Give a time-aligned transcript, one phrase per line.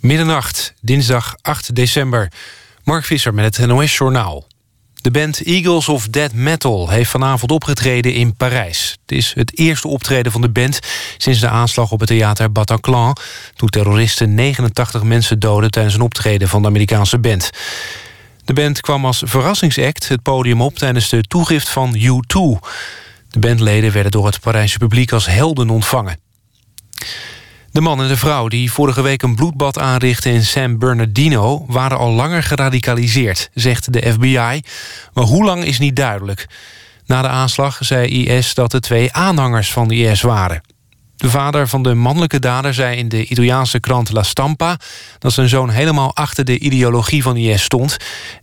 [0.00, 2.32] Middernacht, dinsdag 8 december.
[2.84, 4.46] Mark Visser met het NOS Journaal.
[4.94, 8.96] De band Eagles of Dead Metal heeft vanavond opgetreden in Parijs.
[9.00, 10.78] Het is het eerste optreden van de band
[11.16, 13.16] sinds de aanslag op het theater Bataclan...
[13.54, 17.50] toen terroristen 89 mensen doden tijdens een optreden van de Amerikaanse band.
[18.44, 22.68] De band kwam als verrassingsact het podium op tijdens de toegift van U2.
[23.28, 26.18] De bandleden werden door het Parijse publiek als helden ontvangen.
[27.72, 31.64] De man en de vrouw die vorige week een bloedbad aanrichtten in San Bernardino...
[31.68, 34.62] waren al langer geradicaliseerd, zegt de FBI.
[35.12, 36.46] Maar hoe lang is niet duidelijk.
[37.06, 40.60] Na de aanslag zei IS dat de twee aanhangers van de IS waren.
[41.16, 44.76] De vader van de mannelijke dader zei in de Italiaanse krant La Stampa...
[45.18, 47.96] dat zijn zoon helemaal achter de ideologie van IS stond...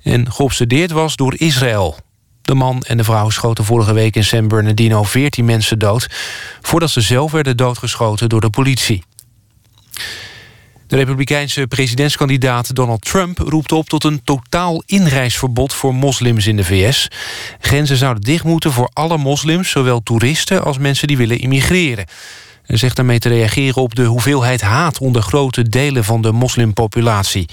[0.04, 1.98] en geobsedeerd was door Israël.
[2.42, 6.08] De man en de vrouw schoten vorige week in San Bernardino 14 mensen dood...
[6.62, 9.04] voordat ze zelf werden doodgeschoten door de politie.
[10.88, 16.64] De republikeinse presidentskandidaat Donald Trump roept op tot een totaal inreisverbod voor moslims in de
[16.64, 17.08] VS.
[17.60, 22.06] Grenzen zouden dicht moeten voor alle moslims, zowel toeristen als mensen die willen immigreren.
[22.64, 27.50] Hij zegt daarmee te reageren op de hoeveelheid haat onder grote delen van de moslimpopulatie.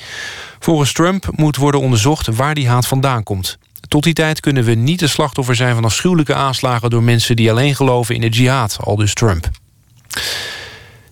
[0.59, 3.59] Volgens Trump moet worden onderzocht waar die haat vandaan komt.
[3.89, 7.51] Tot die tijd kunnen we niet de slachtoffer zijn van afschuwelijke aanslagen door mensen die
[7.51, 9.51] alleen geloven in de jihad, aldus Trump.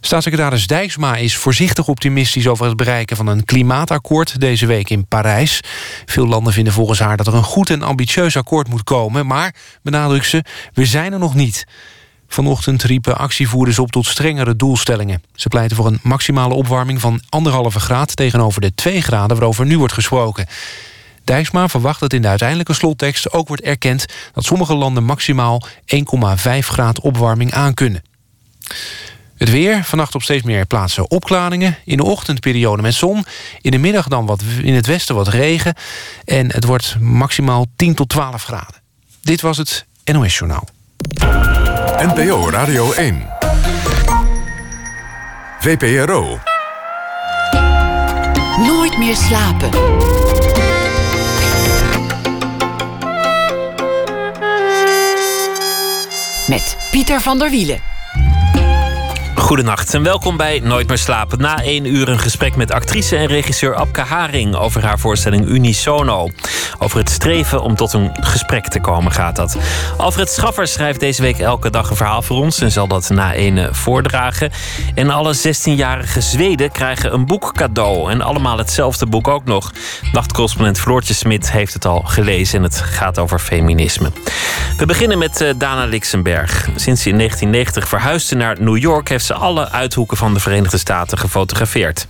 [0.04, 5.60] Staatssecretaris Dijksma is voorzichtig optimistisch over het bereiken van een klimaatakkoord deze week in Parijs.
[6.06, 9.54] Veel landen vinden volgens haar dat er een goed en ambitieus akkoord moet komen, maar,
[9.82, 11.66] benadrukt ze, we zijn er nog niet.
[12.28, 15.22] Vanochtend riepen actievoerders op tot strengere doelstellingen.
[15.34, 18.16] Ze pleiten voor een maximale opwarming van anderhalve graad...
[18.16, 20.46] tegenover de 2 graden waarover nu wordt gesproken.
[21.24, 24.06] Dijksma verwacht dat in de uiteindelijke slottekst ook wordt erkend...
[24.32, 25.62] dat sommige landen maximaal
[25.96, 26.02] 1,5
[26.58, 28.02] graad opwarming aankunnen.
[29.42, 31.76] Het weer, vannacht op steeds meer plaatsen opklaringen.
[31.84, 33.24] In de ochtendperiode met zon.
[33.60, 35.74] In de middag dan wat in het westen wat regen.
[36.24, 38.74] En het wordt maximaal 10 tot 12 graden.
[39.22, 40.68] Dit was het NOS Journaal.
[41.96, 43.26] NPO Radio 1.
[45.60, 46.38] VPRO.
[48.56, 49.70] Nooit meer slapen.
[56.46, 57.92] Met Pieter van der Wielen.
[59.42, 61.40] Goedenacht en welkom bij Nooit meer slapen.
[61.40, 64.54] Na één uur een gesprek met actrice en regisseur Abke Haring...
[64.54, 66.28] over haar voorstelling Unisono.
[66.78, 69.56] Over het streven om tot een gesprek te komen gaat dat.
[69.96, 72.60] Alfred Schaffer schrijft deze week elke dag een verhaal voor ons...
[72.60, 74.50] en zal dat na één voordragen.
[74.94, 78.10] En alle 16-jarige Zweden krijgen een boek cadeau.
[78.10, 79.72] En allemaal hetzelfde boek ook nog.
[80.12, 82.58] Nachtcorrespondent Floortje Smit heeft het al gelezen...
[82.58, 84.10] en het gaat over feminisme.
[84.76, 86.68] We beginnen met eh, Dana Lixenberg.
[86.76, 89.08] Sinds ze in 1990 verhuisde naar New York...
[89.08, 92.06] heeft ze alle uithoeken van de Verenigde Staten gefotografeerd.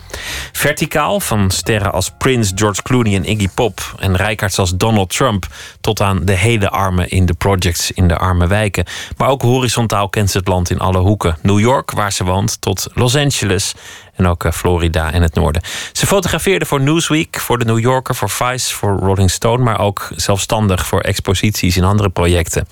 [0.53, 3.95] Verticaal, van sterren als Prince, George Clooney en Iggy Pop...
[3.99, 5.47] en rijkaards als Donald Trump...
[5.81, 8.85] tot aan de hele armen in de projects in de arme wijken.
[9.17, 11.37] Maar ook horizontaal kent ze het land in alle hoeken.
[11.43, 13.75] New York, waar ze woont, tot Los Angeles...
[14.15, 15.63] En ook eh, Florida en het noorden.
[15.93, 20.09] Ze fotografeerde voor Newsweek, voor The New Yorker, voor Vice, voor Rolling Stone, maar ook
[20.17, 22.69] zelfstandig voor exposities in andere projecten.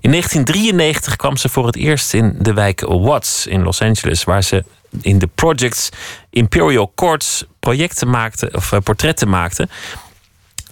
[0.00, 4.42] In 1993 kwam ze voor het eerst in de wijk Watts in Los Angeles, waar
[4.42, 4.64] ze
[5.00, 5.88] in de projects
[6.30, 9.68] Imperial Courts projecten maakte, of eh, portretten maakte.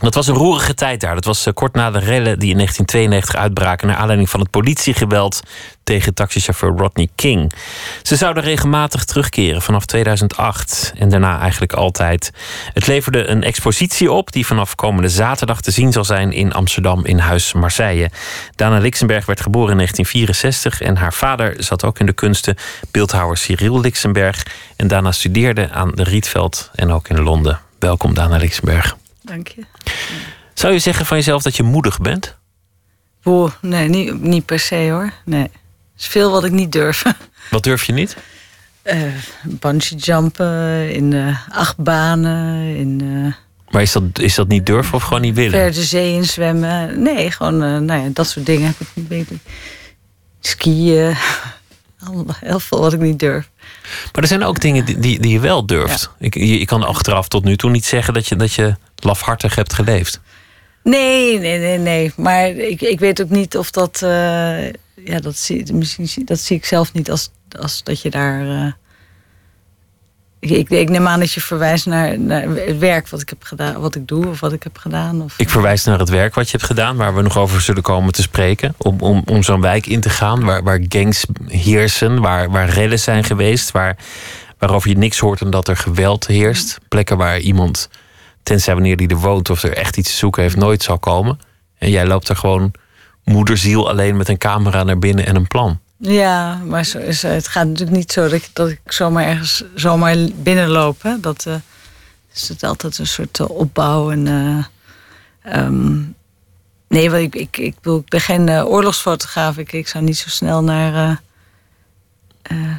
[0.01, 1.15] Dat was een roerige tijd daar.
[1.15, 3.87] Dat was eh, kort na de rellen die in 1992 uitbraken...
[3.87, 5.41] naar aanleiding van het politiegeweld
[5.85, 7.53] tegen taxichauffeur Rodney King.
[8.03, 12.33] Ze zouden regelmatig terugkeren vanaf 2008 en daarna eigenlijk altijd.
[12.73, 17.05] Het leverde een expositie op die vanaf komende zaterdag te zien zal zijn in Amsterdam
[17.05, 18.11] in Huis Marseille.
[18.55, 22.57] Dana Lixenberg werd geboren in 1964 en haar vader zat ook in de kunsten,
[22.91, 24.43] beeldhouwer Cyril Lixenberg.
[24.77, 27.61] En Dana studeerde aan de Rietveld en ook in Londen.
[27.79, 29.00] Welkom Dana Lixenberg.
[29.23, 29.63] Dank je.
[30.55, 32.37] Zou je zeggen van jezelf dat je moedig bent?
[33.23, 35.13] Boah, nee, niet, niet per se hoor.
[35.25, 35.43] Nee.
[35.43, 35.51] Er
[35.99, 37.05] is veel wat ik niet durf.
[37.51, 38.17] Wat durf je niet?
[38.85, 39.03] Uh,
[39.43, 43.03] bungee jumpen, in uh, achtbanen, in...
[43.03, 43.33] Uh,
[43.71, 45.51] maar is dat, is dat niet durven of gewoon niet willen?
[45.51, 47.03] Ver de zee in zwemmen.
[47.03, 49.41] Nee, gewoon nou ja, dat soort dingen heb ik niet weten.
[50.41, 51.17] Skiën.
[52.41, 53.51] Heel veel wat ik niet durf.
[54.13, 56.11] Maar er zijn ook dingen die, die, die je wel durft.
[56.19, 58.75] Ik, je, je, kan achteraf tot nu toe niet zeggen dat je, dat je
[59.05, 60.21] lafhartig hebt geleefd.
[60.83, 62.13] Nee, nee, nee, nee.
[62.17, 64.01] Maar ik, ik weet ook niet of dat.
[64.05, 64.67] Uh,
[65.05, 68.45] ja, dat zie, misschien, dat zie ik zelf niet als, als dat je daar.
[68.45, 68.73] Uh,
[70.39, 73.81] ik, ik, neem aan dat je verwijst naar, naar, het werk wat ik heb gedaan,
[73.81, 75.23] wat ik doe of wat ik heb gedaan.
[75.23, 77.83] Of, ik verwijs naar het werk wat je hebt gedaan, waar we nog over zullen
[77.83, 78.75] komen te spreken.
[78.77, 82.99] Om, om, om zo'n wijk in te gaan waar, waar gangs heersen, waar, waar rellen
[82.99, 83.97] zijn geweest, waar
[84.61, 86.79] waarover je niks hoort en dat er geweld heerst.
[86.89, 87.89] Plekken waar iemand,
[88.43, 91.39] tenzij wanneer die er woont of er echt iets te zoeken heeft, nooit zal komen.
[91.79, 92.73] En jij loopt er gewoon
[93.25, 95.81] moederziel alleen met een camera naar binnen en een plan.
[95.97, 101.17] Ja, maar zo is, het gaat natuurlijk niet zo dat ik, zomaar ergens zomaar binnenloop.
[101.21, 101.55] Dat uh,
[102.33, 104.11] is het altijd een soort uh, opbouw.
[104.11, 104.65] En, uh,
[105.57, 106.15] um,
[106.89, 109.59] nee, want ik, ik, ik, ik ben geen oorlogsfotograaf.
[109.59, 111.21] Ik, zou niet zo snel naar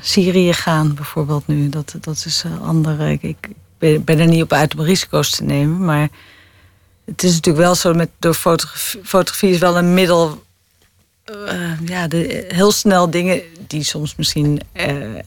[0.02, 1.70] Syrië gaan, bijvoorbeeld nu.
[1.70, 3.12] Dat, dat is andere.
[3.12, 3.50] Ik, ik
[3.82, 5.86] ben, ben er niet op uit om risico's te nemen.
[5.86, 6.10] Maar
[7.06, 10.44] het is natuurlijk wel zo met door fotografie, is wel een middel
[11.26, 15.20] uh, ja, de, heel snel dingen die soms misschien uh,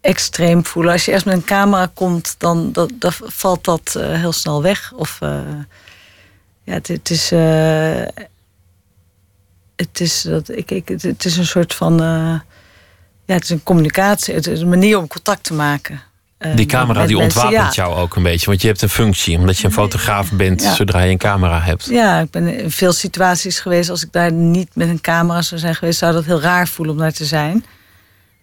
[0.00, 0.92] extreem voelen.
[0.92, 4.62] Als je eerst met een camera komt, dan dat, dat valt dat uh, heel snel
[4.62, 4.92] weg.
[4.92, 5.18] Of
[6.62, 7.30] ja, het, het is.
[9.76, 11.96] het is, dat, ik, ik, het is een soort van.
[13.24, 16.02] ja, het is een communicatie, het is een manier om contact te maken.
[16.50, 18.46] Die ehm, camera die ontwapent jou ook een beetje.
[18.46, 21.84] Want je hebt een functie, omdat je een fotograaf bent zodra je een camera hebt.
[21.84, 23.90] Ja, ik ben in veel situaties geweest.
[23.90, 26.94] Als ik daar niet met een camera zou zijn geweest, zou dat heel raar voelen
[26.94, 27.64] om daar te zijn.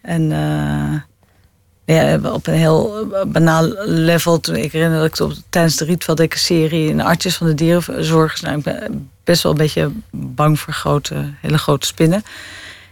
[0.02, 4.40] En uh, ja, op een heel banaal level.
[4.40, 8.42] Toen ik herinner dat ik op, tijdens de Rietveld serie in Artjes van de Dierenzorg.
[8.42, 12.24] Nou, ik ben best wel een beetje bang voor grote, hele grote spinnen.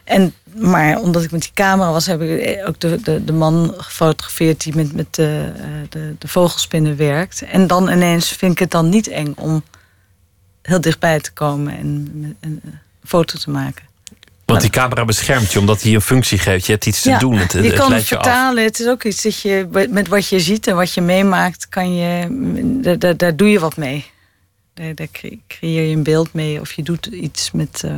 [0.04, 3.74] En maar omdat ik met die camera was, heb ik ook de, de, de man
[3.78, 7.42] gefotografeerd die met, met de, eh, de, de vogelspinnen werkt.
[7.42, 9.64] En dan ineens vind ik het dan niet eng om
[10.62, 12.62] heel dichtbij te komen en, een
[13.04, 13.88] foto te maken.
[14.46, 16.66] Want die camera beschermt je omdat hij een functie geeft.
[16.66, 17.38] Je hebt iets te doen.
[17.38, 18.64] Het, je kan het, vertalen.
[18.64, 21.96] Het is ook iets dat je met wat je ziet en wat je meemaakt, kan
[21.96, 22.28] je,
[22.98, 24.06] daar, daar, doe je wat mee.
[24.74, 25.08] Daar, daar
[25.48, 27.82] creëer je een beeld mee of je doet iets met.
[27.86, 27.92] Uh,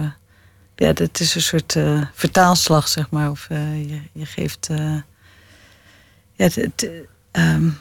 [0.82, 3.30] ja, dat is een soort uh, vertaalslag, zeg maar.
[3.30, 4.68] Of uh, je, je, geeft.
[4.72, 4.78] Uh,
[6.36, 6.90] ja, het, het,
[7.32, 7.80] um,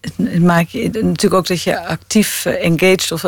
[0.00, 3.24] het, het maakt je natuurlijk ook dat je actief engaged of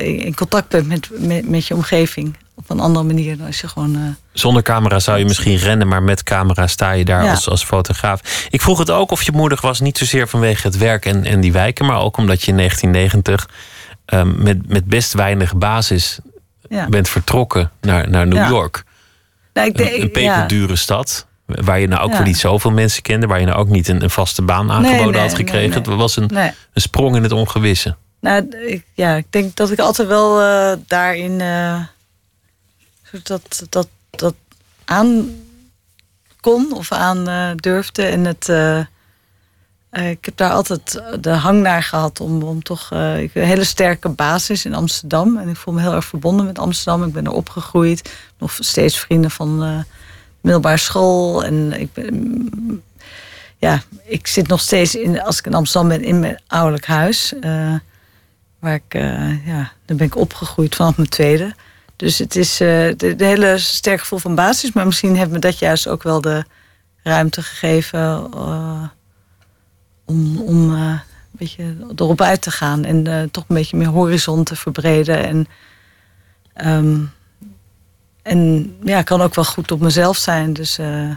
[0.00, 2.36] in contact bent met, met, met, je omgeving.
[2.54, 4.16] Op een andere manier dan als je gewoon.
[4.32, 8.46] Zonder camera zou je misschien rennen, maar met camera sta je daar als, als fotograaf.
[8.50, 11.40] Ik vroeg het ook of je moedig was, niet zozeer vanwege het werk en, en
[11.40, 13.48] die wijken, maar ook omdat je in 1990
[14.06, 16.20] um, met, met best weinig basis
[16.68, 16.88] ja.
[16.88, 18.84] bent vertrokken naar, naar New York.
[19.52, 21.26] Nou, ik denk, een, een peperdure stad.
[21.46, 23.26] Waar je nou ook weer niet zoveel mensen kende.
[23.26, 25.74] Waar je nou ook niet een, een vaste baan aangeboden had gekregen.
[25.74, 27.96] Het was een, een sprong in het ongewisse.
[28.20, 31.80] Nou, ik, ja, ik denk dat ik altijd wel uh, daarin uh,
[33.22, 34.34] dat, dat, dat
[34.84, 35.30] aan
[36.40, 38.02] kon of aan uh, durfde.
[38.02, 38.48] En het,
[39.96, 43.64] uh, ik heb daar altijd de hang naar gehad om, om toch uh, een hele
[43.64, 45.36] sterke basis in Amsterdam.
[45.36, 47.04] En ik voel me heel erg verbonden met Amsterdam.
[47.04, 48.12] Ik ben er opgegroeid.
[48.38, 49.84] Nog steeds vrienden van
[50.40, 51.44] middelbare school.
[51.44, 52.82] En ik ben,
[53.56, 57.34] ja, ik zit nog steeds in, als ik in Amsterdam ben, in mijn ouderlijk huis.
[58.58, 58.92] waar ik,
[59.44, 61.54] ja, daar ben ik opgegroeid vanaf mijn tweede.
[61.96, 64.72] Dus het is de, de, hele sterke gevoel van basis.
[64.72, 66.44] Maar misschien heeft me dat juist ook wel de
[67.02, 68.30] ruimte gegeven
[70.06, 71.00] om, om uh, een
[71.30, 75.24] beetje erop uit te gaan en uh, toch een beetje meer horizon te verbreden.
[75.24, 75.46] En,
[76.66, 77.12] um,
[78.22, 80.52] en ja, kan ook wel goed op mezelf zijn.
[80.52, 81.16] Dus, uh,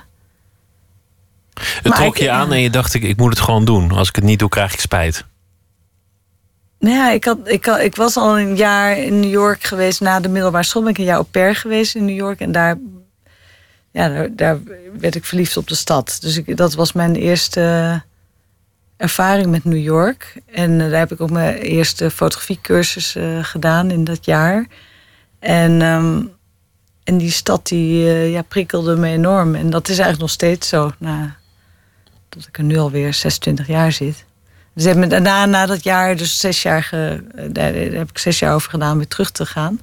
[1.59, 3.91] het trok je aan en je dacht, ik, ik moet het gewoon doen.
[3.91, 5.25] Als ik het niet doe, krijg ik spijt.
[6.79, 10.01] Nou ja, ik, had, ik, had, ik was al een jaar in New York geweest
[10.01, 10.81] na de middelbare school.
[10.81, 12.39] Ben ik een jaar au pair geweest in New York.
[12.39, 12.77] En daar,
[13.91, 14.59] ja, daar, daar
[14.99, 16.17] werd ik verliefd op de stad.
[16.21, 18.01] Dus ik, dat was mijn eerste
[18.99, 20.41] ervaring met New York.
[20.51, 24.67] En uh, daar heb ik ook mijn eerste fotografiecursus uh, gedaan in dat jaar.
[25.39, 26.31] En, um,
[27.03, 29.55] en die stad die uh, ja, prikkelde me enorm.
[29.55, 30.91] En dat is eigenlijk nog steeds zo.
[30.97, 31.35] Na,
[32.29, 34.25] dat ik er nu alweer 26 jaar zit.
[34.73, 38.39] Dus heb me daarna, na dat jaar, dus zes jaar, ge, daar, heb ik zes
[38.39, 39.81] jaar over gedaan weer terug te gaan.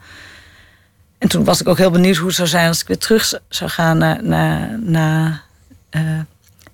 [1.19, 3.33] En toen was ik ook heel benieuwd hoe het zou zijn als ik weer terug
[3.49, 5.45] zou gaan naar, naar, naar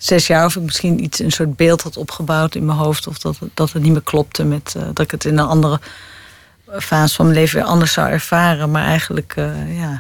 [0.05, 3.07] zes jaar of ik misschien iets, een soort beeld had opgebouwd in mijn hoofd.
[3.07, 5.81] Of dat, dat het niet meer klopte met uh, dat ik het in een andere
[6.67, 8.71] fase van mijn leven weer anders zou ervaren.
[8.71, 9.91] Maar eigenlijk, uh, ja,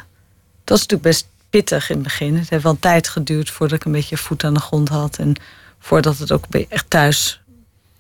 [0.64, 2.37] dat was natuurlijk best pittig in het begin.
[2.37, 5.18] Het heeft wel een tijd geduurd voordat ik een beetje voet aan de grond had.
[5.18, 5.35] En
[5.78, 7.40] voordat het ook echt thuis,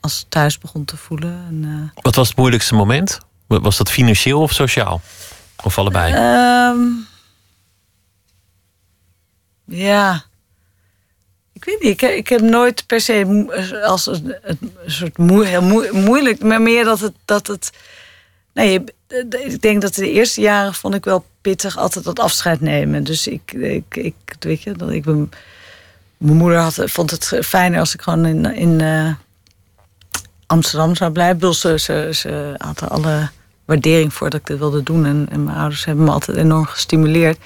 [0.00, 1.44] als thuis begon te voelen.
[1.48, 3.18] En, uh, Wat was het moeilijkste moment?
[3.46, 5.00] Was dat financieel of sociaal?
[5.62, 6.12] Of allebei?
[6.70, 7.06] Um,
[9.64, 10.24] ja.
[11.64, 13.46] Ik weet ik, ik heb nooit per se
[13.84, 15.16] als een, een soort
[15.46, 17.14] heel moeilijk, maar meer dat het.
[17.24, 17.70] Dat het
[19.30, 23.04] ik denk dat de eerste jaren vond ik wel pittig altijd dat afscheid nemen.
[23.04, 25.30] Dus ik, ik, ik weet je, dat ik ben
[26.16, 29.14] mijn moeder had, vond het fijner als ik gewoon in, in uh,
[30.46, 31.54] Amsterdam zou blijven.
[31.54, 33.30] Ze, ze, ze had alle
[33.64, 35.06] waardering voor dat ik dit wilde doen.
[35.06, 37.38] En, en mijn ouders hebben me altijd enorm gestimuleerd.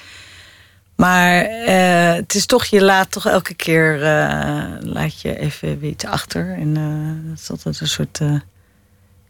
[0.97, 6.05] Maar uh, het is toch, je laat toch elke keer, uh, laat je even iets
[6.05, 6.53] achter.
[6.53, 8.19] En uh, dat is altijd een soort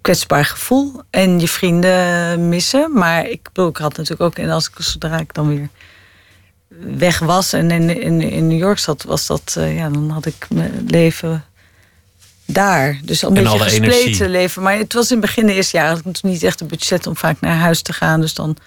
[0.02, 1.02] kwetsbaar gevoel.
[1.10, 2.92] En je vrienden missen.
[2.94, 5.70] Maar ik, bedoel, ik had natuurlijk ook, en als ik zodra ik dan weer
[6.98, 10.48] weg was en in, in, in New York zat, was dat, ja, dan had ik
[10.50, 11.46] mijn leven
[12.46, 13.00] daar.
[13.04, 14.64] Dus al een beetje gespleten leven.
[14.64, 17.08] Maar het was in het begin de eerste jaar, had ik niet echt een budget
[17.08, 18.22] om vaak naar huis te gaan.
[18.22, 18.58] Dus dan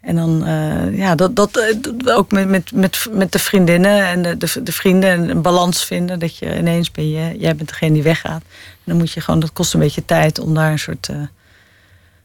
[0.00, 4.22] en dan, uh, ja, dat, dat, eh, ook met, met, met, met de vriendinnen en
[4.22, 6.18] de, de, de, vrienden een balans vinden.
[6.18, 8.42] Dat je ineens ben je, jij bent degene die weggaat.
[8.42, 11.16] En dan moet je gewoon, dat kost een beetje tijd om daar een soort uh,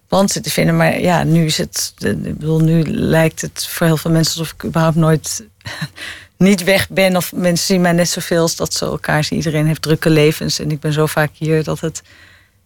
[0.08, 0.78] balans in te vinden.
[0.78, 4.54] Maar ja, nu is het, ik bedoel, nu lijkt het voor heel veel mensen alsof
[4.54, 5.46] ik überhaupt nooit
[6.38, 7.16] niet weg ben.
[7.16, 9.38] Of mensen zien mij net zoveel als dat ze elkaar zien.
[9.38, 12.02] Iedereen heeft drukke levens en ik ben zo vaak hier dat het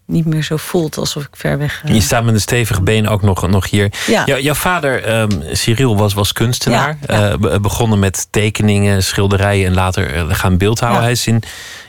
[0.09, 1.83] niet meer zo voelt alsof ik ver weg.
[1.85, 1.93] Uh...
[1.93, 3.91] Je staat met een stevige been ook nog, nog hier.
[4.07, 4.39] Ja.
[4.39, 6.97] jouw vader, um, Cyril, was, was kunstenaar.
[7.07, 11.01] Ja, uh, begonnen met tekeningen, schilderijen en later uh, gaan beeldhouden.
[11.01, 11.43] Hij is in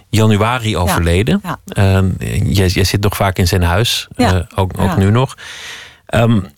[0.08, 1.42] januari overleden.
[1.78, 4.08] Um, jij, jij, zit nog vaak in zijn huis,
[4.54, 5.36] ook, ook nu nog.
[6.14, 6.48] Um,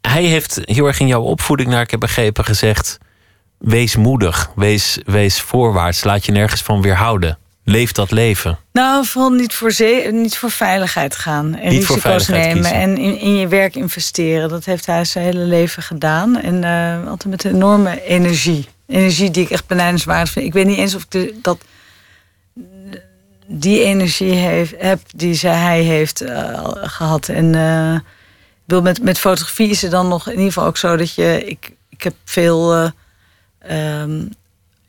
[0.00, 2.98] hij heeft heel erg in jouw opvoeding, naar ik heb begrepen, gezegd:
[3.58, 7.38] wees moedig, wees, wees voorwaarts, laat je nergens van weerhouden.
[7.64, 8.58] Leef dat leven.
[8.72, 11.54] Nou, vooral niet voor, zee, niet voor veiligheid gaan.
[11.54, 14.48] En niet risico's nemen en in, in, je werk investeren.
[14.48, 16.40] Dat heeft hij zijn hele leven gedaan.
[16.40, 18.68] En uh, altijd met een enorme energie.
[18.86, 20.46] Energie die ik echt benijdenswaardig vind.
[20.46, 21.58] Ik weet niet eens of ik dat
[23.46, 27.28] die energie heeft, heb die zij, hij heeft uh, gehad.
[27.28, 27.98] En uh,
[28.64, 31.42] wil met, met fotografie is het dan nog in ieder geval ook zo dat je.
[31.44, 32.90] Ik, ik heb veel.
[33.70, 34.30] Um,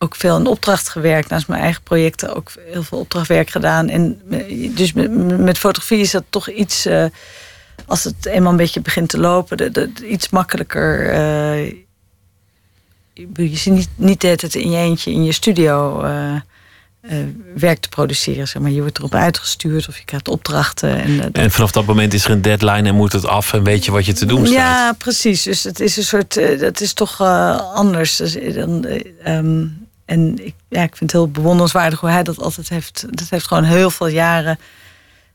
[0.03, 1.29] ook veel in opdracht gewerkt.
[1.29, 3.89] Naast mijn eigen projecten ook heel veel opdrachtwerk gedaan.
[3.89, 4.21] En
[4.75, 6.85] dus met, met fotografie is dat toch iets...
[6.85, 7.05] Uh,
[7.85, 9.57] als het eenmaal een beetje begint te lopen...
[9.57, 11.13] De, de, iets makkelijker...
[11.13, 11.73] Uh,
[13.33, 16.03] je zit niet, niet het in je eentje in je studio...
[16.03, 16.35] Uh,
[17.55, 18.47] werk te produceren.
[18.47, 18.71] Zeg maar.
[18.71, 21.01] Je wordt erop uitgestuurd of je krijgt opdrachten.
[21.01, 23.85] En, en vanaf dat moment is er een deadline en moet het af en weet
[23.85, 24.55] je wat je te doen staat.
[24.55, 25.43] Ja, precies.
[25.43, 26.59] Dus het is een soort.
[26.59, 27.21] dat is toch
[27.73, 28.15] anders.
[28.15, 28.85] Dus, dan,
[29.27, 29.82] um,
[30.13, 33.05] en ik, ja, ik vind het heel bewonderenswaardig hoe hij dat altijd heeft.
[33.09, 34.59] Dat heeft gewoon heel veel jaren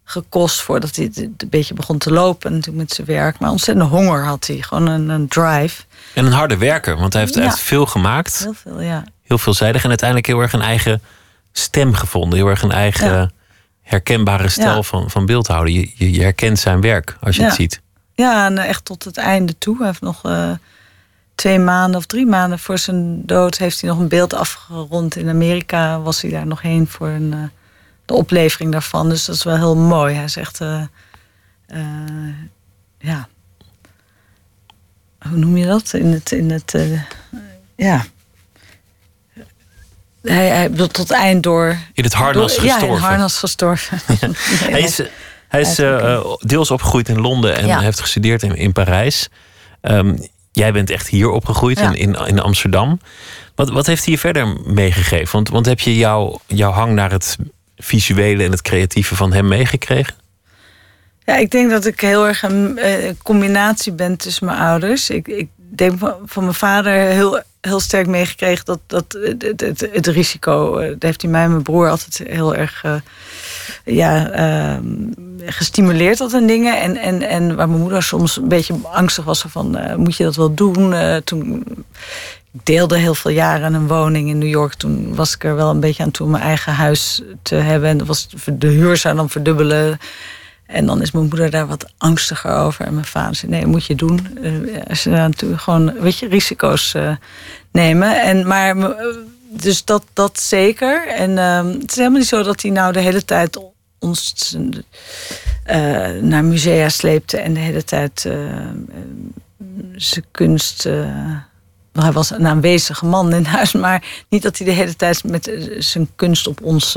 [0.05, 2.53] gekost voordat hij een beetje begon te lopen.
[2.53, 3.39] Natuurlijk met zijn werk.
[3.39, 4.63] Maar ontzettend honger had hij.
[4.63, 5.83] Gewoon een, een drive.
[6.15, 7.51] En een harde werker, want hij heeft, ja.
[7.51, 8.39] veel gemaakt.
[8.39, 9.05] Heel veel, ja.
[9.23, 9.83] Heel veelzijdig.
[9.83, 11.03] En uiteindelijk heel erg een eigen
[11.53, 12.39] stem gevonden.
[12.39, 13.33] Heel erg een eigen
[13.83, 15.73] herkenbare stijl van, van beeldhouden.
[15.75, 17.81] Je, je, herkent zijn werk als je het ziet.
[18.15, 19.77] Ja, en echt tot het einde toe.
[19.77, 20.27] Hij heeft nog...
[20.27, 20.51] Uh,
[21.39, 25.17] twee maanden of drie maanden voor zijn dood heeft hij nog een beeld afgerond.
[25.17, 27.43] In Amerika was hij daar nog heen voor een, uh,
[28.05, 29.09] de oplevering daarvan.
[29.09, 30.15] Dus dat is wel heel mooi.
[30.15, 30.83] Hij zegt, uh,
[31.69, 32.35] uh,
[32.99, 33.29] ja,
[35.19, 35.93] hoe noem je dat?
[35.93, 36.75] In het, in het
[37.77, 38.05] ja.
[40.23, 41.79] Hij, hij tot eind door.
[41.93, 42.87] In het harnas door, gestorven.
[42.87, 44.01] Ja, in het harnas gestorven.
[44.21, 44.29] Ja.
[44.71, 45.01] hij is,
[45.49, 45.75] hij is
[46.41, 47.81] deels opgegroeid in Londen en ja.
[47.81, 49.29] heeft gestudeerd in, in Parijs.
[49.83, 50.19] Um,
[50.59, 53.01] Jij bent echt hier opgegroeid in, in, in, Amsterdam.
[53.55, 55.33] Wat, wat heeft hij je verder meegegeven?
[55.33, 57.37] Want, want heb je jouw jouw hang naar het
[57.77, 60.15] visuele en het creatieve van hem meegekregen?
[61.25, 62.79] Ja, ik denk dat ik heel erg een,
[63.23, 65.11] combinatie ben tussen mijn ouders.
[65.11, 70.07] Ik, ik denk van mijn vader heel, heel sterk meegekregen dat, dat het, het, het,
[70.07, 72.95] risico, eh, dat heeft hij mij en mijn broer altijd heel erg uh,
[73.85, 74.77] ja, uh,
[75.45, 76.81] gestimuleerd tot een dingen.
[76.81, 80.25] En, en, en waar mijn moeder soms een beetje angstig was van, uh, moet je
[80.25, 80.95] dat wel doen?
[81.25, 81.65] toen
[82.53, 84.75] ik deelde heel veel jaren een woning in New York.
[84.75, 87.89] Toen was ik er wel een beetje aan toe mijn eigen huis te hebben.
[87.89, 89.99] En was, de huur zou dan verdubbelen.
[90.67, 92.85] En dan is mijn moeder daar wat angstiger over.
[92.85, 94.39] En mijn vader zei: Nee, moet je doen.
[94.41, 97.11] Uh, je natuurlijk gewoon, weet je, risico's uh,
[97.73, 98.23] nemen.
[98.23, 98.77] En, maar,
[99.49, 101.09] dus dat, dat zeker.
[101.09, 103.59] En ehm, het is helemaal niet zo dat hij nou de hele tijd
[103.99, 104.57] ons
[106.21, 107.37] naar musea sleepte.
[107.37, 108.21] En de hele tijd
[109.97, 110.83] zijn kunst.
[111.93, 115.51] hij was een aanwezige man in huis, maar niet dat hij de hele tijd met
[115.79, 116.97] zijn kunst op ons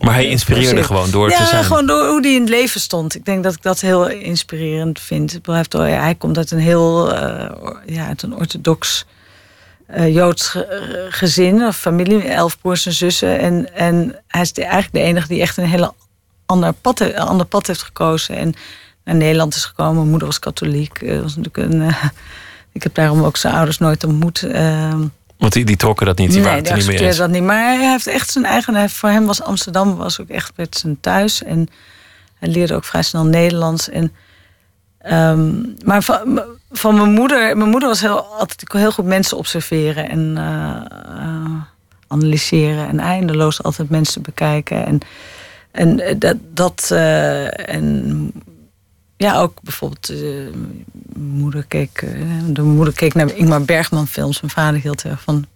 [0.00, 1.48] maar hij inspireerde gewoon door te zijn.
[1.48, 3.14] Ja, gewoon door hoe hij in het leven stond.
[3.14, 5.38] Ik denk dat ik dat heel inspirerend vind.
[5.70, 7.50] Hij komt uit een heel uh,
[7.86, 9.06] ja, uit een orthodox
[9.96, 10.56] uh, Joods
[11.08, 13.38] gezin of familie, elf broers en zussen.
[13.38, 15.92] En, en hij is eigenlijk de enige die echt een hele
[16.46, 18.36] ander pad, een ander pad heeft gekozen.
[18.36, 18.54] En
[19.04, 19.94] naar Nederland is gekomen.
[19.94, 21.00] Mijn moeder was katholiek.
[21.02, 21.94] Uh, was natuurlijk een,
[22.72, 24.42] ik heb daarom ook zijn ouders nooit ontmoet.
[24.42, 25.04] Ehm,
[25.38, 27.16] Want die, die trokken dat niet, die waren nee, het er niet meer eens.
[27.16, 27.42] dat niet.
[27.42, 28.74] Maar hij heeft echt zijn eigen...
[28.74, 31.42] hij- Voor hem was Amsterdam was ook echt met zijn thuis.
[31.42, 31.68] En
[32.38, 33.88] hij leerde ook vrij snel Nederlands.
[33.88, 34.12] En,
[35.02, 37.56] ehm, maar van, van mijn moeder...
[37.56, 40.08] Mijn moeder was heel, altijd heel goed mensen observeren.
[40.08, 40.76] En eh,
[41.18, 41.62] eh,
[42.06, 42.88] analyseren.
[42.88, 44.86] En eindeloos altijd mensen bekijken.
[44.86, 45.00] En,
[45.70, 46.36] en eh, dat...
[46.54, 48.32] dat en
[49.16, 50.08] ja, ook bijvoorbeeld...
[50.08, 52.06] mijn moeder keek,
[52.46, 54.40] de moeder keek naar Ingmar Bergman films.
[54.40, 55.46] Mijn vader hield heel erg van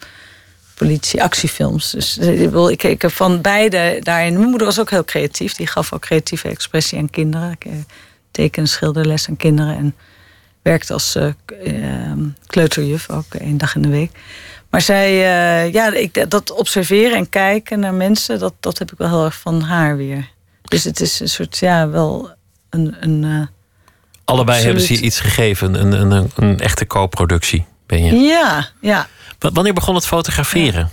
[0.75, 1.91] politie-actiefilms.
[1.91, 4.33] Dus ik, keek van beide daarin.
[4.35, 5.55] Mijn moeder was ook heel creatief.
[5.55, 7.59] Die gaf ook creatieve expressie aan kinderen.
[8.35, 9.77] Teken- en schilderles aan kinderen.
[9.77, 9.95] En
[10.63, 12.13] werkte als eh, k- eh,
[12.47, 14.11] kleuterjuf ook één dag in de week.
[14.71, 18.39] Maar zij, eh, ja, ik, dat observeren en kijken naar mensen...
[18.39, 20.29] Dat, dat heb ik wel heel erg van haar weer.
[20.63, 22.31] Dus het is een soort, ja, wel
[22.71, 22.97] een...
[23.01, 23.47] een eh,
[24.25, 28.15] Allebei hebben ze iets gegeven, een, een, een, een echte co-productie ben je.
[28.15, 29.09] ja, ja.
[29.39, 30.91] Wanneer begon het fotograferen?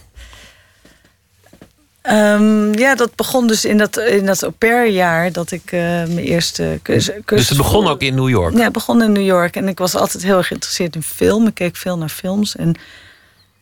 [2.01, 6.17] Ehm, ja, dat begon dus in dat, in dat au pair-jaar dat ik eh, mijn
[6.17, 7.15] eerste cursus...
[7.25, 8.58] Dus het begon ook in New York?
[8.58, 9.55] Ja, het begon in New York.
[9.55, 11.48] En ik was altijd heel erg geïnteresseerd in film.
[11.48, 12.55] Ik keek veel naar films.
[12.55, 12.75] En,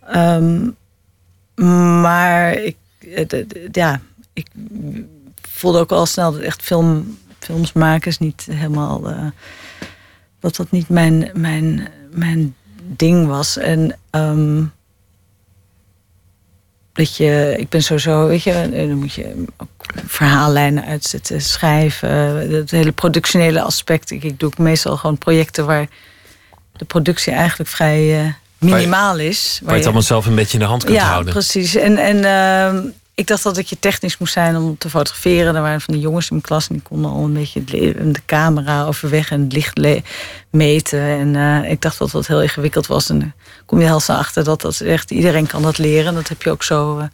[0.08, 0.70] ehm,
[2.02, 4.02] maar ik, eh, ja,
[4.34, 4.48] ik
[5.42, 9.10] voelde ook al snel dat echt film, films maken is niet helemaal...
[9.10, 9.26] eh,
[10.40, 12.56] dat dat niet mijn, mijn, mijn
[12.96, 13.58] ding was.
[13.58, 13.98] En...
[14.10, 14.64] ehm,
[17.00, 19.70] dat je, ik ben sowieso, weet je, eh, dan moet je ook
[20.06, 22.10] verhaallijnen uitzetten, schrijven.
[22.52, 24.12] Het hele productionele aspect.
[24.12, 25.88] Ik, ik doe ook meestal gewoon projecten waar
[26.72, 29.60] de productie eigenlijk vrij eh, minimaal is.
[29.62, 31.34] Waar je het allemaal zelf een beetje in de hand kunt ja, houden.
[31.34, 31.76] precies.
[31.76, 32.88] En, en ehm,
[33.20, 35.56] ik dacht dat ik je technisch moest zijn om te fotograferen.
[35.56, 38.22] Er waren van die jongens in mijn klas en die konden al een beetje de
[38.26, 39.80] camera overweg en het licht
[40.50, 41.00] meten.
[41.00, 43.10] En eh, ik dacht dat dat heel ingewikkeld was.
[43.10, 43.34] En dan
[43.66, 46.08] kom je heel snel achter dat dat echt iedereen kan dat leren.
[46.08, 47.06] En dat heb je ook zo eh,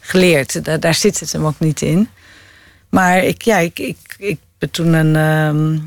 [0.00, 0.80] geleerd.
[0.80, 2.08] Daar, zit het hem ook niet in.
[2.88, 5.78] Maar ik, ja, ik, ik, ik ben toen een, ehm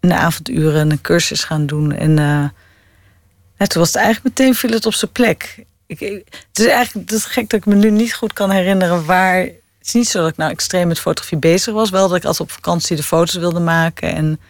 [0.00, 1.92] een avonduren een cursus gaan doen.
[1.92, 5.64] En eh, toen was het eigenlijk meteen viel het op zijn plek.
[6.00, 9.38] Ik, het is eigenlijk het gek dat ik me nu niet goed kan herinneren waar.
[9.38, 11.90] Het is niet zo dat ik nou extreem met fotografie bezig was.
[11.90, 14.14] Wel dat ik altijd op vakantie de foto's wilde maken.
[14.14, 14.40] En,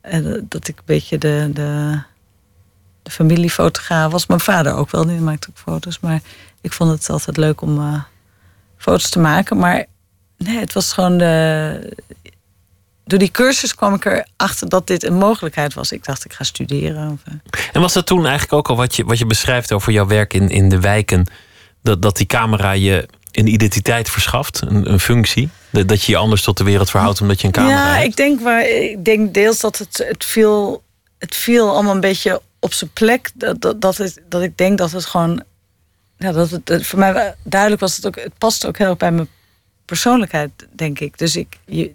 [0.00, 2.00] en dat ik een beetje de, de,
[3.02, 4.26] de familiefotograaf was.
[4.26, 6.00] Mijn vader ook wel, die maakte ook foto's.
[6.00, 6.20] Maar
[6.60, 8.02] ik vond het altijd leuk om eh,
[8.76, 9.56] foto's te maken.
[9.58, 9.86] Maar
[10.36, 11.96] nee, het was gewoon de.
[13.08, 15.92] Door die cursus kwam ik erachter dat dit een mogelijkheid was.
[15.92, 17.20] Ik dacht, ik ga studeren.
[17.24, 20.06] Eh, En was dat toen eigenlijk ook al wat je, wat je beschrijft over jouw
[20.06, 21.26] werk in, in de wijken?
[21.82, 25.48] Dat, dat die camera je een identiteit verschaft, een, een functie?
[25.70, 28.04] Dat, dat je je anders tot de wereld verhoudt omdat je een camera ja, hebt?
[28.06, 30.82] ik denk, waar, ik denk deels dat het, het, viel,
[31.18, 33.30] het viel allemaal een beetje op zijn plek.
[33.34, 35.42] Dat, dat, dat, het, dat ik denk dat het gewoon.
[36.18, 38.16] Ja, dat het, voor mij duidelijk was het ook.
[38.16, 39.28] Het past ook heel erg bij mijn
[39.84, 41.18] persoonlijkheid, denk ik.
[41.18, 41.58] Dus ik.
[41.64, 41.92] Je,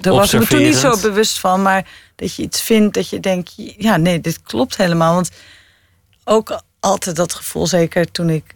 [0.00, 1.62] daar was ik me toen niet zo bewust van.
[1.62, 3.52] Maar dat je iets vindt dat je denkt.
[3.56, 5.14] Ja, nee, dit klopt helemaal.
[5.14, 5.30] Want
[6.24, 8.54] ook altijd dat gevoel, zeker toen ik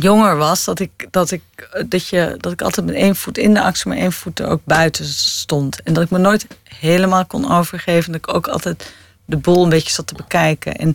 [0.00, 1.42] jonger was, dat ik, dat ik,
[1.88, 4.48] dat je, dat ik altijd met één voet in de actie, maar één voet er
[4.48, 5.82] ook buiten stond.
[5.82, 8.12] En dat ik me nooit helemaal kon overgeven.
[8.12, 8.92] Dat ik ook altijd
[9.24, 10.74] de boel een beetje zat te bekijken.
[10.76, 10.88] En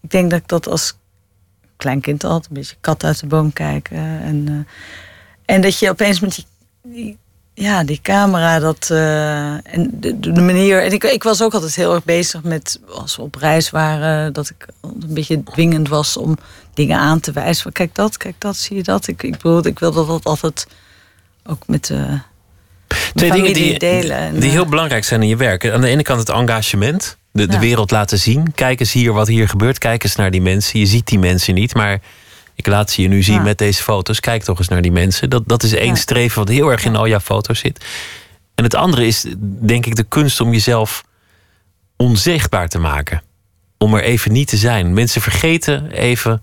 [0.00, 0.94] ik denk dat ik dat als
[1.76, 3.96] klein kind altijd een beetje kat uit de boom kijken.
[4.22, 4.48] En,
[5.46, 6.46] eh, en dat je opeens met die,
[6.82, 7.18] die-
[7.58, 10.82] ja, die camera, dat, eh, en de, de manier.
[10.82, 14.32] En ik, ik was ook altijd heel erg bezig met, als we op reis waren,
[14.32, 16.36] dat ik een beetje dwingend was om
[16.74, 17.62] dingen aan te wijzen.
[17.62, 19.06] Van, kijk dat, kijk dat, zie je dat.
[19.06, 20.66] Ik, ik, bedoel, ik wilde dat altijd
[21.44, 22.18] ook met de,
[23.14, 24.16] Twee dingen die, delen.
[24.16, 25.70] En, die eh, heel belangrijk zijn in je werk.
[25.70, 27.16] Aan de ene kant het engagement.
[27.32, 28.52] De, de wereld laten zien.
[28.54, 29.78] Kijk eens hier wat hier gebeurt.
[29.78, 30.78] Kijk eens naar die mensen.
[30.78, 32.00] Je ziet die mensen niet, maar
[32.58, 33.42] ik laat ze je nu zien Ja.
[33.42, 34.20] met deze foto's.
[34.20, 35.30] Kijk toch eens naar die mensen.
[35.30, 35.94] Dat, dat is één Ja.
[35.94, 37.84] streven wat heel erg in al jouw foto's zit.
[38.54, 39.24] En het andere is,
[39.60, 41.04] denk ik, de kunst om jezelf
[41.96, 43.22] onzichtbaar te maken.
[43.78, 44.92] Om er even niet te zijn.
[44.94, 46.42] Mensen vergeten even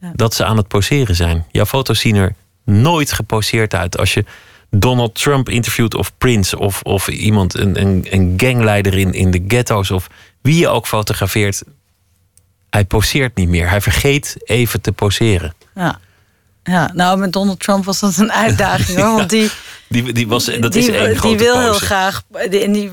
[0.00, 0.12] Ja.
[0.14, 1.44] dat ze aan het poseren zijn.
[1.50, 3.98] Jouw foto's zien er nooit geposeerd uit.
[3.98, 4.24] Als je
[4.70, 9.44] Donald Trump interviewt of Prince of, of iemand, een, een, een gangleider in, in de
[9.48, 10.06] ghetto's of
[10.42, 11.62] wie je ook fotografeert,
[12.70, 13.68] hij poseert niet meer.
[13.68, 15.54] Hij vergeet even te poseren.
[15.74, 15.98] Ja.
[16.62, 19.16] ja, nou met Donald Trump was dat een uitdaging hoor.
[19.16, 19.50] Want die,
[19.88, 22.22] Die, die was, dat die, is één die grote wil heel graag.
[22.50, 22.90] die- En die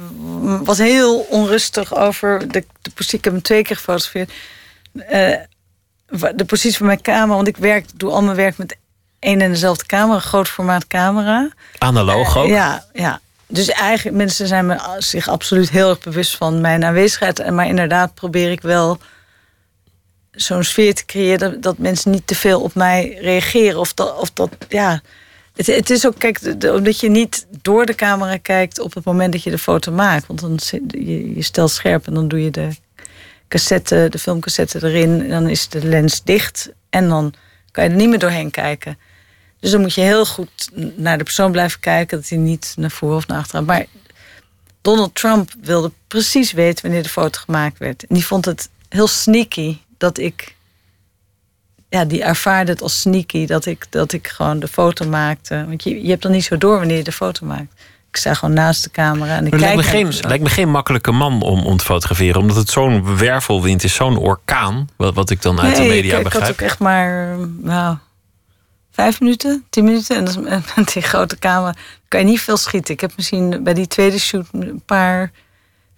[0.63, 3.17] was heel onrustig over de, de positie.
[3.17, 4.31] Ik heb hem twee keer gefotografeerd.
[5.09, 5.35] Eh,
[6.35, 7.35] de positie van mijn camera.
[7.35, 8.77] Want ik werk, doe al mijn werk met
[9.19, 10.19] één en dezelfde camera.
[10.19, 11.49] Groot formaat camera.
[11.77, 12.47] Analoog ook.
[12.47, 13.19] Ja, ja.
[13.47, 17.49] Dus eigenlijk, mensen zijn me zich absoluut heel erg bewust van mijn aanwezigheid.
[17.51, 18.99] Maar inderdaad probeer ik wel
[20.35, 23.79] zo'n sfeer te creëren dat, mensen niet te veel op mij reageren.
[23.79, 25.01] Of dat, of dat ja.
[25.55, 26.39] Het, het is ook, kijk,
[26.71, 30.27] omdat je niet door de camera kijkt op het moment dat je de foto maakt.
[30.27, 32.69] Want dan je, je stelt scherp en dan doe je de
[33.47, 35.21] cassette, de filmcassette erin.
[35.21, 36.71] En dan is de lens dicht.
[36.89, 37.33] En dan
[37.71, 38.97] kan je er niet meer doorheen kijken.
[39.59, 42.17] Dus dan moet je heel goed naar de persoon blijven kijken.
[42.17, 43.65] Dat hij niet naar voren of naar achteren.
[43.65, 43.85] Maar
[44.81, 48.05] Donald Trump wilde precies weten wanneer de foto gemaakt werd.
[48.05, 50.55] En die vond het heel sneaky dat ik.
[51.89, 55.65] Ja, die ervaarde het als sneaky dat ik, dat ik gewoon de foto maakte.
[55.67, 57.73] Want je, je hebt dan niet zo door wanneer je de foto maakt.
[58.09, 60.69] Ik sta gewoon naast de camera en ik kijk lijkt me, geen, lijkt me geen
[60.69, 62.41] makkelijke man om, om te fotograferen.
[62.41, 64.89] Omdat het zo'n wervelwind is, zo'n orkaan.
[64.95, 66.43] Wat, wat ik dan uit de media ik, begrijp.
[66.43, 67.97] Ik had ook echt maar nou,
[68.91, 70.15] vijf minuten, tien minuten.
[70.15, 71.73] En dat is, met die grote camera
[72.07, 72.93] kan je niet veel schieten.
[72.93, 75.31] Ik heb misschien bij die tweede shoot een paar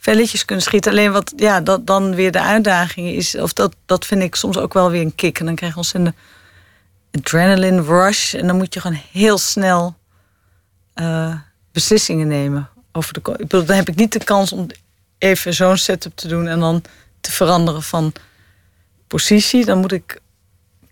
[0.08, 0.92] velletjes kunnen schieten.
[0.92, 3.36] Alleen wat, ja, dat dan weer de uitdaging is.
[3.36, 5.40] Of dat, dat vind ik soms ook wel weer een kick.
[5.40, 6.14] En dan krijg je een
[7.12, 8.34] adrenaline rush.
[8.34, 9.96] En dan moet je gewoon heel snel
[10.96, 11.36] uh,
[11.72, 12.70] beslissingen nemen.
[12.92, 14.68] Over de, ik bedoel, dan heb ik niet de kans om
[15.18, 16.82] even zo'n setup te doen en dan
[17.22, 18.14] te veranderen van
[19.08, 19.66] positie.
[19.66, 20.20] Dan moet ik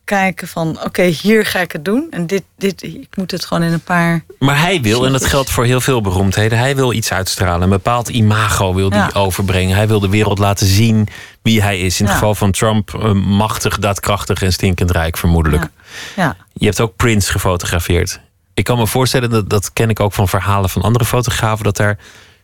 [0.05, 2.07] kijken van oké, hier ga ik het doen.
[2.09, 4.23] En dit, dit, ik moet het gewoon in een paar.
[4.39, 7.61] Maar hij wil, en dat geldt voor heel veel beroemdheden, hij wil iets uitstralen.
[7.61, 9.75] Een bepaald imago wil hij overbrengen.
[9.75, 11.07] Hij wil de wereld laten zien
[11.41, 11.99] wie hij is.
[11.99, 15.63] In het geval van Trump, eh, machtig, daadkrachtig en stinkend rijk, vermoedelijk.
[16.15, 16.23] Ja.
[16.23, 16.35] ja.
[16.53, 18.19] Je hebt ook Prince gefotografeerd.
[18.53, 21.77] Ik kan me voorstellen, dat, dat ken ik ook van verhalen van andere fotografen, dat
[21.77, 21.97] daar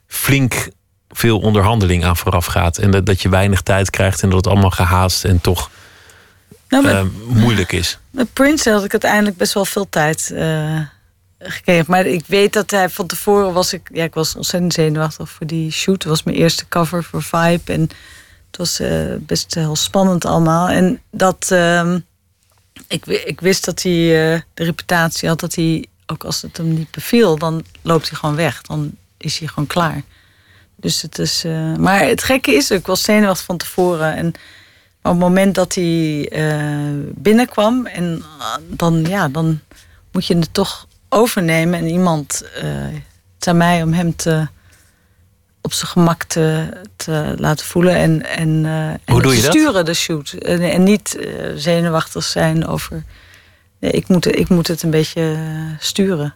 [0.08, 0.70] flink
[1.10, 2.78] veel onderhandeling aan vooraf gaat.
[2.78, 5.70] En dat, dat je weinig tijd krijgt en dat het allemaal gehaast en toch
[6.72, 8.00] nou, uh, moeilijk is.
[8.10, 10.80] Met Prince had ik uiteindelijk best wel veel tijd uh,
[11.40, 11.86] gekregen.
[11.88, 13.90] Maar ik weet dat hij van tevoren was ik.
[13.94, 16.04] Ja, ik was ontzettend zenuwachtig voor die shoot.
[16.04, 17.72] Het was mijn eerste cover voor Vibe.
[17.74, 17.82] En
[18.48, 20.70] het was uh, best heel spannend allemaal.
[20.70, 21.50] En dat.
[21.52, 21.96] Uh,
[22.88, 23.92] ik, ik wist dat hij
[24.54, 25.86] de reputatie had dat hij.
[26.06, 28.62] Ook als het hem niet beviel, dan loopt hij gewoon weg.
[28.62, 30.02] Dan is hij gewoon klaar.
[30.76, 31.44] Dus het is.
[31.78, 34.16] maar het gekke is, ik was zenuwachtig van tevoren.
[34.16, 34.34] En
[35.04, 38.24] op het moment dat hij uh, binnenkwam, en
[38.68, 39.60] dan, ja, dan
[40.12, 42.44] moet je het toch overnemen en iemand
[43.48, 44.48] uh, mij om hem te,
[45.62, 49.86] op zijn gemak te, te laten voelen en, en, uh, Hoe doe je sturen dat?
[49.86, 50.32] de shoot.
[50.32, 51.20] En, en niet
[51.56, 53.04] zenuwachtig zijn over.
[53.80, 55.38] Nee, ik, moet, ik moet het een beetje
[55.80, 56.36] sturen.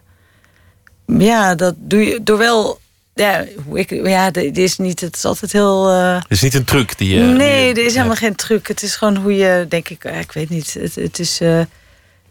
[1.06, 2.80] Ja, dat doe je door wel
[3.20, 5.00] ja, ik, ja, dit is niet.
[5.00, 5.90] Het is altijd heel.
[5.90, 6.14] Uh...
[6.14, 7.20] Het is niet een truc die je.
[7.20, 8.68] Nee, er is helemaal geen truc.
[8.68, 10.74] Het is gewoon hoe je, denk ik, ik weet niet.
[10.74, 11.60] Het, het is, uh,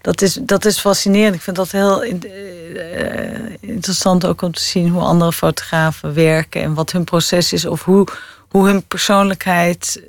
[0.01, 1.35] dat, is, dat is fascinerend.
[1.35, 2.03] Ik vind dat heel
[3.59, 7.83] interessant ook om te zien hoe andere fotografen werken en wat hun proces is, of
[7.83, 8.07] hoe,
[8.49, 10.01] hoe hun persoonlijkheid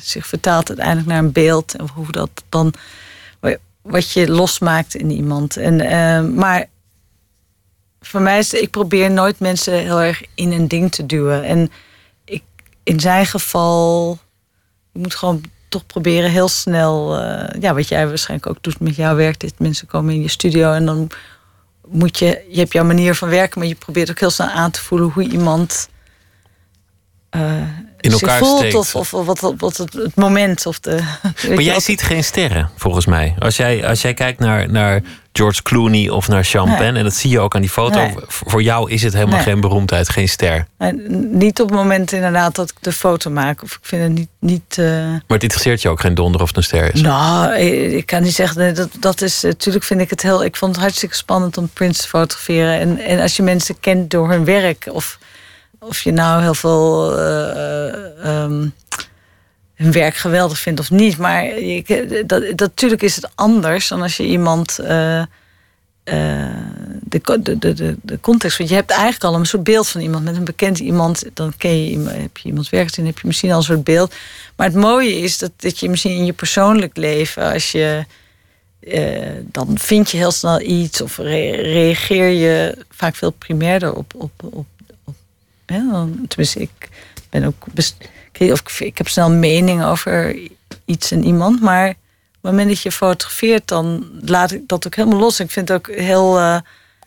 [0.00, 2.74] zich vertaalt uiteindelijk naar een beeld en hoe dat dan
[3.82, 5.56] wat je losmaakt in iemand.
[5.56, 6.66] En, maar
[8.08, 11.44] voor mij is ik probeer nooit mensen heel erg in een ding te duwen.
[11.44, 11.70] En
[12.24, 12.42] ik,
[12.82, 14.18] in zijn geval,
[14.92, 18.96] je moet gewoon toch proberen heel snel, uh, ja, wat jij waarschijnlijk ook doet met
[18.96, 21.10] jouw werk, dit mensen komen in je studio en dan
[21.88, 24.70] moet je, je hebt jouw manier van werken, maar je probeert ook heel snel aan
[24.70, 25.88] te voelen hoe iemand
[27.36, 27.68] uh,
[28.00, 28.74] in elkaar voelt steekt.
[28.74, 30.98] of, of, wat, wat het, het, moment of de.
[31.48, 33.34] Maar jij ziet geen sterren, volgens mij.
[33.38, 37.30] Als jij, als jij kijkt naar, naar George Clooney of naar Penn, en dat zie
[37.30, 37.98] je ook aan die foto.
[37.98, 38.14] Nee.
[38.26, 39.44] Voor jou is het helemaal Nee.
[39.44, 40.66] geen beroemdheid, geen ster.
[40.78, 41.06] En
[41.38, 43.62] niet op het moment inderdaad dat ik de foto maak.
[43.62, 44.28] Of ik vind het niet.
[44.38, 47.00] niet eh, Maar het interesseert je ook geen donder of het een ster is.
[47.00, 48.74] Nou, ik ik kan niet zeggen.
[48.74, 49.42] Dat, dat is.
[49.42, 50.44] Natuurlijk vind ik het heel.
[50.44, 52.78] Ik vond het hartstikke spannend om Prince te fotograferen.
[52.78, 54.88] En, en als je mensen kent door hun werk.
[54.92, 55.18] Of,
[55.80, 57.18] of je nou heel veel.
[57.18, 58.68] eh, ehm,
[59.74, 61.18] hun werk geweldig vindt of niet.
[61.18, 61.44] Maar
[62.26, 64.78] dat, dat, natuurlijk is het anders dan als je iemand.
[64.78, 65.26] eh, eh,
[67.02, 68.58] de, de, de, de, context.
[68.58, 70.24] Want je hebt eigenlijk al een soort beeld van iemand.
[70.24, 73.26] Met een bekend iemand, dan ken je, iemand- heb je iemands werk gezien, heb je
[73.26, 74.14] misschien al een soort beeld.
[74.56, 78.04] Maar het mooie is dat, dat je misschien in je persoonlijk leven, als je.
[78.80, 84.14] eh, dan vind je heel snel iets of re- reageer je vaak veel primairder op.
[84.16, 84.66] op, op,
[86.28, 86.88] tenminste, ik
[87.30, 87.66] ben ook.
[88.52, 90.38] of ik, ik heb snel mening over
[90.84, 91.94] iets en iemand, maar op
[92.44, 95.40] het moment dat je fotografeert, dan laat ik dat ook helemaal los.
[95.40, 96.38] Ik vind het ook heel.
[96.38, 96.58] eh,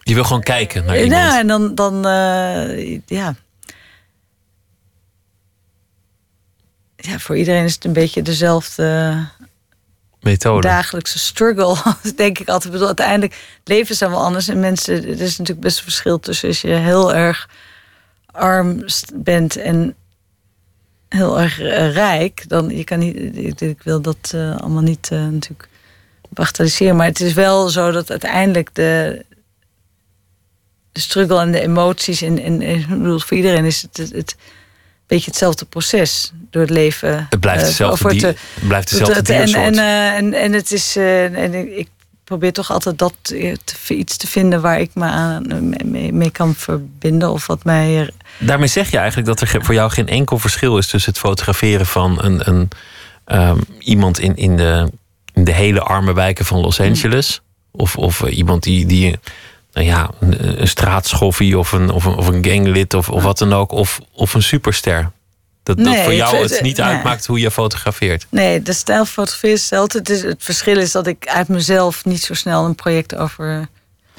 [0.03, 1.21] Je wil gewoon kijken naar iemand.
[1.21, 3.35] ja, en dan, dan eh, ja.
[6.95, 9.17] Ja, voor iedereen is het een beetje dezelfde
[10.19, 10.67] Methode.
[10.67, 11.75] dagelijkse struggle.
[12.15, 12.65] denk ik altijd.
[12.65, 14.47] Ik bedoel, uiteindelijk leven zijn wel anders.
[14.47, 17.49] En mensen, er is natuurlijk best een verschil tussen als je heel erg
[18.31, 18.83] arm
[19.15, 19.95] bent en
[21.09, 22.43] heel erg eh, rijk.
[22.47, 25.69] Dan, je kan niet, ik, ik wil dat eh, allemaal niet eh, natuurlijk
[26.29, 26.95] bagatelliseren.
[26.95, 29.25] Maar het is wel zo dat uiteindelijk de,
[30.91, 32.21] de struggle en de emoties...
[32.21, 34.35] en, en, en ik bedoel, voor iedereen is het, het, het
[35.07, 37.27] beetje hetzelfde proces door het leven.
[37.29, 37.63] Het blijft
[38.11, 39.77] die, te- het blijft dezelfde het- en, en,
[40.15, 40.95] en, en het is.
[40.95, 41.89] en ik-
[42.23, 43.13] probeer toch altijd dat
[43.87, 45.69] iets te vinden waar ik me aan
[46.15, 47.31] mee kan verbinden.
[47.31, 48.09] Of wat mij.
[48.41, 51.85] Daarmee zeg je eigenlijk dat er voor jou geen enkel verschil is tussen het fotograferen
[51.85, 52.69] van een, een,
[53.25, 54.91] ehm, iemand in, in, de,
[55.33, 57.41] in de hele arme wijken van Los Angeles.
[57.71, 59.19] Of, of eh, iemand die, die
[59.73, 63.37] nou ja, een, een straatschoffie of een, of een, of een ganglid of, of wat
[63.37, 63.71] dan ook.
[63.71, 65.11] Of, of een superster.
[65.63, 66.85] Dat, voor jou het- het niet nee.
[66.85, 68.25] uitmaakt hoe je fotografeert.
[68.29, 70.27] Nee, de stijl van fotograferen is hetzelfde.
[70.27, 73.67] Het verschil is dat ik uit mezelf niet zo snel een project over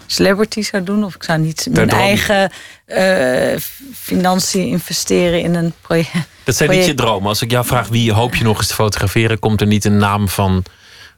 [0.07, 1.05] celebrity zou doen.
[1.05, 2.51] Of ik zou niet mijn eigen
[2.85, 3.59] eh,
[3.95, 6.29] financiën investeren in een project.
[6.45, 7.29] Dat zijn niet je dromen.
[7.29, 9.97] Als ik jou vraag wie hoop je nog eens te fotograferen, komt er niet een
[9.97, 10.65] naam van,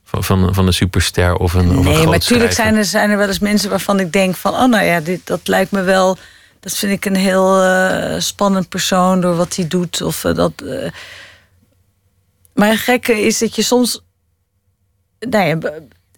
[0.05, 3.11] van, van, van een superster of een, of een Nee, maar natuurlijk zijn er, zijn
[3.11, 4.53] er wel eens mensen waarvan ik denk van...
[4.53, 6.19] oh, nou ja, dit, dat lijkt me wel...
[6.61, 10.03] dat vind ik een heel eh, spannend persoon door wat hij doet.
[10.03, 10.53] Of, eh, dat.
[12.55, 14.03] Maar het gekke is dat je soms...
[15.19, 15.71] Nou ja,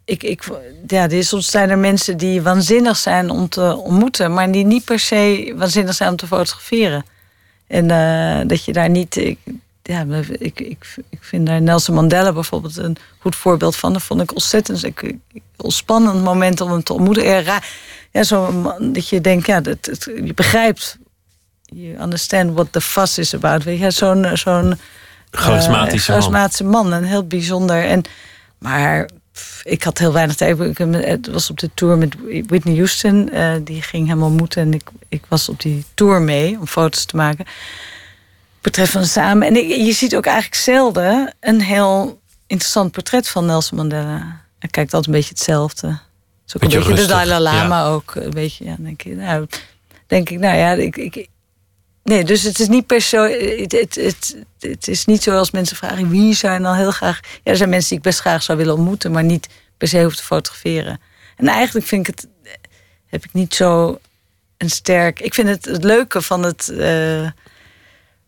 [0.07, 0.45] ik, ik,
[0.87, 4.33] ja, er soms zijn er mensen die waanzinnig zijn om te ontmoeten...
[4.35, 7.05] maar die niet per se waanzinnig zijn om te fotograferen.
[7.67, 9.17] En eh, dat je daar niet...
[9.17, 9.39] Ik,
[9.83, 10.07] ja,
[10.39, 13.93] ik, ik, ik vind daar Nelson Mandela bijvoorbeeld een goed voorbeeld van.
[13.93, 17.25] Dat vond ik ontzettend ik, ik, een spannend moment om hem te ontmoeten.
[17.25, 17.61] Ja,
[18.11, 20.99] ja, zo man dat je denkt, ja, dat, je begrijpt,
[21.63, 23.65] you understand what the fuss is about.
[23.65, 24.79] Weet je, Ja, zo'n zo'n
[25.31, 26.23] Charismatische eh, man.
[26.29, 26.93] charismatische man.
[26.93, 27.85] En heel bijzonder.
[27.85, 28.03] En,
[28.59, 29.09] maar
[29.69, 30.61] ik had heel weinig tijd.
[30.61, 32.15] Ik, het was op de tour met
[32.47, 33.31] Whitney Houston.
[33.31, 34.63] eh, die ging hem ontmoeten.
[34.63, 37.45] En ik, ik was op die tour mee om foto's te maken.
[38.61, 39.47] Betreffende samen.
[39.47, 44.41] En ik- je ziet ook eigenlijk zelden een heel interessant portret van Nelson Mandela.
[44.59, 45.87] Hij kijkt altijd een beetje hetzelfde.
[45.87, 45.97] Het
[46.47, 47.87] is ook Beetje een beetje rustig, de Dalai Lama ja.
[47.89, 48.15] ook.
[48.15, 49.17] Een beetje, ja, denk ik.
[49.17, 49.47] Nou,
[50.07, 51.29] denk ik, nou ja, ik, ik,
[52.07, 53.17] Nee, dus het is niet per se.
[53.61, 57.21] Het, het, het, het is niet zoals mensen vragen wie je nou heel graag.
[57.43, 59.99] Ja, er zijn mensen die ik best graag zou willen ontmoeten, maar niet per se
[60.01, 61.01] hoeven te fotograferen.
[61.37, 62.27] En eigenlijk vind ik het.
[63.07, 63.99] Heb ik niet zo
[64.57, 65.21] een sterk.
[65.21, 66.69] Ik vind het het leuke van het.
[66.69, 67.27] eh,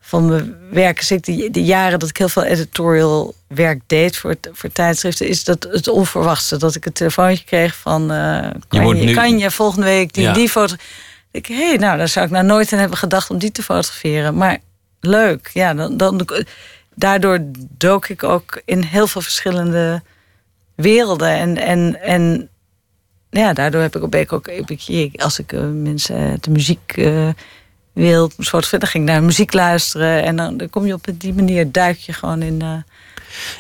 [0.01, 4.31] van mijn werk, ik de, de jaren dat ik heel veel editorial werk deed voor,
[4.31, 6.57] het- voor tijdschriften, is dat het onverwachte.
[6.57, 8.13] Dat ik een telefoontje kreeg van.
[8.13, 10.33] eh, kan, moet je, nu- kan je volgende week die, Ja.
[10.33, 10.75] die foto.
[11.39, 13.63] Ik, hé, hey, nou, daar zou ik nou nooit aan hebben gedacht om die te
[13.63, 14.37] fotograferen.
[14.37, 14.59] Maar
[15.01, 16.29] leuk, ja, dan, dan,
[16.95, 20.03] daardoor dook ik ook in heel veel verschillende
[20.75, 21.29] werelden.
[21.31, 22.49] En, en, en
[23.31, 24.51] ja, daardoor heb ik, ben ik ook,
[25.17, 27.29] als ik eh, mensen uit de muziek eh
[27.93, 30.23] wereld moest fotograferen, dan ging naar muziek luisteren.
[30.23, 32.63] En dan, dan kom je op die manier, duik je gewoon in.
[32.63, 32.73] eh,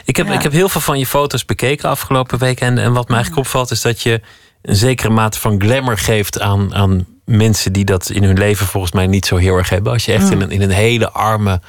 [0.04, 0.32] Ik heb, Ja.
[0.32, 2.60] ik heb heel veel van je foto's bekeken afgelopen week.
[2.60, 4.20] En, en wat me eigenlijk opvalt is dat je
[4.62, 8.92] een zekere mate van glamour geeft aan, aan mensen die dat in hun leven volgens
[8.92, 9.92] mij niet zo heel erg hebben.
[9.92, 11.60] Als je echt in, een, in een hele arme,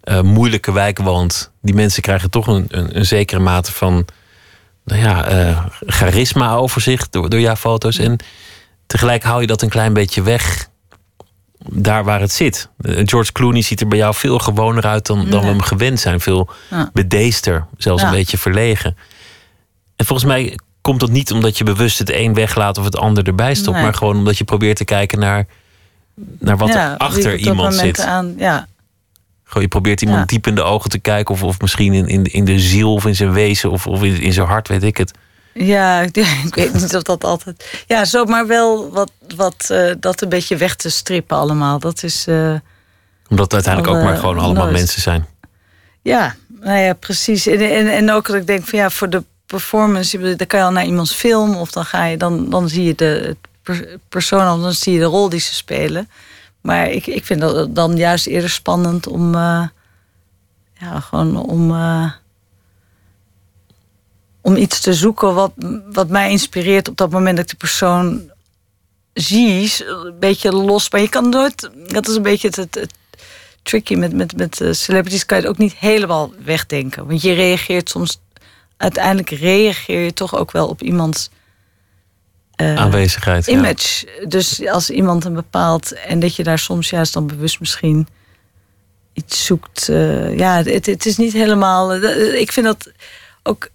[0.00, 4.06] eh, moeilijke wijk woont, die mensen krijgen toch een, een, een zekere mate van
[4.84, 7.98] nou ja, eh, charisma over zich door, door jouw foto's.
[7.98, 8.16] En
[8.86, 10.68] tegelijk hou je dat een klein beetje weg
[11.68, 12.68] daar waar het zit.
[12.80, 16.00] Eh, George Clooney ziet er bij jou veel gewoner uit dan, dan we hem gewend
[16.00, 16.20] zijn.
[16.20, 16.90] Veel Ja.
[16.92, 18.96] bedeester, zelfs een beetje verlegen.
[19.96, 20.58] En volgens mij
[20.90, 23.82] komt dat niet omdat je bewust het een weglaat of het ander erbij stopt, Nee.
[23.84, 25.46] maar gewoon omdat je probeert te kijken naar,
[26.38, 28.00] naar wat ja, er achter iemand moment zit.
[28.06, 28.66] Aan, ja,
[29.44, 30.26] Gewoon, je probeert iemand Ja.
[30.26, 33.06] diep in de ogen te kijken, of, of misschien in, in, in de ziel of
[33.06, 35.12] in zijn wezen of, of in, in zijn hart, weet ik het.
[35.54, 36.00] Ja,
[36.46, 37.84] ik weet niet of dat altijd.
[37.86, 41.78] Ja, zo, maar wel wat, wat eh, dat een beetje weg te strippen allemaal.
[41.78, 42.26] Dat is.
[42.26, 42.54] eh,
[43.28, 44.76] Omdat het uiteindelijk ook maar eh, gewoon allemaal nooit.
[44.76, 45.26] mensen zijn.
[46.02, 47.46] ja, nou ja, precies.
[47.46, 50.64] En, en, en ook dat ik denk van ja, voor de performance, dan kan je
[50.66, 53.36] al naar iemands film of dan ga je dan, dan zie je de
[54.08, 56.08] persoon, dan zie je de rol die ze spelen.
[56.60, 59.34] Maar ik, ik vind dat dan juist eerder spannend om.
[59.34, 59.66] eh,
[60.80, 61.70] ja, gewoon om.
[61.70, 62.10] eh,
[64.42, 65.52] om iets te zoeken wat,
[65.92, 68.30] wat mij inspireert op dat moment dat ik de persoon
[69.14, 69.72] zie.
[69.86, 70.90] Een beetje los.
[70.90, 71.70] Maar je kan nooit.
[71.86, 72.94] Dat is een beetje het, het, het
[73.62, 75.26] tricky met, met, met eh, celebrities.
[75.26, 77.06] Kan je het ook niet helemaal wegdenken.
[77.06, 78.20] Want je reageert soms.
[78.80, 81.30] Uiteindelijk reageer je toch ook wel op iemands
[82.54, 83.46] eh, Aanwezigheid.
[83.46, 83.52] ja.
[83.52, 84.06] image.
[84.28, 85.92] Dus als iemand een bepaald.
[85.92, 88.08] En dat je daar soms juist dan bewust misschien
[89.12, 89.88] iets zoekt.
[89.88, 91.92] eh, ja, het, het is niet helemaal.
[91.94, 92.90] eh, ik vind dat
[93.42, 93.68] ook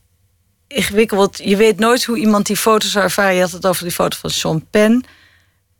[0.67, 1.37] ingewikkeld.
[1.43, 3.35] Je weet nooit hoe iemand die foto's zou ervaren.
[3.35, 5.05] Je had het over die foto van Sean Penn.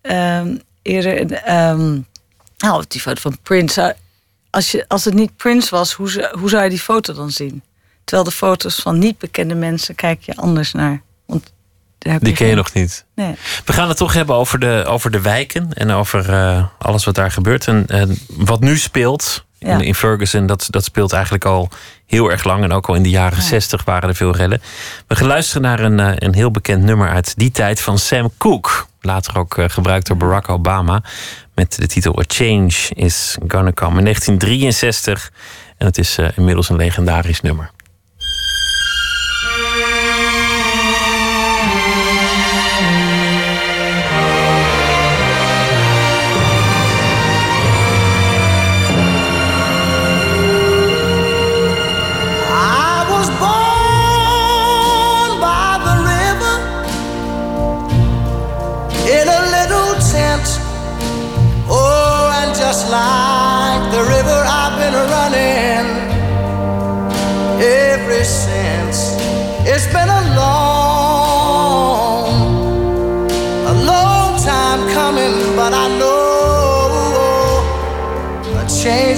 [0.02, 1.32] Ehm, eerder.
[1.32, 2.00] ehm
[2.58, 3.96] nou, die foto van Prince.
[4.50, 7.62] als, je, als het niet Prince was, hoe, hoe zou je die foto dan zien?
[8.06, 11.02] Terwijl de foto's van niet bekende mensen kijk je anders naar.
[11.26, 11.54] Want
[11.98, 13.06] daar heb Die ken je nog niet.
[13.16, 13.36] Nee.
[13.66, 17.16] We gaan het toch hebben over de, over de wijken en over eh, alles wat
[17.16, 17.68] daar gebeurt.
[17.68, 19.80] En, en wat nu speelt in, Ja.
[19.80, 21.70] in Ferguson, dat, dat speelt eigenlijk al
[22.06, 22.64] heel erg lang.
[22.64, 24.62] En ook al in de jaren zestig waren er veel rellen.
[25.08, 28.32] We gaan luisteren naar een, eh, een heel bekend nummer uit die tijd van Sam
[28.38, 28.70] Cooke.
[29.02, 31.04] Later ook eh, gebruikt door Barack Obama.
[31.56, 35.32] Met de titel A Change is Gonna Come in 1963.
[35.78, 37.72] En het is inmiddels een legendarisch nummer.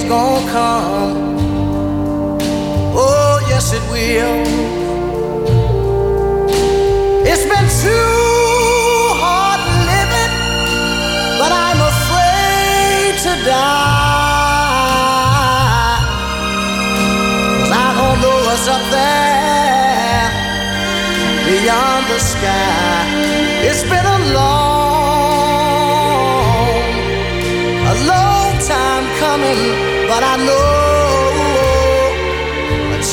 [0.08, 1.38] Gonna come.
[2.94, 4.47] Oh, yes, it will.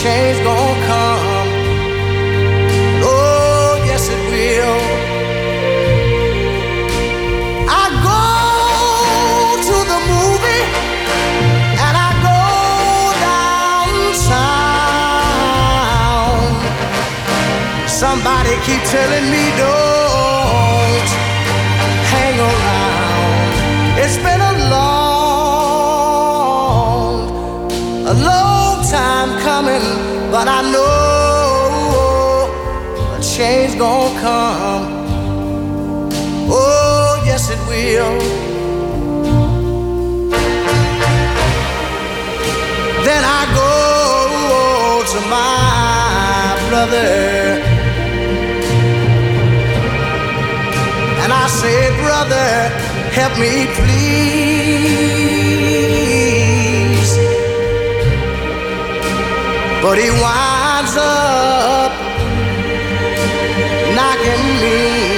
[0.06, 1.50] Change gonna come.
[3.12, 4.80] Oh, yes, it will.
[7.82, 8.24] I go
[9.70, 10.64] to the movie
[11.86, 12.40] and I go
[14.16, 14.70] downtown.
[18.02, 19.85] Somebody keep telling me don't
[34.26, 34.86] come.
[36.50, 38.16] Oh, yes, it will.
[43.08, 43.74] Then I go
[45.14, 47.14] to my brother.
[51.22, 52.50] And I say, brother,
[53.20, 54.56] help me please.
[59.84, 60.65] But he winds
[63.96, 65.15] knocking me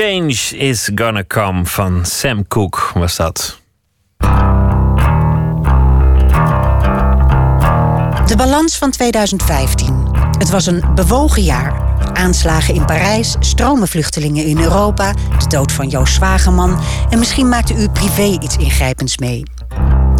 [0.00, 3.60] Change is Gonna Come van Sam Cooke was dat.
[8.26, 10.06] De balans van 2015.
[10.38, 11.96] Het was een bewogen jaar.
[12.12, 16.80] Aanslagen in Parijs, stromen vluchtelingen in Europa, de dood van Joost Zwageman
[17.10, 19.42] en misschien maakte u privé iets ingrijpends mee.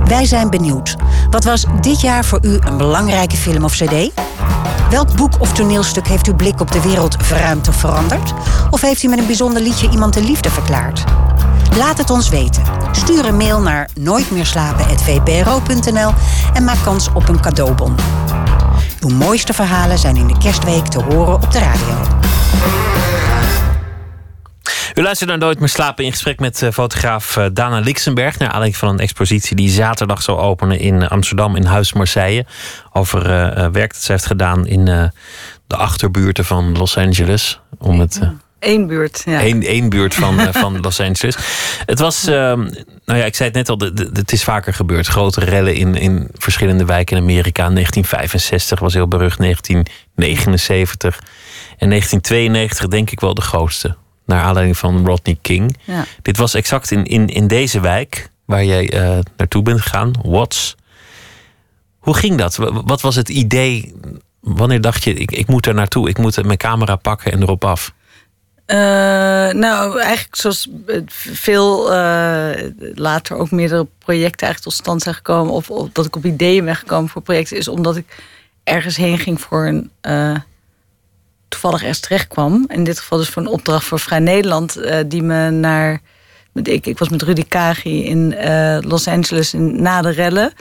[0.04, 0.96] Wij zijn benieuwd.
[1.30, 4.10] Wat was dit jaar voor u een belangrijke film of cd?
[4.90, 8.32] Welk boek of toneelstuk heeft uw blik op de wereld verruimd of veranderd?
[8.70, 11.04] Of heeft u met een bijzonder liedje iemand de liefde verklaard?
[11.76, 12.62] Laat het ons weten.
[12.92, 16.12] Stuur een mail naar nooitmeerslapen.vpro.nl
[16.54, 17.94] en maak kans op een cadeaubon.
[19.00, 21.96] Uw mooiste verhalen zijn in de kerstweek te horen op de radio.
[24.98, 28.38] U luistert naar Nooit meer slapen in gesprek met eh, fotograaf eh, Dana Lixenberg.
[28.38, 32.46] Naar aanleiding van een expositie die zaterdag zal openen in Amsterdam in Huis Marseille.
[32.92, 35.04] Over eh, eh, werk dat zij heeft gedaan in eh,
[35.66, 37.60] de achterbuurten van Los Angeles.
[37.78, 38.28] Om het, eh,
[38.60, 39.42] Eén buurt, ja.
[39.44, 41.36] Eén één buurt van, eh, van Los Angeles.
[41.86, 42.60] Het was, ehm,
[43.04, 45.06] nou ja, ik zei het net al, de- de- het is vaker gebeurd.
[45.06, 47.62] Grote rellen in, in verschillende wijken in Amerika.
[47.70, 51.18] 1965 was heel berucht, 1979.
[51.78, 53.96] En 1992 denk ik wel de grootste.
[54.28, 55.76] Naar aanleiding van Rodney King.
[55.84, 56.04] Ja.
[56.22, 60.76] Dit was exact in, in, in deze wijk waar jij eh, naartoe bent gegaan, Watts.
[61.98, 62.56] Hoe ging dat?
[62.56, 63.94] Wa- Wat was het idee?
[64.40, 67.64] Wanneer dacht je, ik, ik moet er naartoe, ik moet mijn camera pakken en erop
[67.64, 67.92] af?
[68.66, 68.76] Eh,
[69.52, 70.68] nou, eigenlijk zoals
[71.16, 75.52] veel eh, later ook meerdere projecten eigenlijk tot stand zijn gekomen.
[75.52, 77.56] Of, of dat ik op ideeën ben gekomen voor projecten.
[77.56, 78.22] Is omdat ik
[78.64, 79.90] ergens heen ging voor een...
[81.48, 82.64] eh, toevallig ergens terecht kwam.
[82.68, 84.76] In dit geval dus voor een opdracht voor Vrij Nederland.
[84.76, 86.00] eh, die me naar...
[86.62, 90.52] Ik, ik was met Rudy Kagi in eh, Los Angeles in, na de rellen.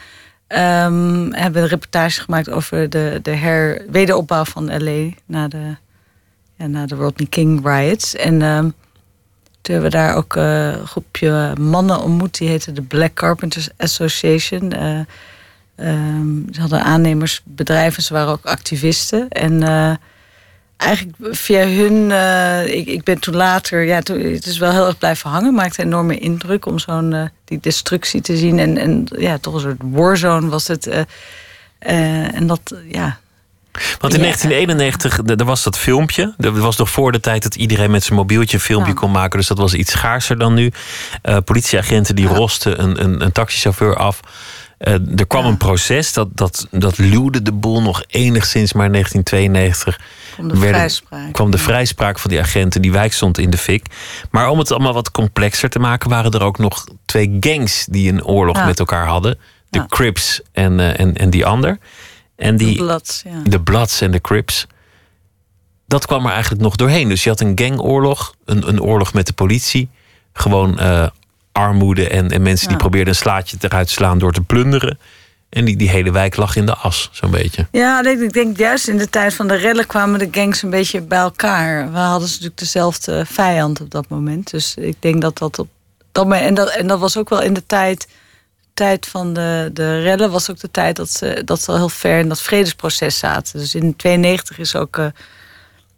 [0.47, 5.75] Ehm, hebben een reportage gemaakt over de, de her, wederopbouw van LA na de
[6.57, 8.15] ja, na de Rodney King riots.
[8.15, 8.69] En ehm,
[9.61, 12.37] toen hebben we daar ook eh, een groepje mannen ontmoet.
[12.37, 14.71] Die heette de Black Carpenters Association.
[14.71, 14.99] Eh,
[15.75, 19.29] ehm, ze hadden aannemersbedrijven, ze waren ook activisten.
[19.29, 19.95] En eh,
[20.77, 22.11] eigenlijk via hun...
[22.11, 23.83] eh, ik, ik ben toen later...
[23.85, 25.53] Ja, toen, het is wel heel erg blijven hangen.
[25.53, 28.59] Maakte een enorme indruk om zo'n eh, die destructie te zien.
[28.59, 30.87] En, en ja, toch een soort warzone was het.
[30.87, 33.19] eh, en dat, ja,
[33.99, 34.25] Want in Ja.
[34.25, 36.33] 1991, d- er was dat filmpje.
[36.37, 38.99] Dat was nog voor de tijd dat iedereen met zijn mobieltje een filmpje Ja.
[38.99, 39.39] kon maken.
[39.39, 40.71] Dus dat was iets schaarser dan nu.
[41.45, 42.35] Politieagenten die Ja.
[42.35, 44.19] rosten een, een, een taxichauffeur af.
[44.77, 45.49] Eh, er kwam Ja.
[45.49, 48.73] een proces, dat, dat, dat luwde de boel nog enigszins.
[48.73, 49.99] Maar in 1992
[50.37, 51.33] om de werden- vrijspraak.
[51.33, 52.81] kwam de vrijspraak van die agenten.
[52.81, 53.85] Die wijk stond in de fik.
[54.31, 56.09] Maar om het allemaal wat complexer te maken...
[56.09, 58.65] waren er ook nog twee gangs die een oorlog Ja.
[58.65, 59.37] met elkaar hadden.
[59.69, 59.85] De.
[59.85, 61.77] Crips en, eh, en, en die ander.
[62.35, 63.49] En die, Blad, ja.
[63.49, 64.67] de Bloods en de Crips.
[65.87, 67.09] Dat kwam er eigenlijk nog doorheen.
[67.09, 69.89] Dus je had een gangoorlog, een, een oorlog met de politie.
[70.33, 71.07] Gewoon eh,
[71.57, 74.99] armoede en, en mensen die probeerden een slaatje eruit te slaan door te plunderen.
[75.49, 77.67] En die, die hele wijk lag in de as, zo'n beetje.
[77.71, 81.01] Ja, ik denk juist in de tijd van de rellen kwamen de gangs een beetje
[81.01, 81.91] bij elkaar.
[81.91, 84.51] We hadden natuurlijk dezelfde vijand op dat moment.
[84.51, 85.67] Dus ik denk dat dat op
[86.11, 86.45] dat moment.
[86.45, 88.07] En dat, en dat was ook wel in de tijd.
[88.73, 91.89] tijd van de, de rellen was ook de tijd dat ze, dat ze al heel
[91.89, 93.59] ver in dat vredesproces zaten.
[93.59, 95.07] Dus in 92 is ook eh,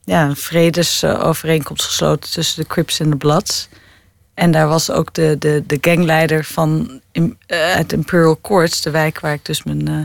[0.03, 3.69] ja, een vredesovereenkomst gesloten tussen de Crips en de Bloods.
[4.39, 9.19] En daar was ook de, de, de gangleider van eh, uit Imperial Courts, de wijk
[9.19, 9.99] waar ik dus mijn eh,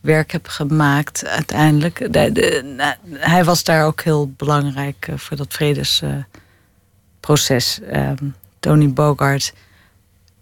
[0.00, 2.12] werk heb gemaakt uiteindelijk.
[2.12, 7.80] De, nou, hij was daar ook heel belangrijk eh, voor dat vredesproces.
[7.90, 8.24] Ehm,
[8.60, 9.52] Tony Bogart,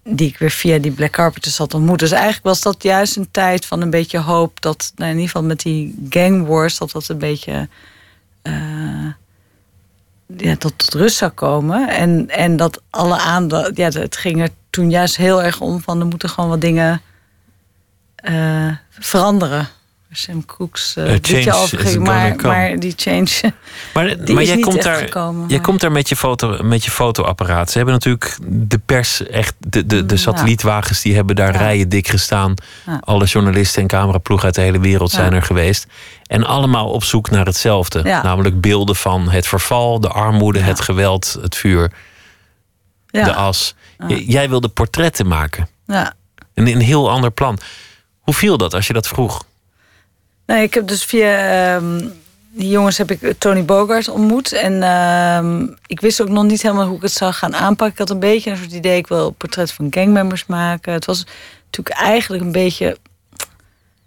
[0.02, 1.98] die ik weer via die Black Carpenters had ontmoet.
[1.98, 5.30] Dus eigenlijk was dat juist een tijd van een beetje hoop dat, nou, in ieder
[5.30, 7.68] geval met die gang wars, dat dat een beetje
[10.36, 11.88] ja, tot, tot rust zou komen.
[11.88, 16.00] En, en dat alle aandacht, ja, het ging er toen juist heel erg om van
[16.00, 17.02] er moeten gewoon wat dingen
[18.16, 19.68] eh, veranderen.
[20.12, 23.28] Sam Cooks uh, is vergeten, gonna maar, maar die change.
[23.94, 26.84] Maar, Die maar jij, komt daar, gekomen, jij maar- komt daar met je, foto, met
[26.84, 27.70] je fotoapparaat.
[27.70, 30.20] Ze hebben natuurlijk de pers, echt de, de, de Ja.
[30.20, 31.58] satellietwagens, die hebben daar Ja.
[31.58, 32.54] rijen dik gestaan.
[32.86, 32.98] Ja.
[33.00, 35.16] Alle journalisten en cameraploegen uit de hele wereld Ja.
[35.16, 35.86] zijn er geweest.
[36.26, 38.02] En allemaal op zoek naar hetzelfde.
[38.02, 41.92] Namelijk beelden van het verval, de armoede, het geweld, het vuur,
[43.10, 43.74] de as.
[44.08, 45.68] Jij wilde portretten maken.
[45.86, 46.12] ja.
[46.54, 47.58] Een, een heel ander plan.
[48.20, 49.44] Hoe viel dat als je dat vroeg?
[50.46, 52.08] Nee, ik heb dus via ehm,
[52.52, 54.52] die jongens heb ik Tony Bogart ontmoet.
[54.52, 57.92] En ehm, ik wist ook nog niet helemaal hoe ik het zou gaan aanpakken.
[57.92, 60.92] Ik had een beetje een soort idee, ik wil portret van gangmembers maken.
[60.92, 61.26] Het was
[61.70, 62.96] natuurlijk eigenlijk een beetje,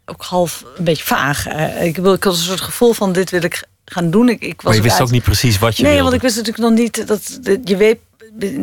[0.06, 1.48] ook half een beetje vaag.
[1.82, 4.30] Ik, wil, ik had een soort gevoel van dit wil ik gaan doen.
[4.30, 6.10] Ik, ik was Maar je wist uit- ook niet precies wat je nee, wilde.
[6.10, 7.98] want ik wist natuurlijk nog niet dat dat- je weet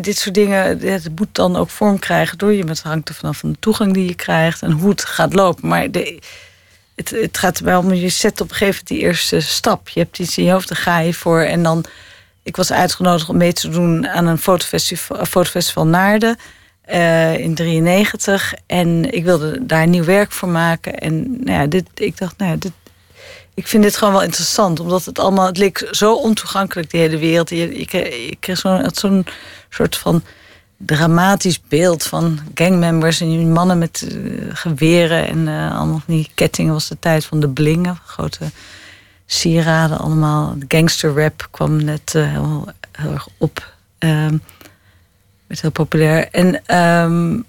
[0.03, 0.79] dit soort dingen.
[0.81, 2.65] Het moet dan ook vorm krijgen door je.
[2.65, 5.69] Het hangt er vanaf van de toegang die je krijgt en hoe het gaat lopen.
[5.69, 6.19] Maar de,
[6.95, 9.89] het, het gaat wel om je zet op een gegeven moment die eerste stap.
[9.89, 11.41] Je hebt iets in je hoofd, daar ga je voor.
[11.41, 11.85] En dan,
[12.43, 14.39] ik was uitgenodigd om mee te doen aan een
[15.29, 16.37] fotofestival, Naarden.
[16.81, 20.99] eh, in 93 en ik wilde daar nieuw werk voor maken.
[20.99, 22.73] En nou ja, dit, ik dacht, nou ja, dit,
[23.55, 27.19] ik vind dit gewoon wel interessant, omdat het allemaal, het leek zo ontoegankelijk, die hele
[27.19, 27.51] wereld.
[27.51, 28.59] Je, je kreeg,
[28.93, 29.27] zo'n
[29.69, 30.23] soort van
[30.77, 34.17] dramatisch beeld van gangmembers en mannen met eh,
[34.49, 36.73] geweren en eh, allemaal die kettingen.
[36.73, 38.51] was de tijd van de blingen, grote
[39.27, 40.55] sieraden allemaal.
[40.59, 43.73] De gangster rap kwam net eh, heel, heel erg op.
[43.99, 44.37] Ehm
[45.47, 46.29] werd heel populair.
[46.31, 47.41] En, ehm,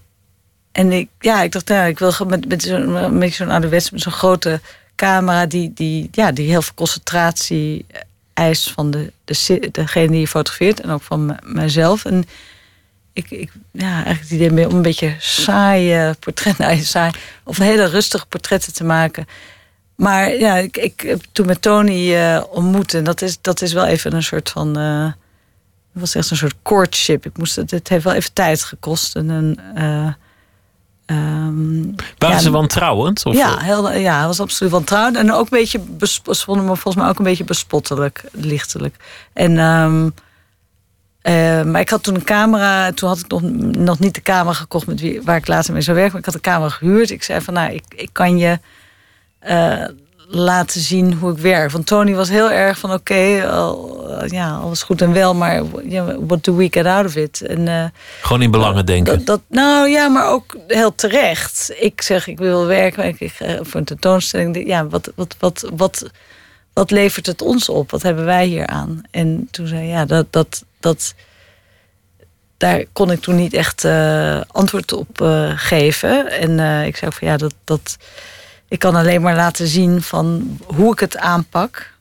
[0.72, 4.02] en ik, ja, ik dacht, nou, ik wil met, met zo'n beetje zo'n ouderwets, met
[4.02, 4.62] zo'n grote
[4.96, 7.86] camera die, die, ja, die heel veel concentratie
[8.34, 12.06] eist van de, de, degene die je fotografeert en ook van mijzelf.
[12.06, 12.26] En
[13.16, 17.12] ik, ik ja, eigenlijk het idee om een beetje saaie portret, nou, saai,
[17.44, 19.26] of hele rustige portretten te maken.
[19.96, 23.86] Maar ja, ik, ik toen met Tony eh, ontmoet en dat is, dat is wel
[23.86, 24.78] even een soort van.
[24.78, 25.06] eh,
[25.94, 27.26] Het was echt een soort courtship.
[27.26, 29.16] Ik moest het, het heeft wel even tijd gekost.
[29.16, 30.14] En een, uh,
[31.18, 33.26] um, Waren ja, ze wantrouwend?
[33.26, 33.36] Of?
[33.36, 35.18] Ja, heel, ja, hij was absoluut wantrouwend.
[35.18, 35.82] En ook een beetje,
[36.26, 38.96] vonden me volgens mij ook een beetje bespottelijk, lichtelijk.
[39.34, 40.14] En, um,
[41.28, 43.42] uh, maar ik had toen een camera, toen had ik nog,
[43.78, 46.14] nog niet de camera gekocht met wie, waar ik later mee zou werken.
[46.14, 47.10] Maar ik had de camera gehuurd.
[47.10, 48.60] Ik zei van, nou, ik, ik kan je.
[49.48, 49.86] Uh,
[50.28, 51.72] laten zien hoe ik werk.
[51.72, 53.16] Want Tony was heel erg van oké,
[54.26, 55.64] ja, alles goed en wel, maar
[56.28, 57.42] what do we get out of it?
[57.42, 57.86] En, uh,
[58.22, 59.18] Gewoon in belangen denken.
[59.18, 61.74] Dat, dat, nou ja, maar ook heel terecht.
[61.80, 64.68] Ik zeg, ik wil werken ik, ik, voor een tentoonstelling.
[64.68, 66.10] Ja, wat, wat, wat, wat,
[66.74, 67.92] wat levert het ons op?
[67.92, 69.02] Wat hebben wij hier aan?
[69.12, 71.14] En toen zei ja, dat, dat, dat,
[72.58, 76.32] daar kon ik toen niet echt uh, antwoord op uh, geven.
[76.32, 77.98] En uh, ik zei ook van ja, dat, dat,
[78.68, 81.94] ik kan alleen maar laten zien van hoe ik het aanpak.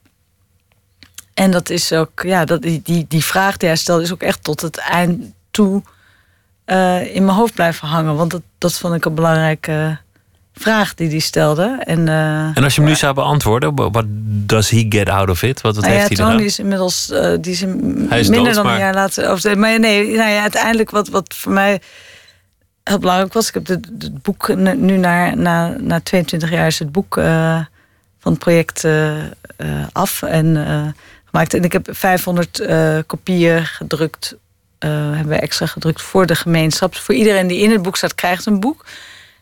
[1.34, 4.22] En dat is ook, ja, dat, die, die, die vraag die hij stelde, is ook
[4.22, 5.82] echt tot het eind toe
[7.12, 8.16] in mijn hoofd blijven hangen.
[8.16, 9.98] Want dat, dat vond ik een belangrijke
[10.54, 11.76] vraag die hij stelde.
[11.84, 14.04] En, uh, en als je hem nu zou beantwoorden, what
[14.46, 15.60] does he get out of it?
[15.60, 17.60] Wat, wat nou heeft ja, hij Tony is inmiddels uh, die is,
[18.08, 18.74] hij is minder dood, dan maar...
[18.74, 19.32] een jaar later.
[19.32, 21.80] Of, maar nee, nou ja, uiteindelijk wat, wat voor mij
[22.84, 23.48] heel belangrijk was.
[23.48, 27.60] Ik heb het boek nu na, na, na 22 jaar is het boek uh,
[28.18, 28.86] van het project
[29.92, 30.56] af en
[31.24, 31.54] gemaakt.
[31.54, 32.66] En ik heb 500
[33.06, 34.36] kopieën gedrukt.
[34.78, 36.94] hebben we extra gedrukt voor de gemeenschap.
[36.94, 38.84] Voor iedereen die in het boek staat, krijgt een boek.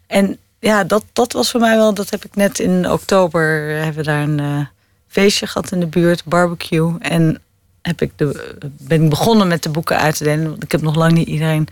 [0.06, 1.94] En ja, dat, dat was voor mij wel.
[1.94, 3.68] Dat heb ik net in oktober.
[3.68, 4.68] Hebben we daar een
[5.08, 6.98] feestje gehad in de buurt, barbecue.
[6.98, 7.40] En
[7.82, 10.50] heb ik de, ben ik begonnen met de boeken uit te delen.
[10.50, 11.68] Want ik heb nog lang niet iedereen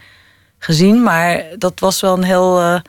[0.59, 1.03] gezien.
[1.03, 2.80] Maar dat was wel een heel uh,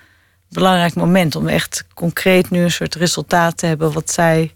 [0.49, 4.53] belangrijk moment om echt concreet nu een soort resultaat te hebben wat zij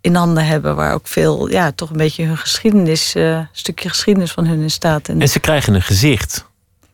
[0.00, 4.32] in handen hebben, waar ook veel, ja, toch een beetje hun geschiedenis, uh, stukje geschiedenis
[4.32, 5.08] van hun in staat.
[5.08, 6.44] En, en ze krijgen een gezicht,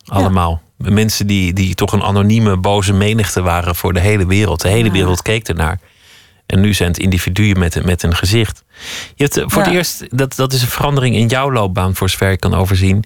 [0.04, 0.50] allemaal.
[0.50, 0.73] Ja.
[0.76, 4.60] Mensen die, die toch een anonieme, boze menigte waren voor de hele wereld.
[4.60, 4.92] De hele ja.
[4.92, 5.78] wereld keek ernaar.
[6.46, 8.64] En nu zijn het individuen met, met een gezicht.
[9.14, 9.68] Je hebt voor ja.
[9.68, 13.04] het eerst, dat, dat is een verandering in jouw loopbaan, voor zover ik kan overzien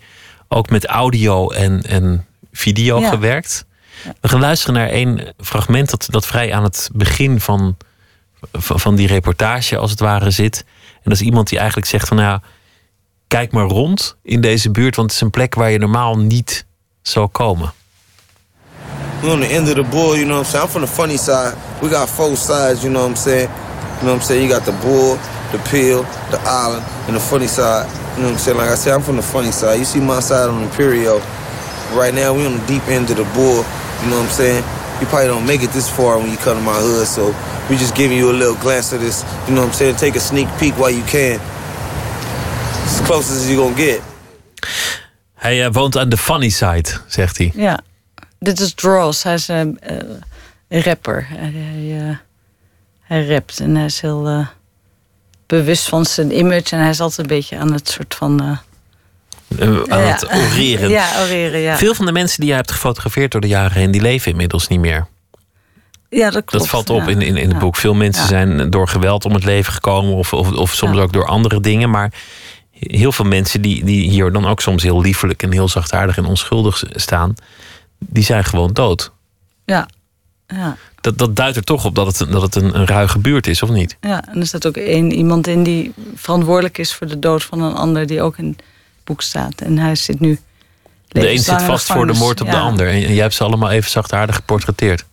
[0.48, 3.08] ook met audio en, en video ja.
[3.08, 3.66] gewerkt.
[4.20, 7.76] We gaan luisteren naar één fragment dat, dat vrij aan het begin van,
[8.52, 10.64] van, van die reportage als het ware zit.
[10.94, 12.42] En dat is iemand die eigenlijk zegt van nou ja,
[13.26, 16.66] kijk maar rond in deze buurt, want het is een plek waar je normaal niet
[17.08, 17.72] zou komen.
[19.22, 20.62] We're on the end of the bull, you know what I'm saying?
[20.62, 21.54] I'm from the funny side.
[21.82, 23.48] We got four sides, you know what I'm saying?
[23.98, 24.42] You know what I'm saying?
[24.42, 25.16] You got the bull,
[25.50, 27.86] the peel, the island, and the funny side.
[28.14, 28.58] You know what I'm saying?
[28.58, 29.78] Like I said, I'm from the funny side.
[29.78, 31.18] You see my side on Imperial.
[31.98, 33.64] Right now, we on the deep end of the bull.
[34.02, 34.62] You know what I'm saying?
[35.00, 37.34] You probably don't make it this far when you come to my hood, so
[37.70, 39.24] we just giving you a little glance of this.
[39.48, 39.96] You know what I'm saying?
[39.96, 41.40] Take a sneak peek while you can.
[42.86, 44.02] As close as you're gonna get.
[45.38, 47.52] Hij uh, woont aan de funny side, zegt hij.
[47.54, 47.80] Ja,
[48.38, 49.22] dit is Dross.
[49.22, 49.78] Hij is een
[50.68, 51.26] uh, rapper.
[51.28, 51.52] Hij,
[52.00, 52.16] uh,
[53.00, 54.46] hij rapt en hij is heel
[55.46, 56.76] bewust van zijn image.
[56.76, 58.40] En hij is altijd een beetje aan het soort van.
[58.40, 58.60] Aan
[59.88, 59.96] ja.
[59.96, 60.90] het oreren.
[60.98, 61.76] Ja, oreren, ja.
[61.76, 64.68] Veel van de mensen die jij hebt gefotografeerd door de jaren heen, die leven inmiddels
[64.68, 65.06] niet meer.
[66.10, 66.50] Ja, dat klopt.
[66.50, 67.76] Dat valt op in, in, in het boek.
[67.76, 71.26] Veel mensen zijn door geweld om het leven gekomen, of, of, of soms ook door
[71.26, 71.90] andere dingen.
[71.90, 72.12] Maar
[72.78, 76.24] heel veel mensen die, die hier dan ook soms heel liefelijk en heel zachtaardig en
[76.24, 77.34] onschuldig staan,
[77.98, 79.12] die zijn gewoon dood.
[79.64, 79.88] Ja.
[80.46, 83.46] ja dat, dat duidt er toch op dat het, dat het een, een ruige buurt
[83.46, 83.96] is, of niet?
[84.00, 87.62] Ja, en er staat ook één, iemand in die verantwoordelijk is voor de dood van
[87.62, 88.62] een ander, die ook in het
[89.04, 89.60] boek staat.
[89.60, 90.38] En hij zit nu.
[91.08, 92.52] De een zit vast voor de moord op ja.
[92.52, 92.88] de ander.
[92.88, 95.04] En jij hebt ze allemaal even zachtaardig geportretteerd.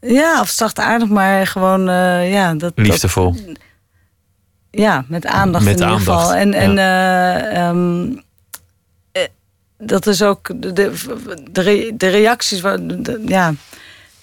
[0.00, 1.88] Ja, of zachtaardig, maar gewoon.
[1.88, 3.32] Uh, ja, dat, Liefdevol.
[3.32, 3.56] Dat,
[4.76, 6.34] ja, met aandacht met in ieder aandacht, geval.
[6.34, 8.24] En, en uh, um,
[9.78, 10.72] dat is ook de,
[11.52, 12.60] de, de reacties.
[12.60, 13.54] De, ja,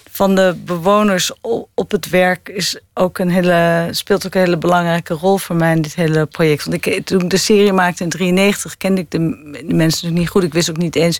[0.09, 1.31] van de bewoners
[1.73, 5.75] op het werk is ook een hele, speelt ook een hele belangrijke rol voor mij
[5.75, 6.65] in dit hele project.
[6.65, 10.19] Want ik, toen ik de serie maakte in 93 kende ik de, de mensen natuurlijk
[10.19, 10.43] niet goed.
[10.43, 11.19] Ik wist ook niet eens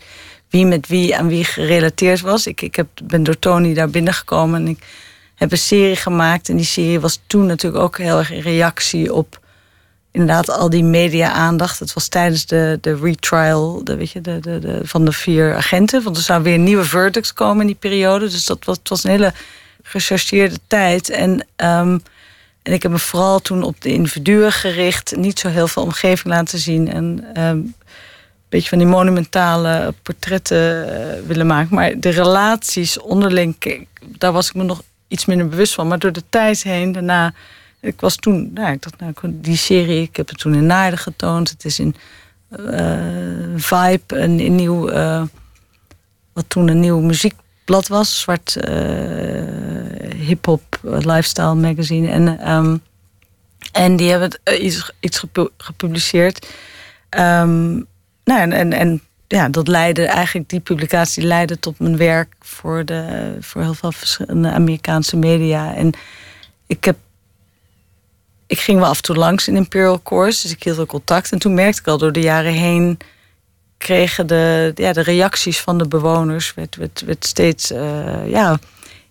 [0.49, 2.47] wie met wie aan wie gerelateerd was.
[2.47, 4.83] Ik, ik heb, ben door Tony daar binnengekomen en ik
[5.43, 6.49] heb een serie gemaakt.
[6.49, 9.41] En die serie was toen natuurlijk ook heel erg in reactie op
[10.11, 11.79] inderdaad al die media-aandacht.
[11.79, 15.55] Het was tijdens de, de retrial de, weet je, de, de, de, van de vier
[15.55, 16.03] agenten.
[16.03, 18.29] Want er zou weer nieuwe verdicts komen in die periode.
[18.29, 19.33] Dus dat was, het was een hele
[19.83, 21.09] gechargeerde tijd.
[21.09, 22.01] En, um,
[22.61, 25.15] en ik heb me vooral toen op de individuen gericht.
[25.15, 26.91] Niet zo heel veel omgeving laten zien.
[26.91, 27.75] En um, een
[28.49, 31.75] beetje van die monumentale portretten uh, willen maken.
[31.75, 33.55] Maar de relaties onderling,
[34.17, 34.81] daar was ik me nog
[35.13, 35.87] iets minder bewust van.
[35.87, 37.33] Maar door de tijd heen, daarna
[37.79, 40.99] ik was toen, nou, ik dacht, nou, die serie, ik heb het toen in Naarden
[40.99, 41.49] getoond.
[41.49, 41.95] Het is in
[43.55, 44.89] Vibe, een, nieuw,
[46.33, 48.57] wat toen een nieuw muziekblad was, zwart
[50.15, 52.07] hip-hop lifestyle magazine.
[52.07, 52.77] En, ehm,
[53.71, 55.23] en die hebben iets, iets
[55.57, 56.47] gepubliceerd.
[57.09, 57.85] Um,
[58.23, 59.01] nou, en, en
[59.33, 63.91] ja, dat leidde eigenlijk, die publicatie leidde tot mijn werk voor, de, voor heel veel
[63.91, 65.75] verschillende Amerikaanse media.
[65.75, 65.93] En
[66.67, 66.97] ik heb.
[68.47, 71.31] Ik ging wel af en toe langs in Imperial Course, dus ik hield wel contact.
[71.31, 72.97] En toen merkte ik al door de jaren heen
[73.77, 78.59] kregen de, ja, de reacties van de bewoners werd, werd, werd steeds uh, ja,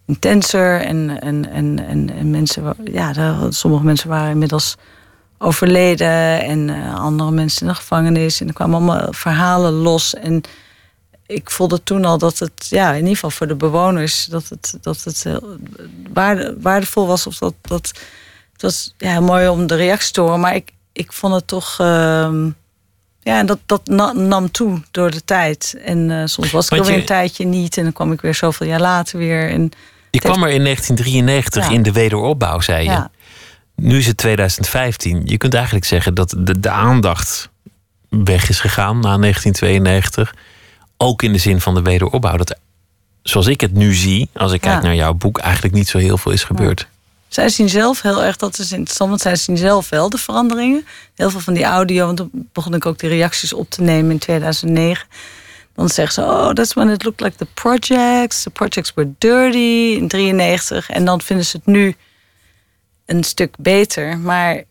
[0.07, 0.81] intenser.
[0.81, 3.13] En, en, en, en, en mensen, ja,
[3.51, 4.77] sommige mensen waren inmiddels
[5.43, 8.41] overleden en uh, andere mensen in de gevangenis.
[8.41, 10.15] En er kwamen allemaal verhalen los.
[10.15, 10.43] En
[11.27, 14.79] ik voelde toen al dat het, ja, in ieder geval voor de bewoners, dat het,
[14.81, 15.57] dat het heel
[16.13, 17.27] waarde, waardevol was.
[17.27, 17.93] Of dat, dat,
[18.53, 20.41] het was ja, mooi om de reactie te horen.
[20.41, 21.79] Maar ik, ik vond het toch.
[21.81, 22.47] Uh,
[23.25, 25.77] ja, dat, dat nam toe door de tijd.
[25.85, 27.77] En uh, soms was ik er weer een tijdje niet.
[27.77, 29.51] En dan kwam ik weer zoveel jaar later weer.
[29.51, 29.71] En
[30.11, 32.91] je kwam er in 1993 in de wederopbouw, zei je.
[32.91, 33.11] Ja.
[33.83, 35.23] Nu is het 2015.
[35.25, 37.49] Je kunt eigenlijk zeggen dat de, de aandacht
[38.09, 40.35] weg is gegaan na 1992.
[40.97, 42.37] Ook in de zin van de wederopbouw.
[42.37, 42.57] Dat
[43.23, 46.19] zoals ik het nu zie, als ik kijk naar jouw boek, eigenlijk niet zo heel
[46.19, 46.87] veel is gebeurd.
[47.29, 50.87] Zij zien zelf heel erg, dat is interessant, want zij zien zelf wel de veranderingen.
[51.15, 54.11] Heel veel van die audio, want toen begon ik ook die reacties op te nemen
[54.11, 55.07] in 2009.
[55.75, 58.43] Dan zeggen ze, oh, that's when it looked like the projects.
[58.43, 60.91] The projects were dirty in 93.
[60.91, 61.97] En dan vinden ze het nu
[63.07, 64.19] een stuk beter.
[64.19, 64.63] Maar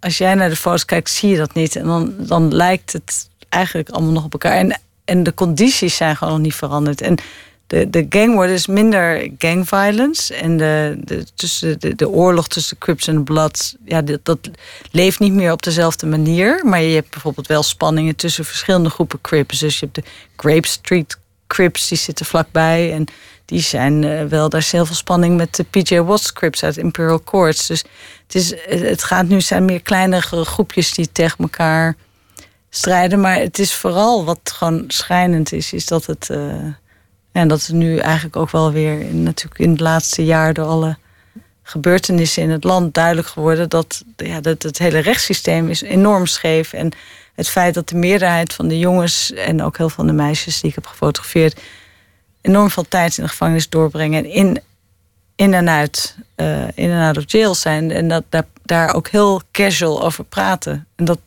[0.00, 1.76] als jij naar de foto's kijkt, zie je dat niet.
[1.76, 4.56] En dan, dan lijkt het eigenlijk allemaal nog op elkaar.
[4.56, 7.00] En, en de condities zijn gewoon nog niet veranderd.
[7.00, 7.16] En
[7.66, 10.34] de, de gangword is minder gang violence.
[10.34, 14.38] En de, de, tussen de, de oorlog tussen Crips en Bloods, ja, dat, dat
[14.90, 16.60] leeft niet meer op dezelfde manier.
[16.64, 19.58] Maar je hebt bijvoorbeeld wel spanningen tussen verschillende groepen Crips.
[19.58, 22.92] Dus je hebt de Grape Street Crips, die zitten vlakbij.
[22.92, 23.06] En
[23.44, 26.76] die zijn uh, wel, daar is heel veel spanning met de PJ Watts scripts uit
[26.76, 27.66] Imperial Courts.
[27.66, 27.84] Dus
[28.26, 31.96] het, is, het gaat nu zijn meer kleinere groepjes die tegen elkaar
[32.70, 33.20] strijden.
[33.20, 36.28] Maar het is vooral wat gewoon schrijnend is, is dat het.
[36.30, 36.54] Uh,
[37.32, 40.66] en dat het nu eigenlijk ook wel weer in, natuurlijk in het laatste jaar door
[40.66, 40.96] alle
[41.62, 46.72] gebeurtenissen in het land duidelijk geworden dat, ja, dat het hele rechtssysteem is enorm scheef.
[46.72, 46.92] En
[47.34, 50.60] het feit dat de meerderheid van de jongens en ook heel veel van de meisjes
[50.60, 51.60] die ik heb gefotografeerd
[52.44, 54.24] enorm veel tijd in de gevangenis doorbrengen.
[54.24, 54.60] En in,
[55.34, 57.90] in en uit, uh, in en uit of jail zijn.
[57.90, 60.86] En dat, daar, daar ook heel casual over praten.
[60.96, 61.18] En dat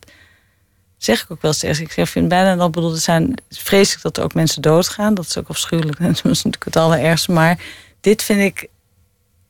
[0.96, 1.80] zeg ik ook wel steeds.
[1.80, 5.14] Ik vind bijna dat bedoel, zijn vreselijk dat er ook mensen doodgaan.
[5.14, 5.98] Dat is ook afschuwelijk.
[6.02, 7.32] Dat is natuurlijk het allerergste.
[7.32, 7.58] Maar
[8.00, 8.68] dit vind ik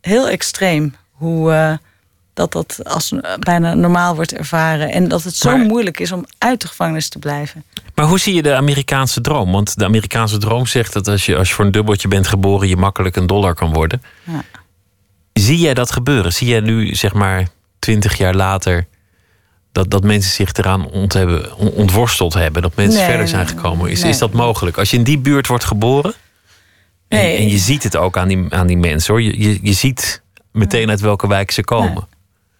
[0.01, 0.95] heel extreem.
[1.11, 1.77] Hoe, uh,
[2.39, 4.93] dat dat als bijna normaal wordt ervaren.
[4.93, 7.65] En dat het zo moeilijk is om uit de gevangenis te blijven.
[7.95, 9.53] Maar hoe zie je de Amerikaanse droom?
[9.53, 12.69] Want de Amerikaanse droom zegt dat als je, als je voor een dubbeltje bent geboren,
[12.69, 14.03] je makkelijk een dollar kan worden.
[14.25, 14.43] Ja.
[15.33, 16.33] Zie jij dat gebeuren?
[16.33, 18.87] Zie jij nu, zeg maar, twintig jaar later,
[19.73, 22.63] dat, dat mensen zich eraan ont hebben, ontworsteld hebben?
[22.63, 23.91] Dat mensen verder zijn gekomen?
[23.91, 24.79] Is, is dat mogelijk?
[24.79, 26.15] Als je in die buurt wordt geboren,
[27.09, 29.23] en, en, je ziet het ook aan die, aan die mensen hoor.
[29.23, 30.23] Je, je, je ziet
[30.53, 32.09] meteen uit welke wijk ze komen.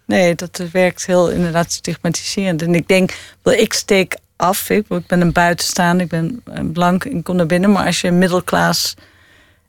[0.09, 2.61] Nee, dat werkt heel inderdaad stigmatiserend.
[2.61, 4.69] En ik denk, ik steek af.
[4.69, 7.71] Ik, ben een buitenstaander, ik ben blank, ik kom naar binnen.
[7.71, 8.95] Maar als je middelklas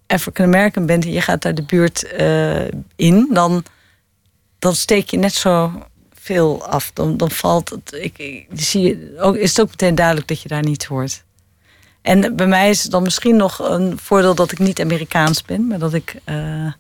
[0.07, 3.65] African American bent en je gaat daar de buurt uh, in, dan,
[4.59, 5.83] dan steek je net zo
[6.15, 6.91] veel af.
[6.93, 7.93] Dan, valt het.
[7.93, 11.25] Ik, zie ook, is het ook meteen duidelijk dat je daar niet hoort.
[12.03, 15.67] En bij mij is het dan misschien nog een voordeel dat ik niet Amerikaans ben,
[15.67, 16.73] maar dat ik uh,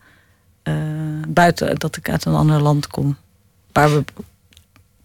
[1.28, 3.16] buiten, dat ik uit een ander land kom.
[3.72, 4.04] Waar we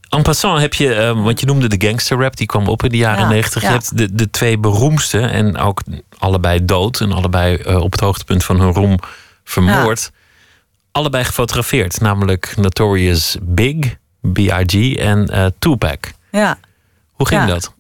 [0.10, 2.90] En passant heb je, uh, want je noemde de gangster rap, die kwam op in
[2.90, 3.62] de jaren negentig.
[3.62, 5.82] Je hebt de, de twee beroemdste en ook
[6.18, 9.00] allebei dood en allebei uh, op het hoogtepunt van hun roem
[9.44, 10.12] vermoord.
[10.92, 13.96] Allebei gefotografeerd, namelijk Notorious Big,
[14.34, 14.96] B.I.G.
[14.96, 16.12] en uh, Tupac.
[16.32, 16.58] Ja.
[17.12, 17.74] Hoe ging dat?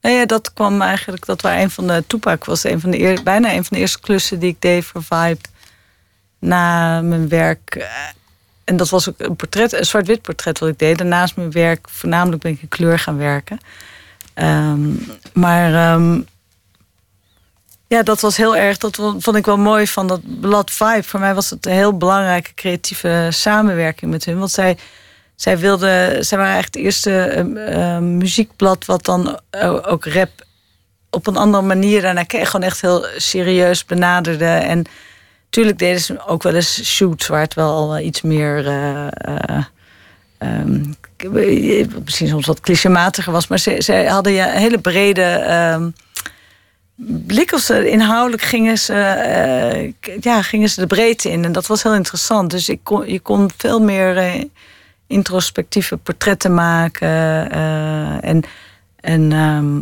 [0.00, 3.00] Nou ja, dat kwam eigenlijk, dat was een van de, Tupac was een van de
[3.00, 5.40] eer, bijna een van de eerste klussen die ik deed voor Vibe.
[6.38, 7.88] Na mijn werk
[8.68, 10.98] en dat was ook een portret, een zwart-wit portret wat ik deed.
[10.98, 13.58] Daarnaast mijn werk, voornamelijk ben ik in kleur gaan werken.
[14.34, 14.90] Ehm,
[15.32, 16.20] maar ehm,
[17.86, 21.02] ja, dat was heel erg, dat vond ik wel mooi van dat blad Vibe.
[21.02, 24.38] Voor mij was het een heel belangrijke creatieve samenwerking met hun.
[24.38, 24.78] Want zij,
[25.34, 29.40] zij wilden, zij waren eigenlijk het eerste uh, muziekblad wat dan
[29.82, 30.30] ook rap
[31.10, 34.44] op een andere manier daarna gewoon echt heel serieus benaderde.
[34.44, 34.84] En
[35.50, 39.06] Tuurlijk deden ze ook wel eens shoots waar het wel iets meer uh,
[40.38, 40.84] ehm,
[42.04, 45.90] misschien soms wat clichématiger was, maar ze, ze hadden ja een hele brede ehm,
[46.98, 47.52] blik.
[47.52, 51.44] Of ze, inhoudelijk gingen ze, eh, ja, gingen ze de breedte in.
[51.44, 52.50] En dat was heel interessant.
[52.50, 54.44] Dus ik kon, je kon veel meer eh,
[55.06, 57.08] introspectieve portretten maken.
[57.50, 58.42] eh, en
[59.00, 59.80] en ehm,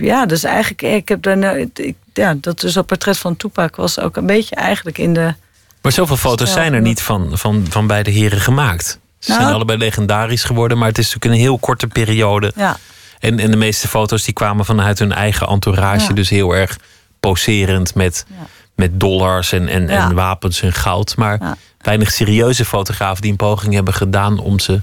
[0.00, 3.76] ja, dus eigenlijk, ik heb daar, nou- ik, ja, dat dus dat portret van Tupac
[3.76, 5.34] was ook een beetje eigenlijk in de.
[5.82, 8.98] Maar zoveel foto's zijn er niet van, van, van beide heren gemaakt.
[9.18, 12.52] Ze Nou- zijn allebei legendarisch geworden, maar het is natuurlijk een heel korte periode.
[12.56, 12.76] Ja,
[13.20, 16.08] En, en de meeste foto's die kwamen vanuit hun eigen entourage.
[16.08, 16.14] Ja.
[16.14, 16.78] Dus heel erg
[17.20, 18.46] poserend met, Ja.
[18.74, 21.16] met dollars en, en, en wapens en goud.
[21.16, 24.80] Maar weinig serieuze fotografen die een poging hebben gedaan om ze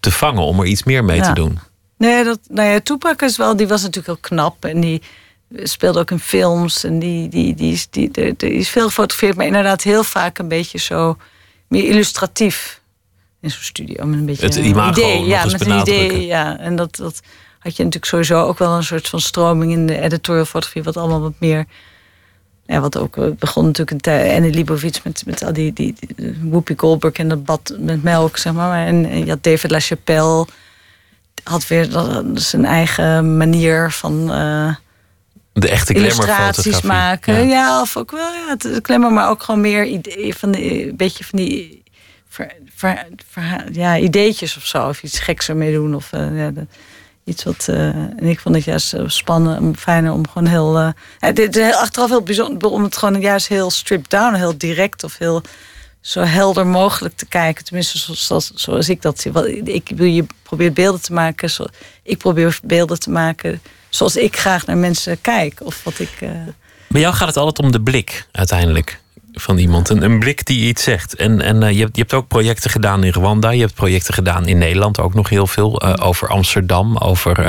[0.00, 1.58] te vangen, om er iets meer mee te doen.
[1.96, 5.02] Nee, dat, nou ja, Tupac is wel, die was natuurlijk heel knap en die
[5.62, 9.36] speelde ook in films en die, die, die, is, die, die, die is veel gefotografeerd,
[9.36, 11.16] maar inderdaad heel vaak een beetje zo
[11.68, 12.80] meer illustratief
[13.40, 16.58] in zo'n studio met een beetje Het een imago idee, ja, met een idee, ja,
[16.58, 17.20] en dat, dat
[17.58, 20.96] had je natuurlijk sowieso ook wel een soort van stroming in de editorial fotografie, wat
[20.96, 21.66] allemaal wat meer
[22.66, 24.30] ja, wat ook eh, begon natuurlijk een tijd.
[24.30, 28.36] En Libovits met, met al die, die, die Whoopi Goldberg en dat bad met melk,
[28.36, 28.86] zeg maar.
[28.86, 30.46] En, en je had David LaChapelle.
[31.44, 31.88] Had weer
[32.34, 34.74] zijn eigen manier van eh,
[35.52, 37.34] De echte illustraties maken.
[37.34, 37.40] Ja.
[37.40, 37.80] Ja.
[37.80, 41.38] of ook wel, ja, het glamour, maar ook gewoon meer idee, van een beetje van
[41.38, 41.82] die
[42.28, 42.52] ver,
[43.28, 44.88] ver- ja, ideetjes of zo.
[44.88, 45.94] Of iets geks ermee doen.
[45.94, 46.66] Of eh, ja, de-
[47.24, 47.66] iets wat.
[47.68, 50.92] eh, en ik vond het juist spannend, fijner om gewoon heel.
[51.34, 55.18] dit is achteraf heel bijzonder om het gewoon juist heel stripped down, heel direct of
[55.18, 55.42] heel
[56.04, 57.64] zo helder mogelijk te kijken.
[57.64, 59.32] Tenminste, zoals, zoals, ik dat zie.
[59.64, 61.50] Ik je probeert beelden te maken.
[61.50, 61.64] Zo,
[62.02, 65.60] ik probeer beelden te maken zoals ik graag naar mensen kijk.
[65.62, 66.10] Of wat ik.
[66.20, 66.30] eh,
[66.88, 69.00] Bij jou gaat het altijd om de blik uiteindelijk
[69.32, 69.88] van iemand.
[69.88, 71.14] Een, een blik die iets zegt.
[71.16, 73.50] En, en eh, je, hebt, je hebt ook projecten gedaan in Rwanda.
[73.50, 75.80] Je hebt projecten gedaan in Nederland ook nog heel veel.
[75.80, 76.96] eh, over Amsterdam.
[76.96, 77.42] Over,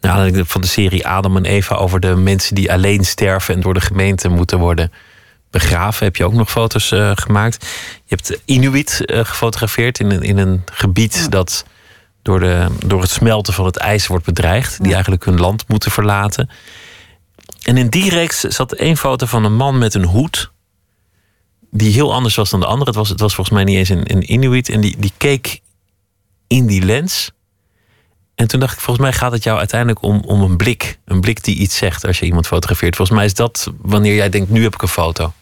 [0.00, 1.74] naar aanleiding van de serie Adam en Eva.
[1.74, 4.92] Over de mensen die alleen sterven en door de gemeente moeten worden
[5.50, 6.04] begraven.
[6.04, 7.66] Heb je ook nog foto's eh, gemaakt.
[8.04, 11.64] Je hebt Inuit eh, gefotografeerd in een, in een gebied dat
[12.22, 14.82] door, de, door het smelten van het ijs wordt bedreigd.
[14.82, 16.50] Die eigenlijk hun land moeten verlaten.
[17.62, 20.50] En in die reeks zat één foto van een man met een hoed.
[21.70, 22.90] Die heel anders was dan de andere.
[22.90, 24.68] Het was, het was volgens mij niet eens een, een Inuit.
[24.68, 25.60] En die, die keek
[26.46, 27.30] in die lens.
[28.34, 30.98] En toen dacht ik, volgens mij gaat het jou uiteindelijk om, om een blik.
[31.04, 32.96] Een blik die iets zegt als je iemand fotografeert.
[32.96, 35.32] Volgens mij is dat wanneer jij denkt, nu heb ik een foto.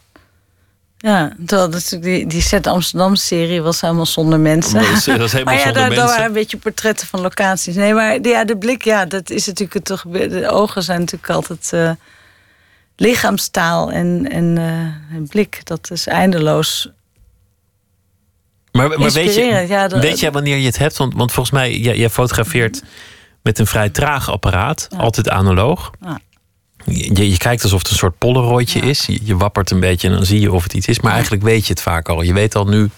[0.98, 4.74] Ja, terwijl dat, is natuurlijk die, die Zet Amsterdam-serie was helemaal zonder mensen.
[4.74, 6.06] Dat is- dat is helemaal maar ja, zonder daar, mensen.
[6.06, 7.74] waren een beetje portretten van locaties.
[7.74, 10.02] Nee, maar de- ja, de blik, ja, dat is natuurlijk het toch.
[10.02, 11.90] De ogen zijn natuurlijk altijd eh,
[12.96, 15.60] lichaamstaal en, en eh, een blik.
[15.64, 16.90] Dat is eindeloos.
[18.72, 20.96] Maar, maar weet, je, Inspirerend, ja, dat- weet jij wanneer je het hebt?
[20.96, 22.82] Want, want volgens mij, jij, jij fotografeert
[23.42, 24.88] met een vrij traag apparaat.
[24.96, 25.90] Altijd analoog.
[26.00, 26.18] Ja.
[26.86, 29.06] Je, je kijkt alsof het een soort polaroidje is.
[29.06, 31.00] Je, je wappert een beetje en dan zie je of het iets is.
[31.00, 32.22] Maar eigenlijk weet je het vaak al.
[32.22, 32.90] Je weet al nu,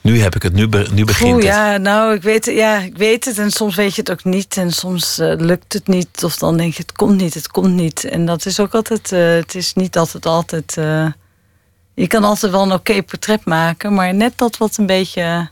[0.00, 1.52] nu heb ik het, nu, be- nu begint Oeh, het.
[1.52, 3.38] ja, nou, ik weet, het, ja, ik weet het.
[3.38, 4.56] En soms weet je het ook niet.
[4.56, 6.24] En soms eh, lukt het niet.
[6.24, 8.04] Of dan denk je, het komt niet, het komt niet.
[8.04, 10.76] En dat is ook altijd, eh, het is niet altijd altijd...
[10.76, 11.06] eh,
[11.94, 13.94] je kan altijd wel een oké portret maken.
[13.94, 15.50] Maar net dat wat een beetje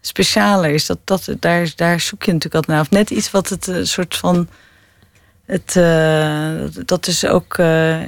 [0.00, 0.86] specialer is.
[0.86, 2.80] Dat, dat, daar, daar zoek je natuurlijk altijd naar.
[2.80, 4.48] Of net iets wat het een soort van...
[5.44, 7.58] Het, eh, dat is ook...
[7.58, 8.00] eh,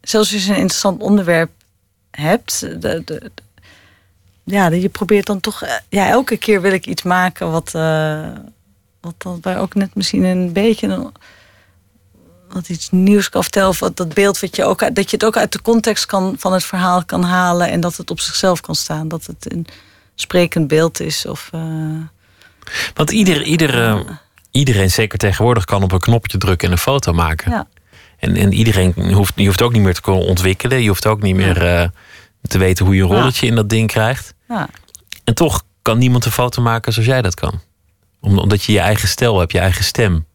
[0.00, 1.50] zelfs als je een interessant onderwerp
[2.10, 2.60] hebt...
[2.60, 3.30] De, de,
[4.44, 5.62] ja, je probeert dan toch.
[5.62, 7.70] eh, Ja, elke keer wil ik iets maken wat.
[9.00, 10.86] wat dan waar ook net misschien een beetje.
[10.86, 11.12] Een,
[12.48, 13.68] wat iets nieuws kan vertellen.
[13.68, 14.94] Of wat, dat beeld wat je ook.
[14.94, 17.70] Dat je het ook uit de context kan, van het verhaal kan halen.
[17.70, 19.08] En dat het op zichzelf kan staan.
[19.08, 19.66] Dat het een
[20.14, 21.26] sprekend beeld is.
[21.26, 21.50] Of.
[22.94, 24.04] Want ieder, ieder,
[24.56, 27.50] iedereen, zeker tegenwoordig, kan op een knopje drukken en een foto maken.
[27.50, 27.66] ja.
[28.18, 30.82] En, en iedereen hoeft, je hoeft ook niet meer te kunnen ontwikkelen.
[30.82, 31.88] Je hoeft ook niet meer eh,
[32.42, 34.34] te weten hoe je een rolletje in dat ding krijgt.
[34.48, 34.68] ja.
[35.24, 37.60] En toch kan niemand een foto maken zoals jij dat kan.
[38.20, 40.26] Om- Omdat je je eigen stijl hebt, je eigen stem.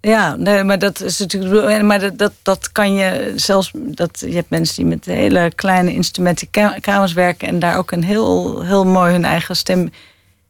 [0.00, 1.82] Ja, nee, maar dat is natuurlijk.
[1.82, 3.70] Maar dat, dat, dat kan je zelfs.
[3.74, 7.48] Dat, je hebt mensen die met hele kleine instrumenten ka- kamers werken.
[7.48, 9.90] en daar ook een heel, heel mooi hun eigen stem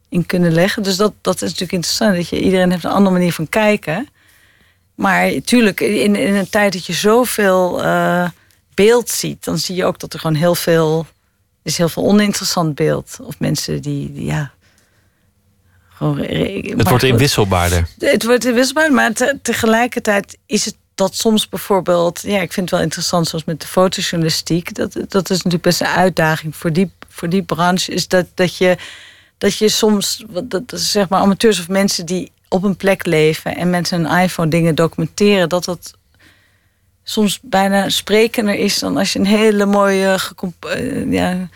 [0.09, 0.83] in kunnen leggen.
[0.83, 2.15] Dus dat, dat is natuurlijk interessant.
[2.15, 4.07] Dat je, iedereen heeft een andere manier van kijken.
[4.95, 8.29] Maar tuurlijk, in, in een tijd dat je zoveel eh,
[8.73, 9.43] beeld ziet.
[9.43, 11.05] dan zie je ook dat er gewoon heel veel.
[11.63, 13.17] is heel veel oninteressant beeld.
[13.21, 14.13] Of mensen die.
[14.13, 14.51] die ja,
[15.89, 17.87] gewoon, Het wordt inwisselbaarder.
[17.97, 22.21] het wordt wisselbaar, maar te- tegelijkertijd is het dat soms bijvoorbeeld...
[22.21, 24.75] Ja, ik vind het wel interessant, zoals met de fotojournalistiek.
[24.75, 28.57] Dat, dat is natuurlijk best een uitdaging voor die voor die branche, is dat, dat,
[28.57, 28.77] je,
[29.39, 33.69] dat je soms, dat, zeg maar, amateurs of mensen die op een plek leven en
[33.69, 35.93] met een iPhone dingen documenteren, dat dat
[37.03, 40.19] soms bijna sprekender is dan als je een hele mooie,
[40.77, 41.49] uh, ja,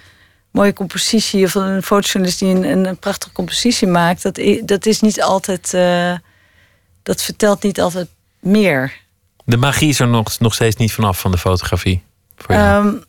[0.51, 4.23] mooie compositie of een fotojournalist die een, een, prachtige compositie maakt.
[4.23, 6.13] Dat, dat is niet altijd, uh,
[7.03, 8.07] dat vertelt niet altijd
[8.39, 9.01] meer.
[9.45, 12.03] De magie is er nog, nog steeds niet vanaf van de fotografie.
[12.35, 13.03] Voor um,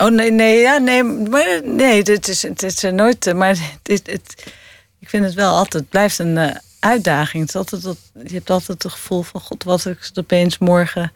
[0.00, 3.34] oh nee, nee, ja, nee, maar nee, het is, het is er nooit.
[3.34, 3.48] Maar
[3.82, 4.52] het, het,
[4.98, 7.46] ik vind het wel altijd, het blijft een uh, uitdaging.
[7.46, 7.82] Het altijd,
[8.24, 11.12] je hebt altijd het gevoel van: God, wat ik opeens morgen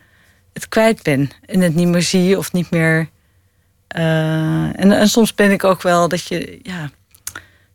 [0.53, 3.09] het kwijt ben en het niet meer zie of niet meer.
[3.89, 6.91] En, en soms ben ik ook wel dat je, ja,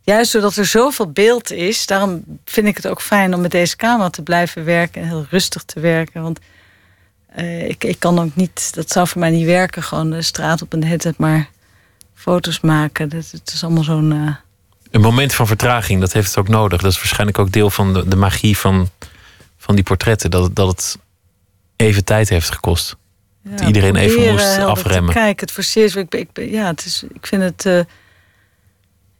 [0.01, 3.75] juist doordat er zoveel beeld is, daarom vind ik het ook fijn om met deze
[3.75, 6.21] camera te blijven werken en heel rustig te werken.
[6.21, 6.39] Want
[7.37, 10.61] uh, ik, ik kan ook niet, dat zou voor mij niet werken, gewoon de straat
[10.61, 11.49] op een headset, maar
[12.13, 13.09] foto's maken.
[13.09, 14.11] Dat, het is allemaal zo'n.
[14.11, 14.35] Uh...
[14.91, 16.81] Een moment van vertraging, dat heeft het ook nodig.
[16.81, 18.89] Dat is waarschijnlijk ook deel van de, de magie van,
[19.57, 20.31] van die portretten.
[20.31, 20.97] Dat, dat het
[21.75, 22.95] even tijd heeft gekost.
[23.43, 25.13] Ja, dat iedereen even moest afremmen.
[25.13, 25.95] Kijk, het forceert.
[25.95, 27.65] Ik, ik, ja, het is, ik vind het.
[27.65, 27.79] Uh,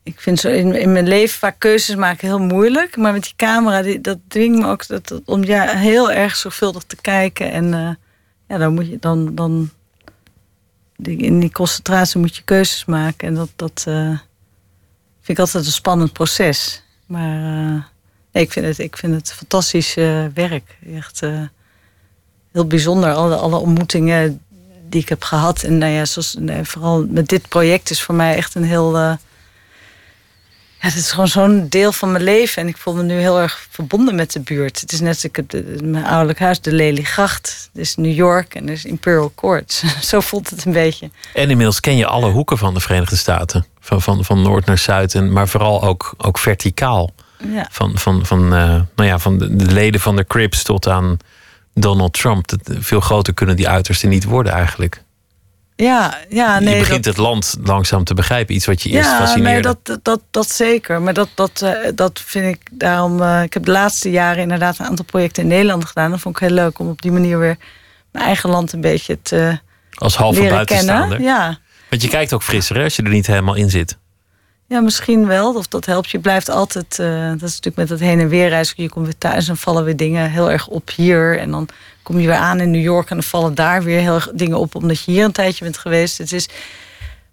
[0.10, 2.97] ik vind zo in, in mijn leven vaak keuzes maken heel moeilijk.
[2.97, 6.84] Maar met die camera, die, dat dwingt me ook dat, om ja, heel erg zorgvuldig
[6.84, 7.51] te kijken.
[7.51, 7.89] En uh,
[8.47, 9.36] ja, dan moet je dan.
[9.36, 9.70] dan
[11.03, 13.28] in die concentratie moet je keuzes maken.
[13.28, 14.07] En dat, dat uh,
[15.22, 16.84] vind ik altijd een spannend proces.
[17.05, 17.39] Maar
[18.32, 19.93] nee, ik, vind het, ik vind het fantastisch
[20.34, 20.78] werk.
[20.93, 21.20] Echt
[22.51, 23.14] heel bijzonder.
[23.14, 24.41] Alle, alle ontmoetingen
[24.89, 25.64] die ik heb gehad.
[25.64, 29.18] En nou ja, zoals, vooral met dit project is voor mij echt een heel.
[30.82, 32.62] Ja, het is gewoon zo'n deel van mijn leven.
[32.62, 34.82] En ik voel me nu heel erg verbonden met de buurt.
[34.82, 37.70] Het is net als ik het, mijn ouderlijk huis, de Leliegracht.
[37.74, 39.84] Het is New York en er is Imperial Court.
[40.02, 41.10] Zo voelt het een beetje.
[41.34, 43.66] En inmiddels ken je alle hoeken van de Verenigde Staten.
[43.80, 45.16] Van, van, van noord naar zuid.
[45.16, 47.12] En, maar vooral ook, ook verticaal.
[47.54, 47.68] Ja.
[47.72, 51.18] Van, van, van, uh, nou ja, van de, de, leden van de Crips tot aan
[51.74, 52.48] Donald Trump.
[52.48, 55.04] Dat, veel groter kunnen die uitersten niet worden eigenlijk.
[55.84, 56.74] Ja, ja, nee.
[56.74, 58.56] Je begint het land langzaam te begrijpen.
[58.56, 59.52] Iets wat je eerst ja, fascineerde.
[59.52, 61.02] Nee, dat, dat, dat zeker.
[61.02, 63.22] Maar dat, dat, uh, dat vind ik daarom...
[63.22, 66.12] Uh, ik heb de laatste jaren inderdaad een aantal projecten in Nederland gedaan.
[66.12, 67.58] Dat vond ik heel leuk om op die manier weer
[68.12, 69.60] mijn eigen land een beetje te
[69.94, 71.18] Als halve buitenstaander.
[71.18, 71.36] Kennen.
[71.36, 71.58] Ja.
[71.90, 73.98] Want je kijkt ook frisser hè, als je er niet helemaal in zit.
[74.70, 75.56] Ja, misschien wel.
[75.56, 76.10] Of dat helpt.
[76.10, 76.98] Je blijft altijd.
[77.00, 78.84] Uh, dat is natuurlijk met dat heen en weer reizen.
[78.84, 81.40] Je komt weer thuis en vallen weer dingen heel erg op hier.
[81.40, 81.68] En dan
[82.04, 84.58] kom je weer aan in New York en dan vallen daar weer heel erg dingen
[84.58, 86.18] op omdat je hier een tijdje bent geweest.
[86.18, 86.50] Het is.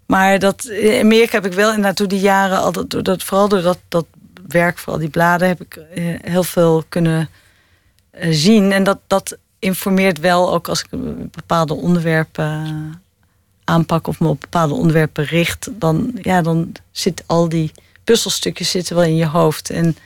[0.05, 3.47] Maar dat, in Amerika heb ik wel inderdaad door die jaren, al dat, dat, vooral
[3.47, 4.05] door dat, dat
[4.47, 7.29] werk, vooral die bladen, heb ik eh, heel veel kunnen
[8.19, 8.71] uh, zien.
[8.71, 10.87] En dat, dat informeert wel ook als ik
[11.31, 13.01] bepaalde onderwerpen
[13.67, 17.71] aanpak of me op bepaalde onderwerpen richt, dan, ja, dan zit al die
[18.03, 19.69] puzzelstukjes zitten wel in je hoofd.
[19.69, 19.97] En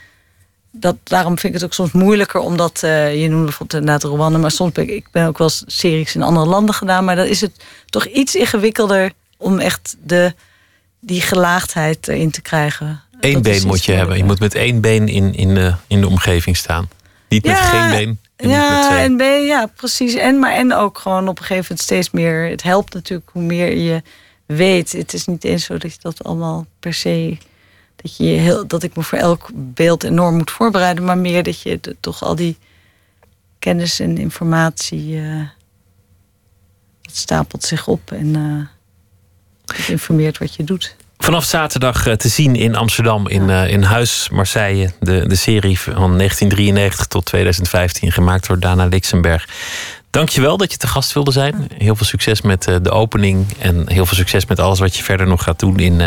[0.70, 4.38] dat, daarom vind ik het ook soms moeilijker, omdat uh, je noemde bijvoorbeeld inderdaad Rwanda,
[4.38, 7.26] maar soms ben ik, ik ben ook wel series in andere landen gedaan, maar dan
[7.26, 10.34] is het toch iets ingewikkelder om echt de,
[11.00, 13.02] die gelaagdheid erin te krijgen.
[13.20, 14.16] Eén been moet je hebben.
[14.16, 16.88] Je moet met één been in, in, de, in de omgeving staan.
[17.28, 18.18] Niet met geen been.
[18.36, 20.14] En ja, en ja, precies.
[20.14, 22.48] En, maar, en ook gewoon op een gegeven moment steeds meer.
[22.48, 24.02] Het helpt natuurlijk hoe meer je
[24.46, 24.92] weet.
[24.92, 27.38] Het is niet eens zo dat je dat allemaal per se.
[27.96, 31.04] Dat, je heel, dat ik me voor elk beeld enorm moet voorbereiden.
[31.04, 32.58] Maar meer dat je toch al die
[33.58, 35.08] kennis en informatie.
[35.08, 35.48] Uh,
[37.12, 38.66] stapelt zich op en uh,
[39.76, 40.96] het informeert wat je doet.
[41.22, 44.90] Vanaf zaterdag eh, te zien in Amsterdam in, uh, in Huis Marseille.
[45.00, 49.48] De, de serie van 1993 tot 2015 gemaakt door Dana Lixenberg.
[50.10, 51.68] Dankjewel dat je te gast wilde zijn.
[51.78, 53.46] Heel veel succes met uh, de opening.
[53.58, 55.98] En heel veel succes met alles wat je verder nog gaat doen in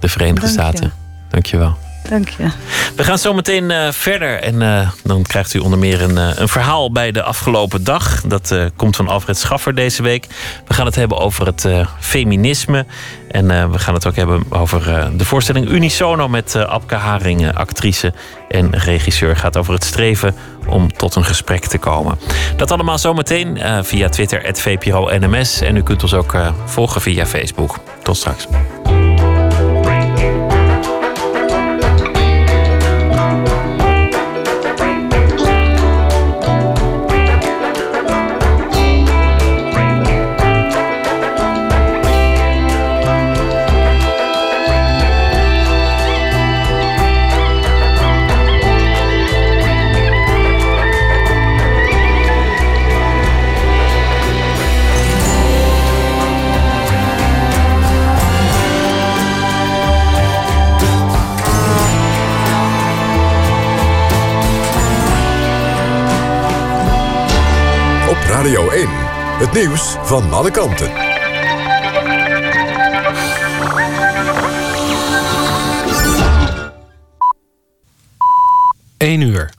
[0.00, 0.84] de Verenigde Dank Staten.
[0.84, 1.30] Je.
[1.30, 1.91] Dankjewel.
[2.08, 2.48] Dank je.
[2.96, 4.40] We gaan zo meteen uh, verder.
[4.40, 8.20] En uh, dan krijgt u onder meer een, uh, een verhaal bij de afgelopen dag.
[8.20, 10.26] Dat komt van Alfred Schaffer deze week.
[10.66, 11.66] We gaan het hebben over het
[12.00, 12.86] feminisme.
[13.30, 18.12] En we gaan het ook hebben over de voorstelling Unisono met Abke Haring, actrice
[18.48, 19.36] en regisseur.
[19.36, 20.34] Gaat over het streven
[20.66, 22.18] om tot een gesprek te komen.
[22.56, 25.60] Dat allemaal zometeen via Twitter, @vpro_nms.
[25.60, 27.78] En u kunt ons ook volgen via Facebook.
[28.02, 28.46] Tot straks.
[68.72, 68.88] 1.
[69.38, 70.90] Het nieuws van alle kanten.
[78.96, 79.50] 1 uur.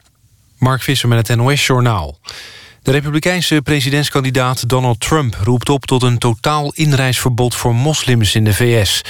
[0.57, 2.19] Mark Visser met het NOS-journaal.
[2.81, 8.53] De republikeinse presidentskandidaat Donald Trump roept op tot een totaal inreisverbod voor moslims in de
[8.53, 9.01] VS.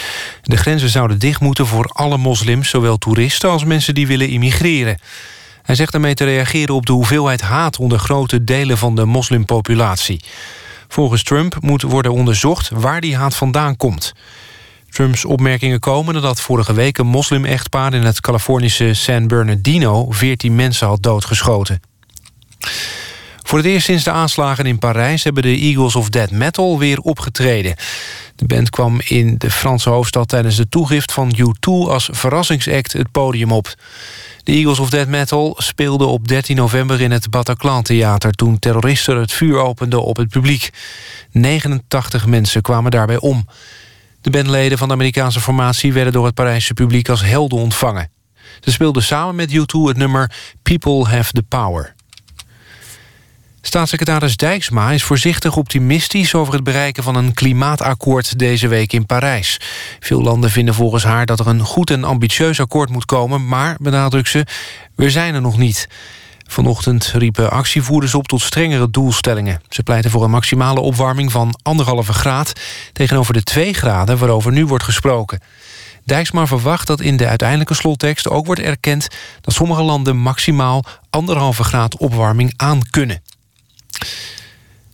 [0.41, 4.97] De grenzen zouden dicht moeten voor alle moslims, zowel toeristen als mensen die willen immigreren.
[5.63, 10.23] Hij zegt daarmee te reageren op de hoeveelheid haat onder grote delen van de moslimpopulatie.
[10.87, 14.13] Volgens Trump moet worden onderzocht waar die haat vandaan komt.
[14.89, 17.93] Trumps opmerkingen komen nadat vorige week een moslim-echtpaar...
[17.93, 21.81] in het Californische San Bernardino 14 mensen had doodgeschoten.
[23.43, 25.23] Voor het eerst sinds de aanslagen in Parijs...
[25.23, 27.75] hebben de Eagles of Dead Metal weer opgetreden.
[28.35, 31.89] De band kwam in de Franse hoofdstad tijdens de toegift van U2...
[31.89, 33.75] als verrassingsact het podium op.
[34.43, 38.31] De Eagles of Dead Metal speelden op 13 november in het Bataclan Theater...
[38.31, 40.69] toen terroristen het vuur openden op het publiek.
[41.31, 43.47] 89 mensen kwamen daarbij om.
[44.21, 45.93] De bandleden van de Amerikaanse formatie...
[45.93, 48.09] werden door het Parijse publiek als helden ontvangen.
[48.59, 50.31] Ze speelden samen met U2 het nummer
[50.61, 51.95] People Have the Power.
[53.65, 56.35] Staatssecretaris Dijksma is voorzichtig optimistisch...
[56.35, 59.59] over het bereiken van een klimaatakkoord deze week in Parijs.
[59.99, 63.47] Veel landen vinden volgens haar dat er een goed en ambitieus akkoord moet komen...
[63.47, 64.45] maar, benadrukt ze,
[64.95, 65.87] we zijn er nog niet.
[66.47, 69.61] Vanochtend riepen actievoerders op tot strengere doelstellingen.
[69.69, 72.53] Ze pleiten voor een maximale opwarming van anderhalve graad...
[72.93, 75.39] tegenover de 2 graden waarover nu wordt gesproken.
[76.05, 79.07] Dijksma verwacht dat in de uiteindelijke slottekst ook wordt erkend...
[79.41, 83.21] dat sommige landen maximaal anderhalve graad opwarming aan kunnen.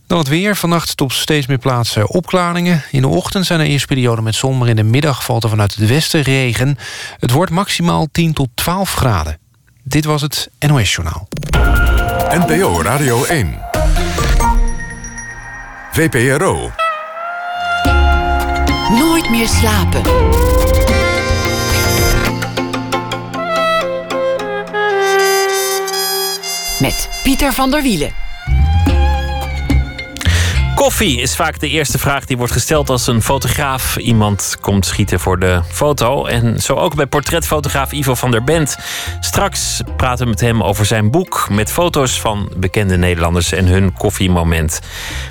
[0.06, 0.56] Dan het weer.
[0.56, 2.82] Vannacht op steeds meer plaatsen opklaringen.
[2.90, 4.58] In de ochtend zijn er eerst perioden met zon...
[4.58, 6.78] maar in de middag valt er vanuit het westen regen.
[7.18, 9.38] Het wordt maximaal 10 tot 12 graden.
[9.82, 11.28] Dit was het NOS Journaal.
[12.46, 13.58] NPO Radio 1.
[15.92, 16.72] VPRO.
[18.98, 20.02] Nooit meer slapen.
[26.80, 28.29] Met Pieter van der Wielen.
[30.80, 35.20] Koffie is vaak de eerste vraag die wordt gesteld als een fotograaf iemand komt schieten
[35.20, 36.26] voor de foto.
[36.26, 38.76] En zo ook bij portretfotograaf Ivo van der Bent.
[39.20, 43.92] Straks praten we met hem over zijn boek met foto's van bekende Nederlanders en hun
[43.92, 44.80] koffiemoment.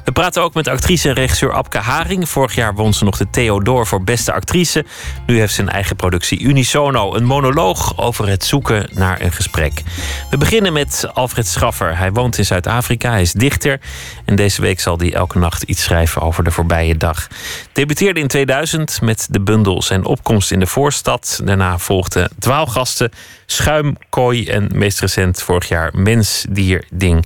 [0.04, 2.30] We praten ook met actrice en regisseur Abke Haring.
[2.30, 4.86] Vorig jaar won ze nog de Theodor voor beste actrice.
[5.26, 9.84] Nu heeft ze een eigen productie Unisono, een monoloog over het zoeken naar een gesprek.
[10.30, 11.98] We beginnen met Alfred Schaffer.
[11.98, 13.80] Hij woont in Zuid-Afrika, hij is dichter
[14.26, 17.28] en deze week zal hij elke nacht iets schrijven over de voorbije dag.
[17.74, 21.42] Debuteerde in 2000 met de bundel Zijn opkomst in de voorstad.
[21.44, 23.12] Daarna volgden dwaalgasten,
[23.46, 27.26] Schuim, Kooi en meest recent vorig jaar Mens, Dier, Ding.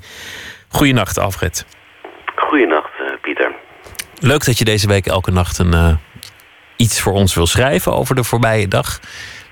[0.67, 1.65] Goeienacht, Alfred.
[2.35, 3.51] Goeienacht, uh, Pieter.
[4.19, 5.95] Leuk dat je deze week elke nacht een, uh,
[6.77, 8.99] iets voor ons wil schrijven over de voorbije dag.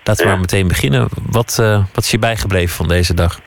[0.04, 0.30] Laten we Ja.
[0.30, 1.08] maar meteen beginnen.
[1.32, 3.40] Wat, uh, wat is je bijgebleven van deze dag?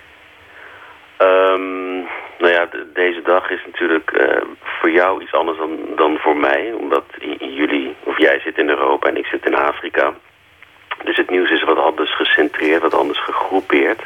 [1.19, 2.07] Um,
[2.39, 4.43] nou ja, de, deze dag is natuurlijk uh,
[4.85, 6.72] voor jou iets anders dan, dan voor mij.
[6.72, 7.05] Omdat
[7.39, 10.14] jullie, of jij zit in Europa en ik zit in Afrika.
[11.05, 14.03] Dus het nieuws is wat anders gecentreerd, wat anders gegroepeerd.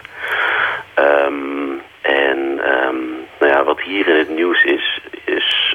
[0.98, 2.38] Um, en
[2.74, 5.74] um, nou ja, wat hier in het nieuws is, is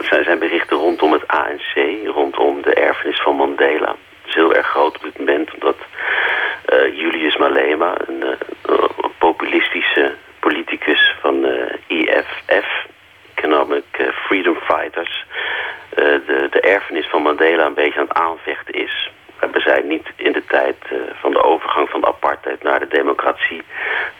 [0.00, 1.74] zijn, zijn berichten rondom het ANC,
[2.04, 3.86] rondom de erfenis van Mandela.
[3.86, 5.76] Dat is heel erg groot op dit moment, omdat
[6.72, 12.86] uh, Julius Malema, een, uh, een populistische politicus van de EFF,
[13.36, 15.24] Economic eh, Freedom Fighters,
[15.98, 19.10] uh, de, de erfenis van Mandela een beetje aan het aanvechten is.
[19.36, 22.88] Hebben zij niet in de tijd uh, van de overgang van de apartheid naar de
[22.88, 23.62] democratie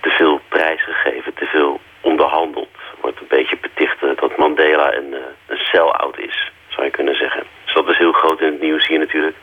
[0.00, 2.76] te veel prijs gegeven, te veel onderhandeld.
[3.00, 5.14] Wordt een beetje beticht dat Mandela een,
[5.46, 7.42] een sell-out is, zou je kunnen zeggen.
[7.64, 9.36] Dus dat is heel groot in het nieuws hier natuurlijk.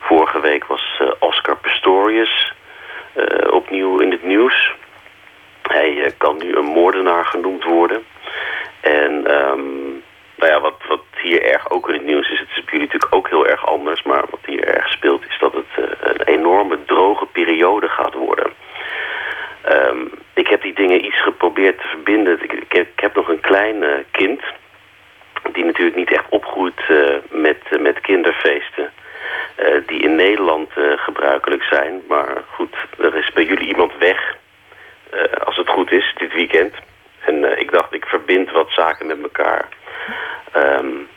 [0.00, 2.52] Vorige week was uh, Oscar Pistorius
[3.50, 4.74] opnieuw in het nieuws.
[5.62, 8.04] Hij uh, kan nu een moordenaar genoemd worden.
[8.80, 10.02] En um,
[10.36, 12.86] nou ja, wat, wat hier erg ook in het nieuws is, het is bij jullie
[12.86, 16.22] natuurlijk ook heel erg anders, maar wat hier erg speelt is dat het uh, een
[16.22, 18.52] enorme droge periode gaat worden.
[19.70, 22.42] Um, ik heb die dingen iets geprobeerd te verbinden.
[22.42, 24.40] Ik, ik, heb, ik heb, nog een klein uh, kind,
[25.52, 26.82] die natuurlijk niet echt opgroeit
[27.30, 28.92] met, met kinderfeesten.
[29.86, 32.02] die in Nederland gebruikelijk zijn.
[32.08, 34.36] Maar goed, er is bij jullie iemand weg
[35.14, 36.74] uh, als het goed is, dit weekend.
[37.20, 39.68] En uh, ik dacht, ik verbind wat zaken met elkaar.
[40.56, 41.08] Um,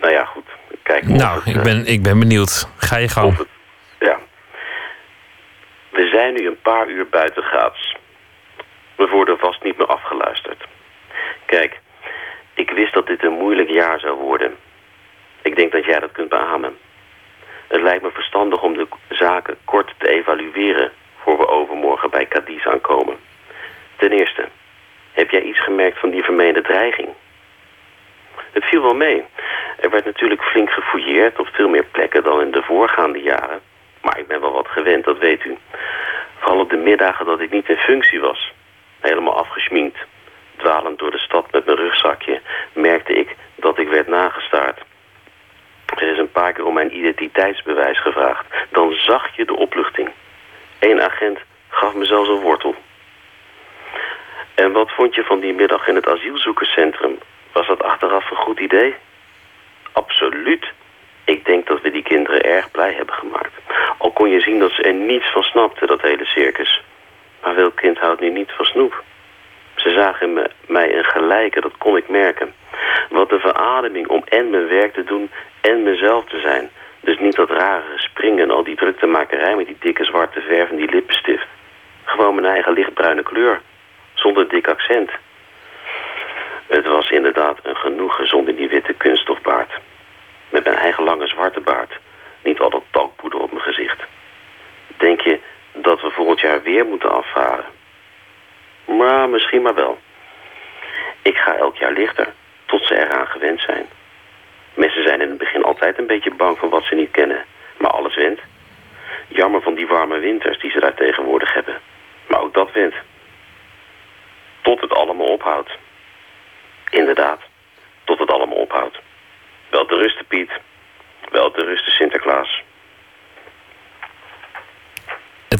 [0.00, 0.46] nou ja, goed.
[0.82, 2.68] Kijk nou, het, ik, ik ben benieuwd.
[2.76, 3.43] Ga je gang.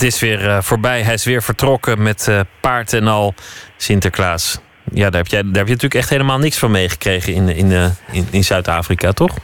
[0.04, 1.02] is weer eh, voorbij.
[1.02, 3.34] Hij is weer vertrokken met eh, paard en al.
[3.76, 4.60] Sinterklaas.
[4.92, 7.72] Ja, daar heb, jij, daar heb je natuurlijk echt helemaal niks van meegekregen in, in,
[7.72, 9.36] eh, in, in Zuid-Afrika, toch?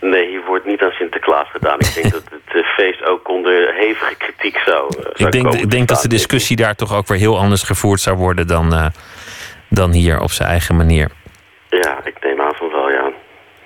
[0.00, 1.78] Nee, hier wordt niet aan Sinterklaas gedaan.
[1.78, 4.92] Ik denk dat het feest ook onder hevige kritiek zou.
[4.92, 8.00] zou ik denk, ik denk dat de discussie daar toch ook weer heel anders gevoerd
[8.00, 8.92] zou worden dan,
[9.68, 11.10] dan hier op zijn eigen manier.
[11.68, 13.12] Ja, ik neem aan van wel, ja.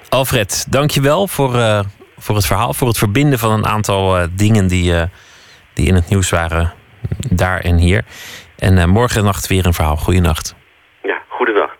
[0.08, 1.80] Alfred, dankjewel voor, uh,
[2.18, 4.94] voor het verhaal, voor het verbinden van een aantal dingen die
[5.74, 6.72] die in het nieuws waren,
[7.30, 8.04] daar en hier.
[8.56, 9.96] En uh, morgen nacht weer een verhaal.
[9.96, 10.54] Goeienacht.
[11.02, 11.78] Ja, goedenacht.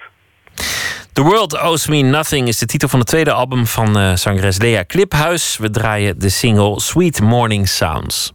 [1.12, 4.59] The World Owes Me Nothing is de titel van het tweede album van uh, zangeres
[4.59, 5.57] Lea Kliphuis.
[5.57, 8.32] We draaien de single Sweet Morning Sounds.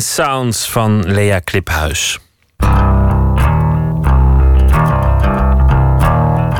[0.00, 2.18] Sounds van Lea Kliphuis.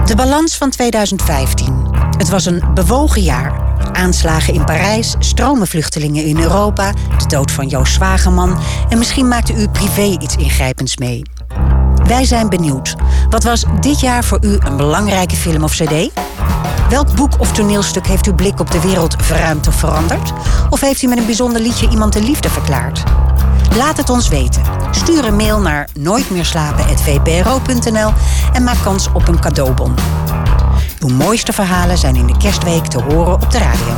[0.04, 1.86] De balans van 2015.
[2.18, 3.62] Het was een bewogen jaar.
[3.92, 8.58] Aanslagen in Parijs, stromen vluchtelingen in Europa, de dood van Joost Zwageman
[8.88, 11.22] en misschien maakte u privé iets ingrijpends mee.
[12.06, 12.94] Wij zijn benieuwd.
[13.30, 16.10] Wat was dit jaar voor u een belangrijke film of cd?
[16.94, 20.32] Welk boek of toneelstuk heeft uw blik op de wereld verruimd of veranderd?
[20.70, 23.02] Of heeft u met een bijzonder liedje iemand de liefde verklaard?
[23.76, 24.62] Laat het ons weten.
[24.90, 28.12] Stuur een mail naar nooitmeerslapen.vpro.nl
[28.52, 29.94] en maak kans op een cadeaubon.
[31.00, 33.94] Uw mooiste verhalen zijn in de kerstweek te horen op de radio.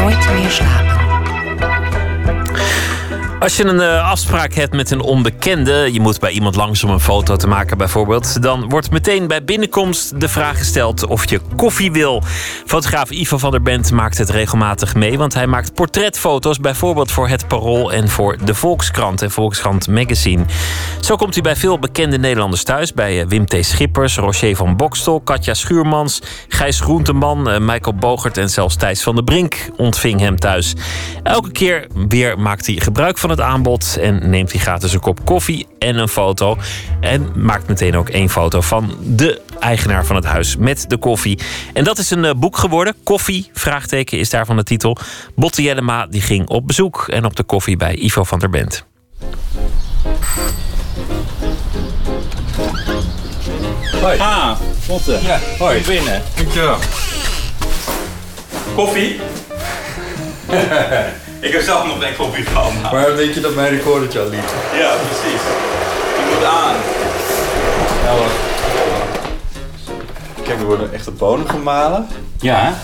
[0.00, 1.07] Nooit meer slapen.
[3.40, 6.90] Als je een eh, afspraak hebt met een onbekende, je moet bij iemand langs om
[6.90, 11.40] een foto te maken bijvoorbeeld, dan wordt meteen bij binnenkomst de vraag gesteld of je
[11.56, 12.22] koffie wil.
[12.66, 17.28] Fotograaf Ivo van der Bent maakt het regelmatig mee, want hij maakt portretfoto's bijvoorbeeld voor
[17.28, 20.44] Het Parool en voor de Volkskrant en Volkskrant Magazine.
[21.00, 23.56] Zo komt hij bij veel bekende Nederlanders thuis, bij eh, Wim T.
[23.60, 29.14] Schippers, Roger van Bokstel, Katja Schuurmans, Gijs Groenteman, eh, Michael Bogert en zelfs Thijs van
[29.14, 30.74] der Brink ontving hem thuis.
[31.22, 35.24] Elke keer weer maakt hij gebruik van het aanbod en neemt hij gratis een kop
[35.24, 36.56] koffie en een foto.
[37.00, 41.38] En maakt meteen ook één foto van de eigenaar van het huis met de koffie.
[41.72, 42.94] En dat is een eh, boek geworden.
[43.02, 44.96] Koffie, vraagteken is daarvan de titel.
[45.34, 48.84] Botte Jellema die ging op bezoek en op de koffie bij Ivo van der Bent.
[54.00, 54.18] Hoi.
[54.18, 55.18] Ah, Botte.
[55.22, 55.82] Ja, hoi.
[55.82, 56.22] Kom binnen.
[56.36, 56.78] Dankjewel.
[58.74, 59.20] Koffie?
[61.40, 62.72] ik heb zelf nog geen koffie gehad.
[62.92, 64.48] Waarom denk je dat mijn recordertje al liep?
[64.78, 65.40] Ja, precies.
[66.16, 66.76] Je moet aan.
[68.04, 68.26] Ja.
[70.42, 72.06] Kijk, er worden echte bonen gemalen.
[72.40, 72.74] Ja,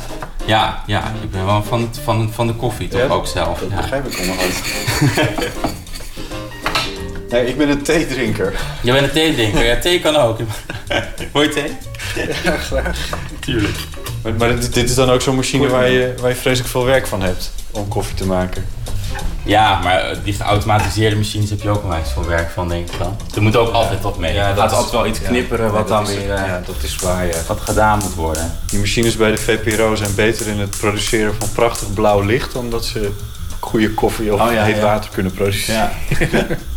[0.44, 1.02] ja, ja.
[1.22, 3.58] Ik ben wel van, van, van de koffie toch Ja, ook zelf.
[3.58, 3.76] Dat ja.
[3.76, 4.54] begrijp ik onderhand.
[7.30, 8.52] nee, ik ben een theedrinker.
[8.82, 9.64] Je bent een theedrinker.
[9.64, 10.38] Ja, thee kan ook.
[11.32, 11.76] Je thee?
[12.44, 12.98] Ja, graag.
[13.40, 13.74] Tuurlijk.
[14.22, 16.84] Maar, maar dit, dit is dan ook zo'n machine waar je, waar je vreselijk veel
[16.84, 18.64] werk van hebt om koffie te maken.
[19.44, 23.16] Ja, maar die geautomatiseerde machines heb je ook onwijs veel werk van, denk ik dan.
[23.34, 24.34] Er moet ook altijd wat mee.
[24.34, 26.76] Ja, er dat gaat is- altijd wel iets knipperen wat dan weer eh, ja, dat
[26.82, 27.32] is waar, ja.
[27.46, 28.52] wat gedaan moet worden.
[28.70, 32.52] Die machines bij de VPRO zijn beter in het produceren van prachtig blauw licht...
[32.52, 33.10] dan dat ze
[33.60, 34.82] goede koffie of Oh, ja, heet ja.
[34.82, 35.90] water kunnen produceren.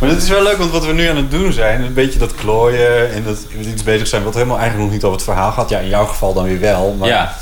[0.00, 2.18] Maar dat is wel leuk, want wat we nu aan het doen zijn, een beetje
[2.18, 5.26] dat klooien en dat met iets bezig zijn, wat helemaal eigenlijk nog niet over het
[5.26, 5.68] verhaal gaat.
[5.68, 6.92] Ja, in jouw geval dan weer wel.
[6.98, 7.34] Maar Ja.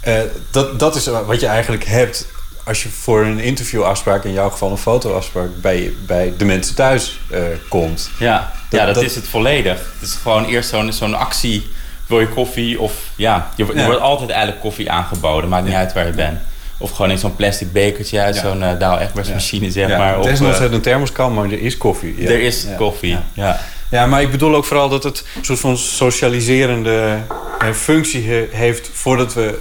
[0.00, 0.20] eh,
[0.50, 2.26] dat, dat is wat je eigenlijk hebt
[2.64, 7.20] als je voor een interviewafspraak, in jouw geval een fotoafspraak, bij, bij de mensen thuis
[7.30, 8.10] eh, komt.
[8.18, 9.78] Ja, Dat- ja dat, dat- is het volledig.
[9.98, 11.70] Het is gewoon eerst zo'n zo'n actie.
[12.06, 12.80] Wil je koffie?
[12.80, 13.84] Of ja, je, er Ja.
[13.84, 15.48] wordt altijd eigenlijk koffie aangeboden.
[15.50, 16.38] Maakt niet uit waar je bent.
[16.78, 18.40] Of gewoon in zo'n plastic bekertje uit Ja.
[18.40, 20.16] zo'n uh, Daal Egbers machine, zeg Ja, maar.
[20.16, 22.14] het is nog eh, steeds een thermoskan, maar er is koffie.
[22.22, 22.28] Ja.
[22.30, 22.74] Er is Ja.
[22.76, 23.22] koffie, Ja.
[23.32, 23.60] ja.
[23.90, 27.16] Ja, maar ik bedoel ook vooral dat het een soort van socialiserende
[27.58, 29.58] eh, functie he- heeft voordat we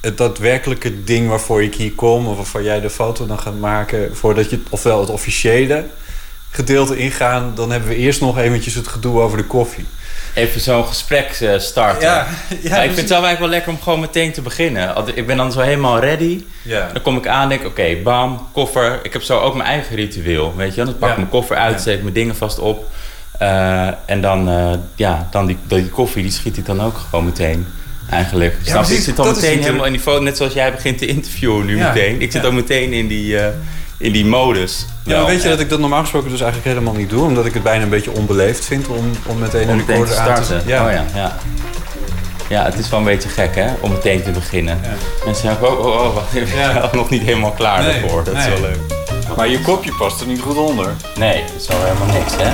[0.00, 4.16] het daadwerkelijke ding waarvoor ik hier kom, of waarvoor jij de foto dan gaat maken,
[4.16, 5.84] voordat je ofwel het officiële
[6.50, 9.84] gedeelte ingaan, dan hebben we eerst nog eventjes het gedoe over de koffie.
[10.34, 12.02] Even zo'n gesprek eh, starten.
[12.08, 12.84] Ja, ja, ik precies.
[12.84, 14.94] vind het zelf eigenlijk wel lekker om gewoon meteen te beginnen.
[15.14, 16.44] Ik ben dan zo helemaal ready.
[16.62, 16.88] Ja.
[16.92, 19.00] Dan kom ik aan en denk oké, bam, koffer.
[19.02, 20.84] Ik heb zo ook mijn eigen ritueel, weet je.
[20.84, 21.20] Dan pak ik Ja.
[21.20, 21.80] mijn koffer uit, Ja.
[21.80, 22.90] zet ik mijn dingen vast op.
[23.38, 27.24] Eh, en dan, eh, ja, dan die, die koffie, die schiet ik dan ook gewoon
[27.24, 27.66] meteen.
[28.10, 28.54] Eigenlijk.
[28.62, 28.72] Snap je?
[28.88, 31.66] precies, ik zit is meteen helemaal in die foto, net zoals jij begint te interviewen
[31.66, 32.20] nu Ja, meteen.
[32.20, 32.48] Ik zit ja.
[32.48, 33.36] ook meteen in die,
[33.96, 34.86] in die modus.
[34.88, 37.22] Ja, maar Wel, weet je dat ik dat normaal gesproken dus eigenlijk helemaal niet doe,
[37.26, 40.18] omdat ik het bijna een beetje onbeleefd vind om, om meteen een meteen te recorder
[40.18, 40.66] aan te starten.
[40.66, 41.36] Oh ja, ja.
[42.48, 44.80] Ja, het is wel een beetje gek hè, om meteen te beginnen.
[45.24, 48.24] Mensen zeggen ook, oh, oh, oh, wacht ik ben nog niet helemaal klaar Nee, daarvoor.
[48.24, 48.78] Dat is wel leuk.
[49.36, 50.92] Maar je kopje past er niet goed onder.
[51.18, 52.50] Nee, dat is wel helemaal niks hè.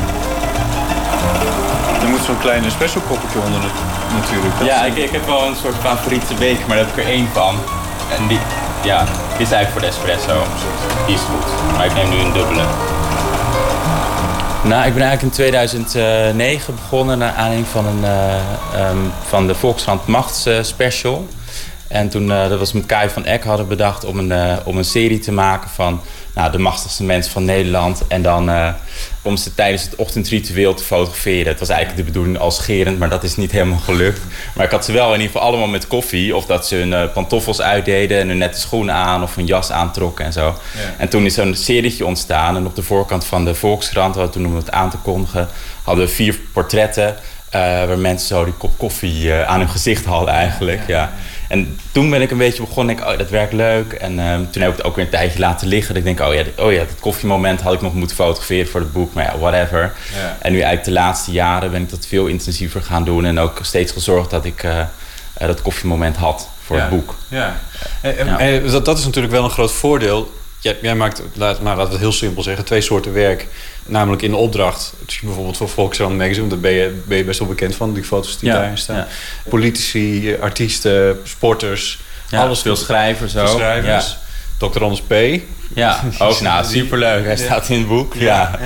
[2.02, 3.60] Er moet zo'n klein espresso koppeltje onder
[4.18, 4.58] natuurlijk.
[4.58, 7.10] Dat Ja, ik, ik heb wel een soort favoriete beker, maar daar heb ik er
[7.10, 7.54] één van.
[8.18, 8.38] En die,
[8.82, 10.42] ja, die is eigenlijk voor de espresso.
[11.06, 11.76] Die is goed.
[11.76, 12.62] Maar ik neem nu een dubbele.
[14.62, 18.34] Nou, ik ben eigenlijk in 2009 begonnen naar aanleiding van, een, eh,
[18.74, 18.98] ehm,
[19.28, 21.28] van de Volkskrant Machts special.
[21.90, 24.76] En toen, eh, dat was met Kai van Eck, hadden bedacht om een, eh, om
[24.76, 26.00] een serie te maken van
[26.34, 28.02] nou, de machtigste mensen van Nederland.
[28.08, 28.68] En dan eh,
[29.22, 31.46] om ze tijdens het ochtendritueel te fotograferen.
[31.46, 34.20] Het was eigenlijk de bedoeling als gerend, maar dat is niet helemaal gelukt.
[34.54, 36.36] Maar ik had ze wel in ieder geval allemaal met koffie.
[36.36, 40.24] Of dat ze hun pantoffels uitdeden en hun nette schoenen aan of een jas aantrokken
[40.24, 40.54] en zo.
[40.96, 42.56] En toen is zo'n serietje ontstaan.
[42.56, 45.48] En op de voorkant van de Volkskrant, wat toen om het aan te kondigen,
[45.84, 47.16] hadden we vier portretten.
[47.50, 50.80] waar mensen zo die kop koffie aan hun gezicht hadden eigenlijk.
[50.86, 51.12] Ja,
[51.50, 52.96] En toen ben ik een beetje begonnen.
[52.98, 53.92] Ik, oh, dat werkt leuk.
[53.92, 55.94] En ehm, toen heb ik het ook weer een tijdje laten liggen.
[55.94, 58.80] Dat ik denk, oh ja, oh ja, dat koffiemoment had ik nog moeten fotograferen voor
[58.80, 59.14] het boek.
[59.14, 59.92] Maar ja, whatever.
[60.14, 60.36] Ja.
[60.40, 63.24] En nu eigenlijk de laatste jaren ben ik dat veel intensiever gaan doen.
[63.24, 64.86] En ook steeds gezorgd dat ik eh, eh,
[65.34, 66.82] dat koffiemoment had voor Ja.
[66.82, 67.14] het boek.
[67.28, 67.60] Ja.
[68.00, 68.38] En, en- Ja.
[68.38, 70.32] en dat, dat is natuurlijk wel een groot voordeel.
[70.60, 73.46] Jij, jij maakt, laat, nou, laten we het heel simpel zeggen, twee soorten werk.
[73.86, 74.92] Namelijk in de opdracht.
[75.04, 77.94] Dus je bijvoorbeeld voor Volkskrant Magazine, daar ben je, ben je best wel bekend van,
[77.94, 78.96] die foto's die Ja, daarin staan.
[78.96, 79.06] ja.
[79.48, 81.98] Politici, artiesten, sporters.
[82.28, 83.48] Ja, alles veel schrijvers ook.
[83.48, 84.16] schrijvers.
[84.58, 84.82] Dr.
[84.82, 85.14] Anders P.
[85.74, 87.24] Ja, ook nou, superleuk.
[87.24, 88.14] Hij staat in het boek.
[88.14, 88.58] Ja.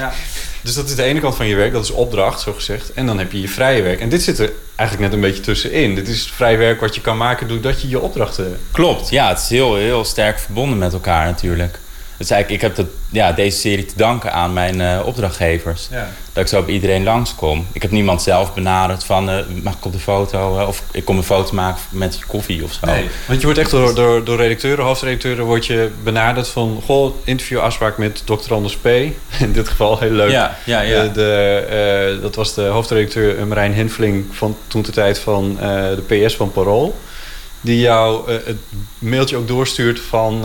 [0.63, 2.93] Dus dat is de ene kant van je werk, dat is opdracht, zo gezegd.
[2.93, 4.01] En dan heb je je vrije werk.
[4.01, 5.95] En dit zit er eigenlijk net een beetje tussenin.
[5.95, 8.59] Dit is vrij werk wat je kan maken doordat je je opdrachten...
[8.71, 11.79] Klopt, ja, het is heel, heel sterk verbonden met elkaar natuurlijk.
[12.25, 15.89] Dus eigenlijk, ik heb dat, ja, deze serie te danken aan mijn eh, opdrachtgevers.
[15.91, 16.09] Ja.
[16.33, 17.67] Dat ik zo op iedereen langskom.
[17.73, 20.65] Ik heb niemand zelf benaderd van, eh, mag ik op de foto?
[20.67, 22.87] of ik kom een foto maken met koffie of zo.
[22.87, 25.45] Nee, want je wordt echt door, door, door redacteuren, hoofdredacteuren...
[25.45, 26.83] wordt je benaderd van...
[26.85, 28.55] goh, interviewafspraak met Dr.
[28.55, 28.87] Anders P.
[29.47, 30.31] In dit geval heel leuk.
[30.31, 31.07] Ja, ja, ja.
[31.07, 31.57] De,
[32.17, 34.25] eh, dat was de hoofdredacteur Marijn Henfling...
[34.31, 36.99] van toen de tijd van de PS van Parool.
[37.61, 38.59] Die jou het
[38.99, 40.45] mailtje ook doorstuurt van...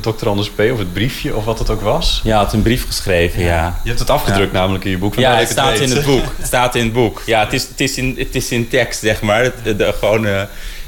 [0.00, 0.28] Dr.
[0.28, 0.60] Anders P.
[0.72, 2.20] of het briefje of wat het ook was.
[2.24, 3.80] Ja, had een brief geschreven, ja.
[3.82, 5.14] Je hebt het afgedrukt namelijk in je boek.
[5.14, 6.24] Ja, het staat in het boek.
[6.36, 7.22] Het staat in het boek.
[7.26, 9.42] Ja, het is, het is, in, het is in tekst, zeg maar.
[9.42, 10.42] Het, de, de- gewoon eh,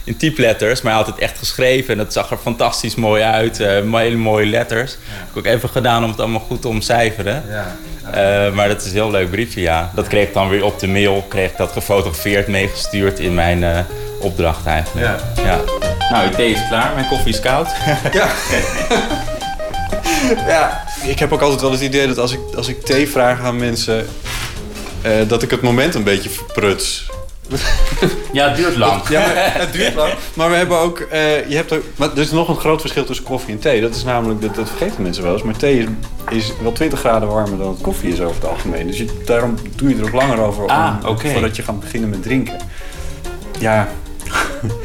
[0.08, 0.82] in typeletters.
[0.82, 1.92] Maar hij had het echt geschreven.
[1.92, 3.60] En dat zag er fantastisch mooi uit.
[3.60, 4.92] eh, hele mooie letters.
[5.08, 7.42] Heb ik ook even gedaan om het allemaal goed te omcijferen.
[8.12, 9.90] Eh, maar dat is een heel leuk briefje, ja.
[9.94, 11.24] Dat kreeg ik dan weer op de mail.
[11.28, 13.78] Kreeg ik dat gefotografeerd, meegestuurd in mijn eh,
[14.20, 15.20] opdracht eigenlijk.
[15.44, 15.60] Ja.
[16.10, 16.94] Nou, je thee is klaar.
[16.94, 17.68] Mijn koffie is koud.
[18.12, 18.28] Ja.
[20.52, 20.84] ja.
[21.02, 23.56] Ik heb ook altijd wel het idee dat als ik, als ik thee vraag aan
[23.56, 24.06] mensen...
[25.02, 27.06] eh, dat ik het moment een beetje verpruts.
[28.32, 29.08] Ja, het duurt lang.
[29.08, 30.12] Ja, maar het duurt lang.
[30.34, 30.98] Maar we hebben ook...
[31.00, 33.80] eh, je hebt ook maar er is nog een groot verschil tussen koffie en thee.
[33.80, 34.40] Dat is namelijk...
[34.42, 35.42] Dat, dat vergeten mensen wel eens.
[35.42, 35.86] Maar thee is,
[36.30, 38.86] is wel 20 graden warmer dan het koffie is over het algemeen.
[38.86, 42.10] Dus je, daarom doe je er ook langer over om- Ah, voordat je gaat beginnen
[42.10, 42.56] met drinken.
[43.58, 43.88] Ja.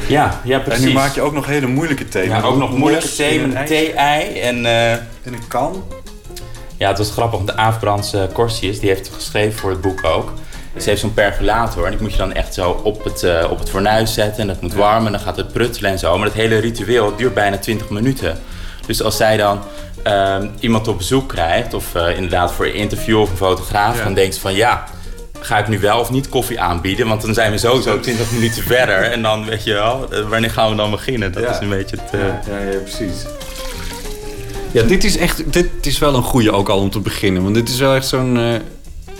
[0.08, 0.82] Ja, ja, precies.
[0.82, 2.28] En nu maak je ook nog hele moeilijke thee.
[2.28, 4.38] Ja, ook nog moeilijke thee met een thee-ei.
[4.40, 4.90] En, eh,
[5.24, 5.84] een kan.
[6.76, 9.70] Ja, het was grappig, want de Aaf Brands eh, Korsius, die heeft het geschreven voor
[9.70, 10.32] het boek ook.
[10.78, 13.58] Ze heeft zo'n percolator en die moet je dan echt zo op het, eh, op
[13.58, 14.40] het fornuis zetten.
[14.40, 16.16] En dat moet warmen en dan gaat het pruttelen en zo.
[16.18, 18.38] Maar het hele ritueel duurt bijna 20 minuten.
[18.86, 19.60] Dus als zij dan
[20.02, 24.04] ehm, iemand op bezoek krijgt, of eh, inderdaad voor een interview of een fotograaf, Ja.
[24.04, 24.84] dan denkt ze van ja,
[25.40, 27.08] ga ik nu wel of niet koffie aanbieden?
[27.08, 29.02] Want dan zijn we sowieso 20 minuten verder.
[29.02, 31.32] En dan weet je wel, eh, wanneer gaan we dan beginnen?
[31.32, 31.50] Dat Ja.
[31.50, 32.20] is een beetje het...
[32.20, 33.24] Ja, ja, ja, precies.
[34.72, 37.42] Ja, dit is echt dit is wel een goede ook al om te beginnen.
[37.42, 38.36] Want dit is wel echt zo'n...
[38.38, 38.44] eh,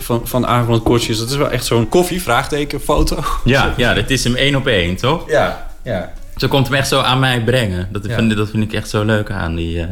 [0.05, 3.23] van, van Avond Kortjes, dat is wel echt zo'n koffie, vraagteken, foto.
[3.43, 5.29] Ja, ja, dat is hem één op één, toch?
[5.29, 6.13] Ja, ja.
[6.37, 7.87] Ze komt hem echt zo aan mij brengen.
[7.91, 8.15] Dat, Ja.
[8.15, 9.87] vind, dat vind ik echt zo leuk aan, die, eh,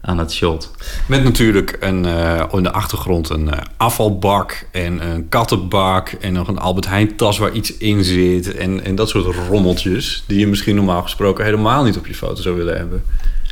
[0.00, 0.70] aan dat shot.
[1.06, 6.08] Met natuurlijk een, eh in de achtergrond een eh, afvalbak en een kattenbak...
[6.20, 8.54] en nog een Albert Heijn tas waar iets in zit.
[8.56, 12.42] En, en dat soort rommeltjes die je misschien normaal gesproken helemaal niet op je foto
[12.42, 13.04] zou willen hebben.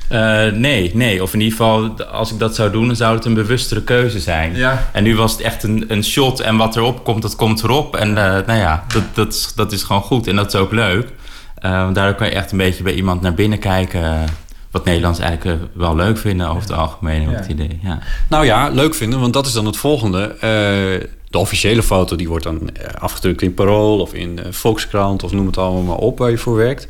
[0.08, 1.22] Eh, nee, nee.
[1.22, 4.20] Of in ieder geval, als ik dat zou doen, dan zou het een bewustere keuze
[4.20, 4.54] zijn.
[4.56, 4.88] Ja.
[4.92, 7.96] En nu was het echt een, een shot en wat erop komt, dat komt erop.
[7.96, 10.72] En eh, nou ja, dat, dat, is, dat is gewoon goed en dat is ook
[10.72, 11.08] leuk.
[11.54, 14.24] Eh, daardoor kan je echt een beetje bij iemand naar binnen kijken.
[14.70, 17.36] wat Nederlands eigenlijk wel leuk vinden over het algemeen, Ja.
[17.36, 17.78] het idee.
[17.82, 17.98] Ja.
[18.28, 20.22] Nou ja, leuk vinden, want dat is dan het volgende.
[20.40, 25.46] Eh, de officiële foto die wordt dan afgedrukt in Parool of in Volkskrant of noem
[25.46, 26.86] het allemaal maar op waar je voor werkt.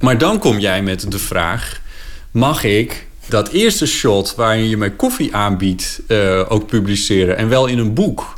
[0.00, 1.80] Maar dan kom jij met de vraag:
[2.32, 7.66] mag ik dat eerste shot waarin je mij koffie aanbiedt eh, ook publiceren en wel
[7.66, 8.34] in een boek?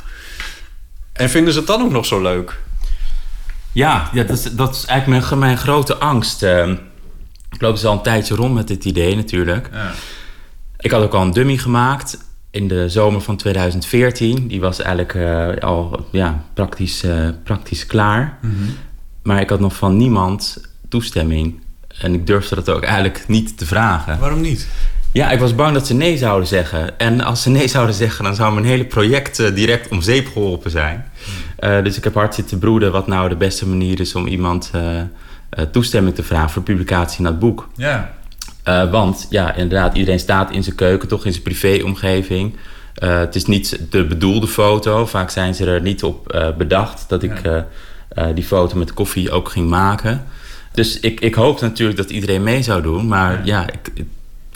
[1.13, 2.59] En vinden ze het dan ook nog zo leuk?
[3.71, 6.43] Ja, ja dat, is, dat is eigenlijk mijn, mijn grote angst.
[6.43, 6.69] Eh,
[7.51, 9.69] ik loop dus al een tijdje rond met dit idee natuurlijk.
[10.77, 12.17] Ik had ook al een dummy gemaakt
[12.51, 14.47] in de zomer van 2014.
[14.47, 17.05] Die was eigenlijk eh, al ja, praktisch,
[17.43, 18.39] praktisch klaar.
[19.23, 21.59] Maar ik had nog van niemand toestemming.
[21.99, 24.19] En ik durfde dat ook eigenlijk niet te vragen.
[24.19, 24.67] Waarom niet?
[25.15, 26.99] Ja, ik was bang dat ze nee zouden zeggen.
[26.99, 30.27] En als ze nee zouden zeggen, dan zou mijn hele project eh, direct om zeep
[30.27, 31.05] geholpen zijn.
[31.57, 34.71] Eh, dus ik heb hard zitten broeden wat nou de beste manier is om iemand
[34.73, 37.69] eh, toestemming te vragen voor publicatie in dat boek.
[37.75, 38.13] Ja.
[38.91, 42.55] Want ja, inderdaad, iedereen staat in zijn keuken, toch in zijn privéomgeving.
[42.93, 45.05] Het is niet de bedoelde foto.
[45.05, 47.41] Vaak zijn ze er niet op bedacht dat ik
[48.33, 50.25] die foto met koffie ook ging maken.
[50.75, 53.07] Dus ik, ik hoopte natuurlijk dat iedereen mee zou doen.
[53.07, 54.05] Maar ja, ik, ik,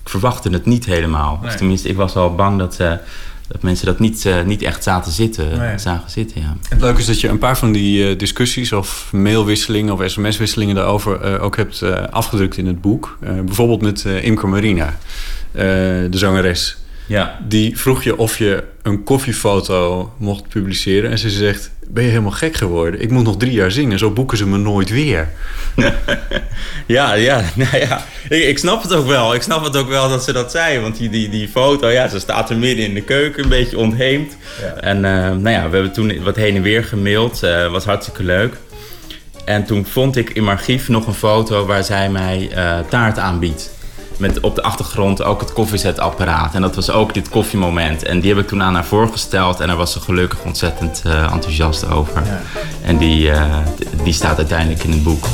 [0.01, 1.37] ik verwachtte het niet helemaal.
[1.41, 1.49] Nee.
[1.49, 2.93] Of tenminste, ik was wel bang dat, eh,
[3.47, 5.57] dat mensen dat niet, eh, niet echt zaten zitten.
[5.57, 5.77] Nee.
[5.77, 6.57] Zagen zitten ja.
[6.69, 10.75] Het leuke is dat je een paar van die eh, discussies of mailwisselingen of sms-wisselingen
[10.75, 13.17] daarover eh, ook hebt eh, afgedrukt in het boek.
[13.21, 14.85] Eh, bijvoorbeeld met eh Imke Marina,
[15.51, 15.63] eh,
[16.09, 16.77] de zangeres.
[17.09, 17.39] Ja.
[17.47, 21.11] Die vroeg je of je een koffiefoto mocht publiceren.
[21.11, 23.01] En ze zegt, ben je helemaal gek geworden?
[23.01, 25.29] Ik moet nog drie jaar zingen, zo boeken ze me nooit weer.
[26.85, 28.03] Ja, ja, nou ja.
[28.29, 29.33] Ik, ik snap het ook wel.
[29.33, 30.79] Ik snap het ook wel dat ze dat zei.
[30.79, 33.77] Want die, die, die foto, ja, ze staat er midden in de keuken, een beetje
[33.77, 34.37] ontheemd.
[34.79, 37.43] En eh, nou ja, we hebben toen wat heen en weer gemaild.
[37.43, 38.55] eh was hartstikke leuk.
[39.45, 43.17] En toen vond ik in mijn archief nog een foto waar zij mij eh, taart
[43.17, 43.71] aanbiedt.
[44.19, 46.53] Met op de achtergrond ook het koffiezetapparaat.
[46.55, 48.03] En dat was ook dit koffiemoment.
[48.03, 49.59] En die heb ik toen aan haar voorgesteld.
[49.59, 52.21] En daar was ze gelukkig ontzettend eh, enthousiast over.
[52.83, 53.43] En die, eh,
[54.03, 55.25] die staat uiteindelijk in het boek.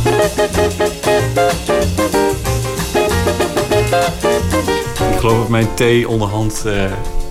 [5.14, 6.74] Ik geloof dat mijn thee onderhand eh,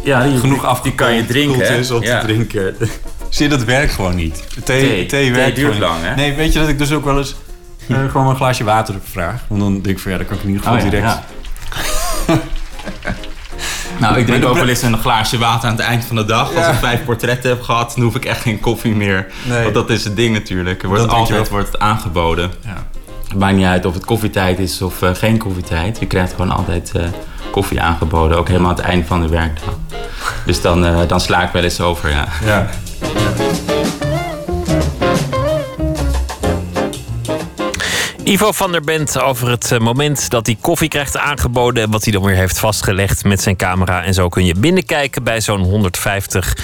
[0.05, 2.21] Ja, die- genoeg af die kan je drinken, is om Ja.
[2.21, 2.77] te drinken.
[3.29, 4.45] Zie je, dat werkt gewoon niet.
[4.65, 4.89] Thee, Thee.
[4.89, 6.09] thee, Thee werkt duurt gewoon lang, niet.
[6.11, 6.15] hè?
[6.15, 7.35] Nee, weet je dat ik dus ook wel eens
[7.89, 9.45] eh, gewoon een glaasje water vraag?
[9.49, 11.13] Want dan denk ik van ja, dan kan ik in ieder geval Oh ja, direct...
[11.13, 11.25] ja.
[13.99, 16.55] Nou, ik drink ook wel eens een glaasje water aan het eind van de dag.
[16.55, 19.27] Als ik vijf portretten heb gehad, dan hoef ik echt geen koffie meer.
[19.45, 19.63] Nee.
[19.63, 20.83] Want dat is het ding natuurlijk.
[20.83, 22.51] Er wordt Dat altijd wordt het aangeboden.
[22.65, 22.87] Ja.
[23.29, 25.99] Het maakt niet uit of het koffietijd is of eh, geen koffietijd.
[25.99, 27.03] Je krijgt gewoon altijd eh,
[27.51, 28.39] koffie aangeboden.
[28.39, 29.75] Ook helemaal aan het eind van de werkdag.
[30.47, 32.29] Dus dan, eh, dan sla ik wel eens over, ja.
[32.45, 32.69] Ja.
[38.25, 41.83] Ivo van der Bent over het eh, moment dat hij koffie krijgt aangeboden.
[41.83, 44.05] en Wat hij dan weer heeft vastgelegd met zijn camera.
[44.05, 46.57] En zo kun je binnenkijken bij zo'n 150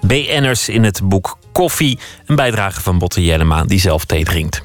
[0.00, 1.98] BN'ers in het boek Koffie.
[2.26, 4.62] Een bijdrage van Botte Jellema, die zelf thee drinkt.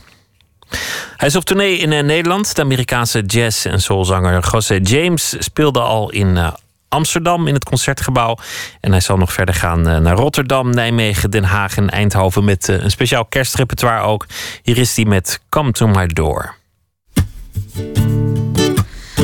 [1.17, 2.55] Hij is op tournee in eh, Nederland.
[2.55, 6.53] De Amerikaanse jazz- en soulzanger José James speelde al in eh,
[6.93, 8.37] Amsterdam in het concertgebouw.
[8.79, 12.69] En hij zal nog verder gaan eh, naar Rotterdam, Nijmegen, Den Haag en Eindhoven met
[12.69, 14.25] eh, een speciaal kerstrepertoire ook.
[14.61, 16.55] Hier is hij met Come to My Door.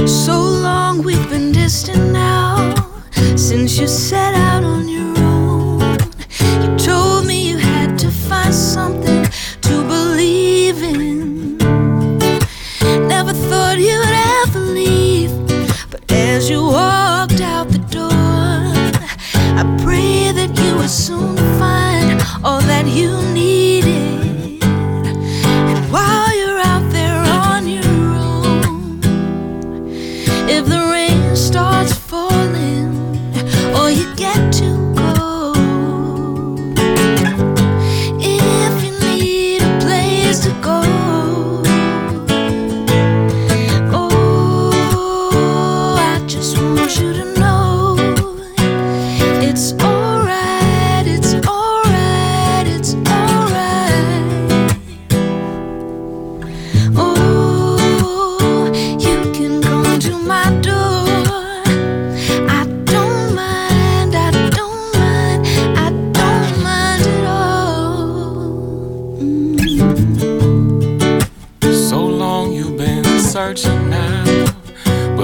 [0.05, 2.73] So long we've been distant now
[3.35, 5.95] since you set out on your own.
[6.61, 9.27] You told me you had to find something
[9.59, 11.57] to believe in.
[13.07, 15.31] Never thought you'd ever leave,
[15.89, 17.08] but as you walked
[20.89, 23.68] soon find all that you needed.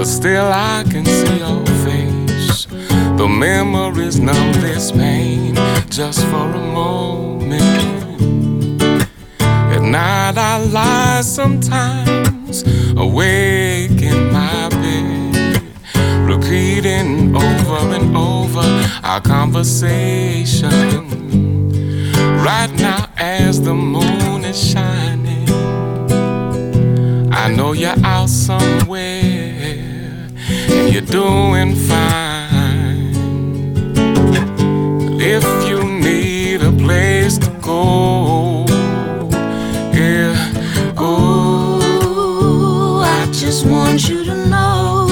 [0.06, 2.66] Still I can see your face.
[3.18, 5.56] The memories numb this pain
[5.90, 7.62] just for a moment.
[9.40, 12.62] At night I lie sometimes
[12.96, 15.62] awake in my bed,
[16.30, 18.66] repeating over and over
[19.02, 20.70] our conversation.
[22.44, 25.50] Right now, as the moon is shining,
[27.32, 29.85] I know you're out somewhere
[30.70, 33.14] and you're doing fine.
[35.20, 38.64] If you need a place to go,
[39.92, 40.34] yeah,
[40.96, 41.80] Oh,
[43.04, 45.08] I just want you to know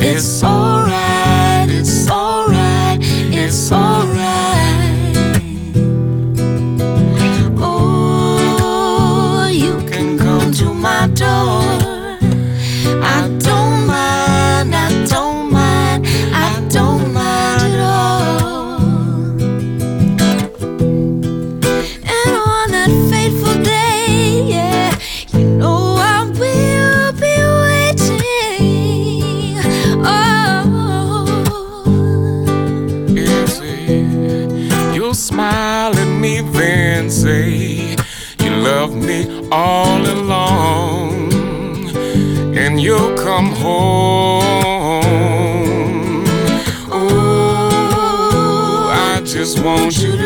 [0.00, 0.55] it's alright,
[39.52, 41.32] all along,
[42.56, 44.44] and you'll come home.
[46.92, 47.60] Ooh,
[48.88, 50.25] I just want you to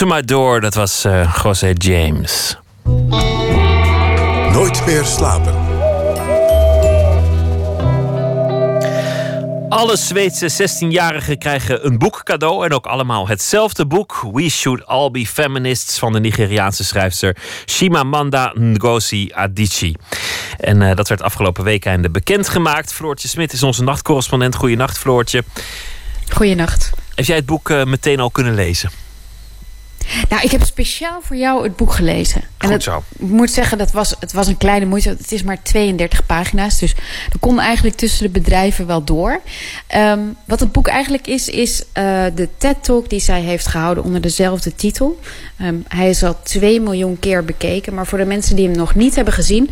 [0.00, 2.56] Door, dat was eh José James.
[4.52, 5.54] Nooit meer slapen.
[9.68, 12.64] Alle Zweedse 16-jarigen krijgen een boek cadeau.
[12.64, 14.26] En ook allemaal hetzelfde boek.
[14.32, 17.36] We Should All Be Feminists van de Nigeriaanse schrijfster
[17.66, 19.96] Shimamanda Ngozi Adichie.
[20.56, 22.92] En eh, dat werd afgelopen weekende bekendgemaakt.
[22.92, 24.54] Floortje Smit is onze nachtcorrespondent.
[24.54, 25.44] Goeienacht, Floortje.
[26.32, 26.90] Goeienacht.
[27.14, 29.08] Heb jij het boek eh, meteen al kunnen lezen?
[30.28, 32.42] Nou, ik heb speciaal voor jou het boek gelezen.
[32.58, 33.02] En Goed zo.
[33.18, 35.08] Ik moet zeggen, dat was, het was een kleine moeite.
[35.08, 36.78] Het is maar 32 pagina's.
[36.78, 36.92] Dus
[37.32, 39.40] er kon eigenlijk tussen de bedrijven wel door.
[39.86, 44.20] Ehm, wat het boek eigenlijk is, is eh, de TED-talk die zij heeft gehouden onder
[44.20, 45.20] dezelfde titel.
[45.58, 47.94] Ehm, hij is al 2 miljoen keer bekeken.
[47.94, 49.70] Maar voor de mensen die hem nog niet hebben gezien...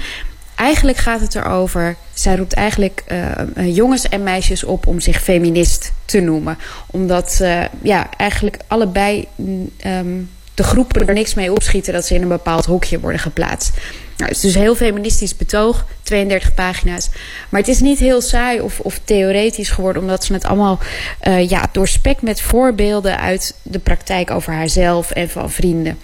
[0.58, 5.22] Eigenlijk gaat het erover, zij roept eigenlijk eh, eh, jongens en meisjes op om zich
[5.22, 6.58] feminist te noemen.
[6.86, 10.16] Omdat eh, ja, eigenlijk allebei mm, ehm,
[10.54, 13.76] de groepen er niks mee opschieten dat ze in een bepaald hokje worden geplaatst.
[14.16, 17.08] Nou, het is dus heel feministisch betoog, 32 pagina's.
[17.48, 20.78] Maar het is niet heel saai of, of theoretisch geworden, omdat ze het allemaal
[21.20, 25.98] eh, ja, doorspekt met voorbeelden uit de praktijk over haarzelf en van vrienden.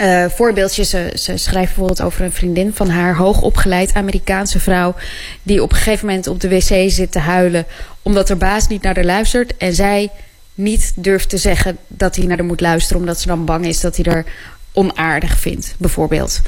[0.00, 4.94] Uh, voorbeeldjes, ze, schrijft bijvoorbeeld over een vriendin van haar, hoogopgeleid Amerikaanse vrouw,
[5.42, 7.66] die op een gegeven moment op de wc zit te huilen
[8.02, 10.10] omdat haar baas niet naar haar luistert en zij
[10.54, 13.80] niet durft te zeggen dat hij naar haar moet luisteren omdat ze dan bang is
[13.80, 14.24] dat hij er
[14.72, 16.40] onaardig vindt, bijvoorbeeld.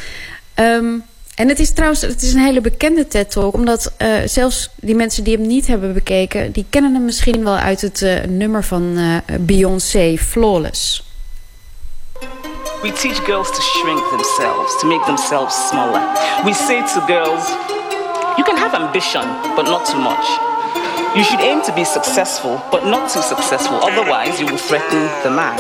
[0.55, 1.03] Um,
[1.35, 5.25] en het is trouwens het is een hele bekende TED-talk, omdat uh, zelfs die mensen
[5.25, 8.99] die hem niet hebben bekeken, die kennen hem misschien wel uit het uh, nummer van
[9.41, 11.09] Beyoncé, Flawless.
[12.83, 16.01] We teach girls to shrink themselves, to make themselves smaller.
[16.47, 17.45] We say to girls,
[18.39, 19.21] you can have ambition,
[19.55, 20.25] but not too much.
[21.15, 25.31] You should aim to be successful, but not too successful, otherwise, you will threaten the
[25.31, 25.59] man.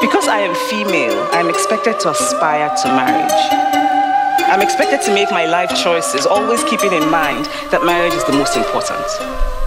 [0.00, 3.42] Because I am female, I'm expected to aspire to marriage.
[4.48, 8.32] I'm expected to make my life choices, always keeping in mind that marriage is the
[8.32, 9.61] most important.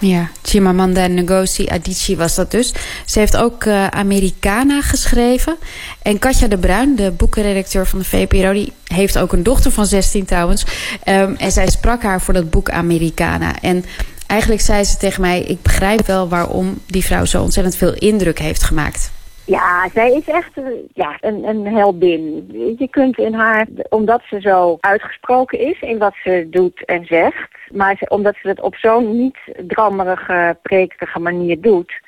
[0.00, 2.72] Ja, Chimamanda Ngozi Adichie was dat dus.
[3.06, 5.56] Ze heeft ook uh, Americana geschreven.
[6.02, 8.52] En Katja de Bruin, de boekenredacteur van de VPRO...
[8.52, 10.64] die heeft ook een dochter van 16 trouwens.
[11.04, 13.60] Um, en zij sprak haar voor dat boek Americana.
[13.60, 13.84] En
[14.26, 15.42] eigenlijk zei ze tegen mij...
[15.42, 19.10] ik begrijp wel waarom die vrouw zo ontzettend veel indruk heeft gemaakt.
[19.48, 20.52] Ja, zij is echt
[20.94, 22.46] ja, een, een heldin.
[22.78, 27.50] Je kunt in haar, omdat ze zo uitgesproken is in wat ze doet en zegt...
[27.72, 32.00] maar ze, omdat ze het op zo'n niet drammerige, prekerige manier doet...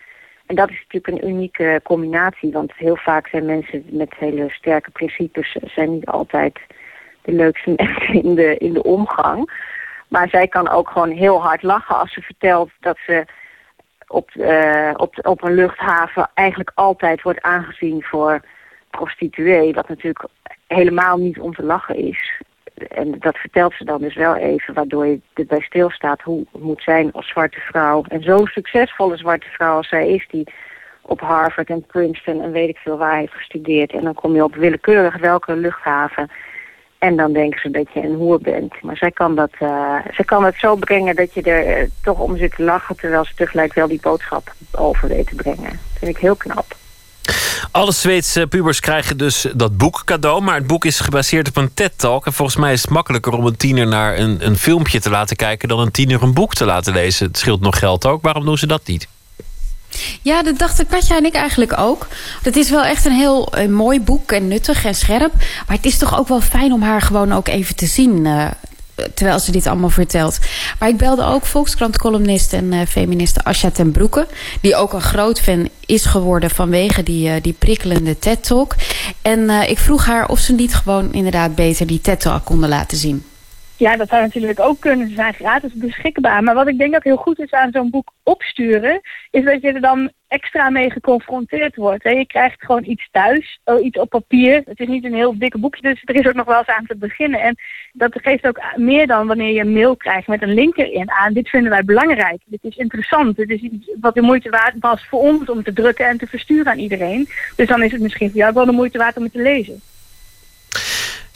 [0.46, 2.52] en dat is natuurlijk een unieke combinatie...
[2.52, 5.56] want heel vaak zijn mensen met hele sterke principes...
[5.64, 6.58] zijn niet altijd
[7.22, 9.50] de leukste mensen in de, in de omgang...
[10.08, 13.24] maar zij kan ook gewoon heel hard lachen als ze vertelt dat ze
[14.10, 18.40] op, uh, op, op een luchthaven eigenlijk altijd wordt aangezien voor
[18.90, 19.74] prostituee.
[19.74, 20.24] Wat natuurlijk
[20.66, 22.40] helemaal niet om te lachen is.
[22.88, 26.82] en dat vertelt ze dan dus wel even, waardoor je erbij stilstaat hoe het moet
[26.82, 28.04] zijn als zwarte vrouw.
[28.08, 30.52] En zo'n succesvolle zwarte vrouw als zij is, die
[31.02, 33.92] op Harvard en Princeton en weet ik veel waar heeft gestudeerd.
[33.92, 36.30] En dan kom je op willekeurig welke luchthaven.
[37.00, 38.82] En dan denken ze dat je een hoer bent.
[38.82, 42.18] Maar zij kan dat, uh, zij kan het zo brengen dat je er uh, toch
[42.18, 42.96] om zit te lachen...
[42.96, 45.70] terwijl ze tegelijk wel die boodschap over weet te brengen.
[45.70, 46.76] Dat vind ik heel knap.
[47.70, 50.42] Alle Zweedse pubers krijgen dus dat boek cadeau.
[50.42, 52.26] Maar het boek is gebaseerd op een TED-talk.
[52.26, 55.36] En volgens mij is het makkelijker om een tiener naar een, een filmpje te laten
[55.36, 55.68] kijken...
[55.68, 57.26] dan een tiener een boek te laten lezen.
[57.26, 58.22] Het scheelt nog geld ook.
[58.22, 59.08] Waarom doen ze dat niet?
[60.22, 62.06] Ja, dat dachten Katja en ik eigenlijk ook.
[62.42, 65.32] Het is wel echt een heel uh, mooi boek en nuttig en scherp.
[65.66, 68.24] Maar het is toch ook wel fijn om haar gewoon ook even te zien...
[68.24, 68.46] Uh,
[69.14, 70.38] terwijl ze dit allemaal vertelt.
[70.78, 74.26] Maar ik belde ook Volkskrant-columnist en uh, feministe Asja ten Broeke...
[74.60, 78.74] die ook een groot fan is geworden vanwege die, die prikkelende TED-talk.
[79.22, 83.24] En ik vroeg haar of ze niet gewoon inderdaad beter die TED-talk konden laten zien.
[83.80, 85.08] Ja, dat zou natuurlijk ook kunnen.
[85.08, 86.42] Ze zijn gratis beschikbaar.
[86.42, 89.00] Maar wat ik denk dat heel goed is aan zo'n boek opsturen...
[89.30, 92.02] is dat je er dan extra mee geconfronteerd wordt.
[92.02, 94.62] Je krijgt gewoon iets thuis, iets op papier.
[94.64, 96.86] Het is niet een heel dikke boekje, dus er is ook nog wel eens aan
[96.86, 97.40] te beginnen.
[97.40, 97.56] En
[97.92, 101.32] dat geeft ook meer dan wanneer je een mail krijgt met een link erin aan.
[101.32, 102.40] Dit vinden wij belangrijk.
[102.44, 103.36] Dit is interessant.
[103.36, 106.26] Dit is iets wat de moeite waard was voor ons om te drukken en te
[106.26, 107.28] versturen aan iedereen.
[107.56, 109.80] Dus dan is het misschien voor jou wel de moeite waard om het te lezen.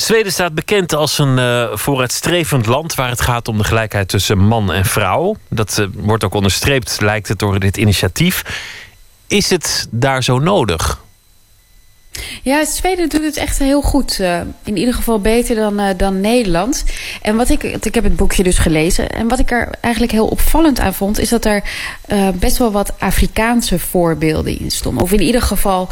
[0.05, 4.39] Zweden staat bekend als een uh, vooruitstrevend land waar het gaat om de gelijkheid tussen
[4.39, 5.37] man en vrouw.
[5.49, 8.45] Dat uh, wordt ook onderstreept, lijkt het, door dit initiatief.
[9.27, 11.03] Is het daar zo nodig?
[12.43, 14.19] Ja, Zweden doet het echt heel goed.
[14.21, 16.85] Uh, in ieder geval beter dan, dan Nederland.
[17.23, 19.11] En wat ik, ik heb het boekje dus gelezen.
[19.11, 21.63] En wat ik er eigenlijk heel opvallend aan vond, is dat er
[22.35, 25.03] best wel wat Afrikaanse voorbeelden in stonden.
[25.03, 25.89] Of in ieder geval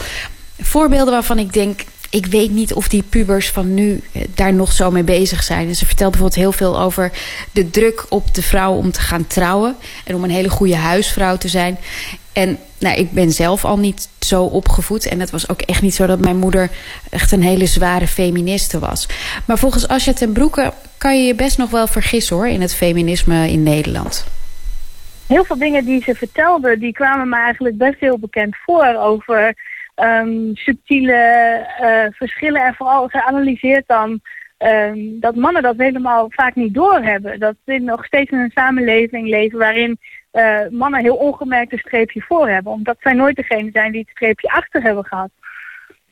[0.61, 1.81] voorbeelden waarvan ik denk,
[2.13, 5.75] ik weet niet of die pubers van nu eh, daar nog zo mee bezig zijn.
[5.75, 7.13] Ze vertelt bijvoorbeeld heel veel over
[7.53, 9.77] de druk op de vrouw om te gaan trouwen.
[10.05, 11.79] En om een hele goede huisvrouw te zijn.
[12.33, 15.07] En nou, ik ben zelf al niet zo opgevoed.
[15.07, 16.71] En het was ook echt niet zo dat mijn moeder
[17.11, 19.09] echt een hele zware feministe was.
[19.47, 22.49] Maar volgens Asja ten Broeke kan je je best nog wel vergissen hoor...
[22.49, 24.27] in het feminisme in Nederland.
[25.27, 29.55] Heel veel dingen die ze vertelde, die kwamen me eigenlijk best heel bekend voor over
[29.95, 32.63] um, subtiele uh, verschillen.
[32.63, 34.21] En vooral geanalyseerd dan
[34.59, 37.41] um, dat mannen dat helemaal vaak niet doorhebben.
[37.41, 39.99] Dat we nog steeds in een samenleving leven waarin
[40.33, 42.73] uh, mannen heel ongemerkt een streepje voor hebben.
[42.73, 45.31] Omdat zij nooit degene zijn die het streepje achter hebben gehad.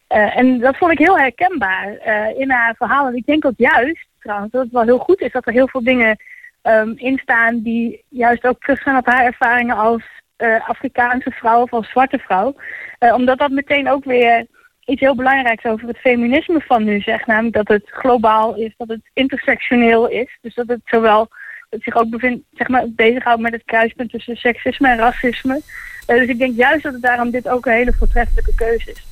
[0.09, 1.89] Uh, en dat vond ik heel herkenbaar
[2.36, 3.16] in haar verhalen.
[3.16, 5.85] Ik denk ook juist, trouwens, dat het wel heel goed is dat er heel veel
[5.85, 6.16] dingen
[6.62, 10.02] um, in staan die juist ook teruggaan op haar ervaringen als
[10.42, 12.54] uh, Afrikaanse vrouw of als zwarte vrouw.
[13.00, 14.46] Uh, omdat dat meteen ook weer
[14.84, 17.26] iets heel belangrijks over het feminisme van nu zegt.
[17.26, 20.38] Namelijk dat het globaal is, dat het intersectioneel is.
[20.40, 21.28] Dus dat het zowel
[21.70, 25.60] zich ook bevindt, zeg maar, bezighoudt met het kruispunt tussen seksisme en racisme.
[26.06, 29.04] Uh, dus ik denk juist dat het daarom dit ook een hele voortreffelijke keuze is.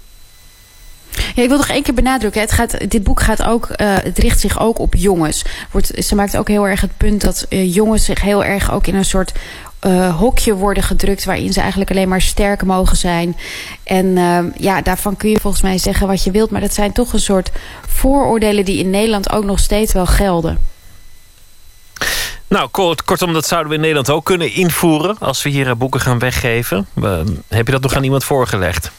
[1.35, 2.41] Ja, ik wil nog één keer benadrukken.
[2.41, 5.45] Het gaat, dit boek gaat ook, het richt zich ook op jongens.
[5.83, 9.05] Ze maakt ook heel erg het punt dat jongens zich heel erg ook in een
[9.05, 9.33] soort
[9.87, 11.25] uh, hokje worden gedrukt...
[11.25, 13.37] waarin ze eigenlijk alleen maar sterk mogen zijn.
[13.85, 16.51] En uh, ja, daarvan kun je volgens mij zeggen wat je wilt...
[16.51, 17.51] maar dat zijn toch een soort
[17.87, 20.59] vooroordelen die in Nederland ook nog steeds wel gelden.
[22.49, 25.17] Nou, kort, kortom, dat zouden we in Nederland ook kunnen invoeren...
[25.19, 26.87] als we hier boeken gaan weggeven.
[27.49, 28.91] Heb je dat nog aan iemand voorgelegd?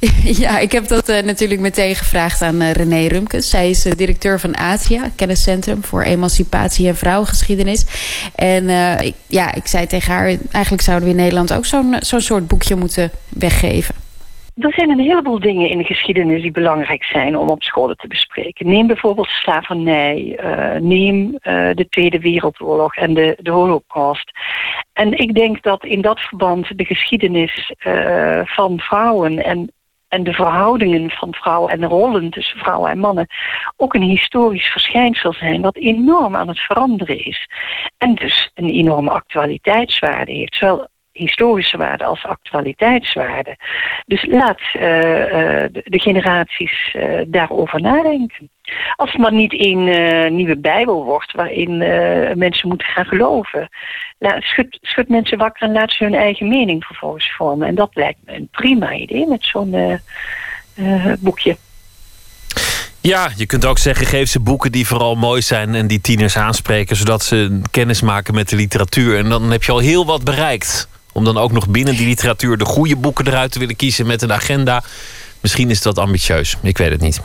[0.22, 3.50] Ja, ik heb dat uh, natuurlijk meteen gevraagd aan uh, René Rumkes.
[3.50, 7.84] Zij is uh, directeur van ATIA, kenniscentrum voor emancipatie en vrouwengeschiedenis.
[8.34, 8.68] En
[9.00, 12.46] ik, ja, ik zei tegen haar, eigenlijk zouden we in Nederland ook zo'n zo'n soort
[12.46, 14.05] boekje moeten weggeven.
[14.56, 18.06] Er zijn een heleboel dingen in de geschiedenis die belangrijk zijn om op scholen te
[18.06, 18.68] bespreken.
[18.68, 20.38] Neem bijvoorbeeld slavernij,
[20.80, 21.38] neem
[21.74, 24.30] de Tweede Wereldoorlog en de, de Holocaust.
[24.92, 27.72] En ik denk dat in dat verband de geschiedenis
[28.44, 29.70] van vrouwen en
[30.08, 33.26] en de verhoudingen van vrouwen en de rollen tussen vrouwen en mannen
[33.76, 37.48] ook een historisch verschijnsel zijn dat enorm aan het veranderen is.
[37.98, 40.54] En dus een enorme actualiteitswaarde heeft.
[40.54, 43.56] Zowel historische waarde als actualiteitswaarde.
[44.06, 48.50] Dus laat uh, uh, de, generaties uh, daarover nadenken.
[48.96, 49.84] Als het maar niet een
[50.34, 51.78] nieuwe bijbel wordt waarin
[52.38, 53.68] mensen moeten gaan geloven.
[54.18, 57.68] Laat, schud, schud, mensen wakker en laat ze hun eigen mening vervolgens vormen.
[57.68, 60.00] En dat lijkt me een prima idee met zo'n
[61.20, 61.56] boekje.
[63.06, 66.36] Ja, je kunt ook zeggen, geef ze boeken die vooral mooi zijn en die tieners
[66.36, 69.18] aanspreken, zodat ze kennis maken met de literatuur.
[69.18, 70.88] En dan heb je al heel wat bereikt.
[71.16, 74.22] Om dan ook nog binnen die literatuur de goede boeken eruit te willen kiezen met
[74.22, 74.82] een agenda.
[75.40, 76.56] Misschien is dat ambitieus.
[76.62, 77.20] Ik weet het niet.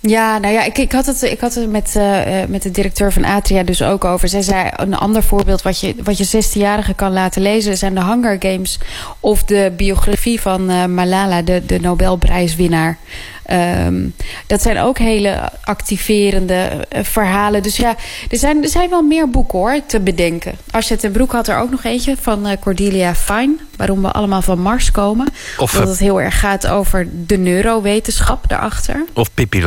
[0.00, 2.70] Ja, nou ja, ik, ik had het, ik had het met, eh, eh, met de
[2.70, 4.28] directeur van Atria dus ook over.
[4.28, 7.76] Zij zei, een ander voorbeeld wat je, wat je 16-jarigen kan laten lezen...
[7.76, 8.78] zijn de Hunger Games
[9.20, 12.98] of de biografie van eh, Malala, de, de Nobelprijswinnaar.
[13.44, 14.08] Ehm,
[14.46, 16.54] dat zijn ook hele activerende
[16.88, 17.62] eh, verhalen.
[17.62, 17.96] Dus ja,
[18.30, 20.54] er zijn, er zijn wel meer boeken hoor, te bedenken.
[20.70, 23.54] Arset ten Broek had er ook nog eentje van eh, Cordelia Fine.
[23.76, 25.28] Waarom we allemaal van Mars komen.
[25.58, 29.04] Of, dat eh, het heel erg gaat over de neurowetenschap daarachter.
[29.12, 29.60] Of Pippi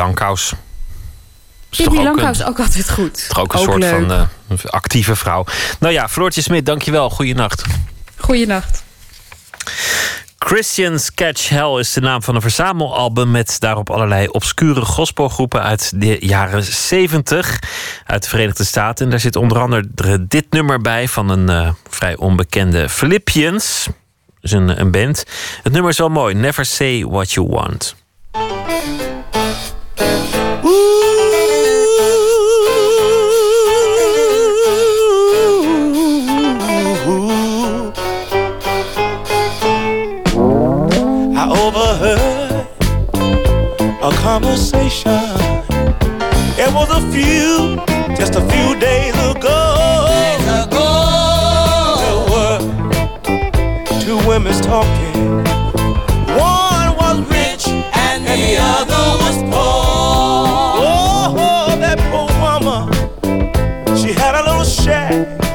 [1.69, 2.07] toch Pippi een-
[2.47, 3.25] ook altijd goed.
[3.27, 3.89] Toch ook een soort leuk.
[3.89, 4.07] van
[4.71, 5.45] actieve vrouw.
[5.79, 7.09] Nou ja, Floortje Smit, dankjewel.
[7.09, 7.63] Goeienacht.
[8.17, 8.83] Goeienacht.
[10.37, 15.91] Christians Catch Hell is de naam van een verzamelalbum met daarop allerlei obscure gospelgroepen uit
[15.95, 17.59] de jaren 70
[18.05, 19.05] uit de Verenigde Staten.
[19.05, 23.87] En daar zit onder andere dit nummer bij van een eh, vrij onbekende Philippians.
[24.41, 25.25] Dus een, een band.
[25.63, 26.35] Het nummer is wel mooi.
[26.35, 27.95] Never say what you want.
[44.27, 45.23] Conversation.
[46.59, 47.77] It was a few,
[48.13, 49.61] just a few days ago.
[52.01, 52.59] There were
[54.01, 55.43] two women talking.
[56.35, 60.75] One was rich and the other was poor.
[60.83, 62.81] Oh, that poor woman,
[63.95, 65.46] she had a little shack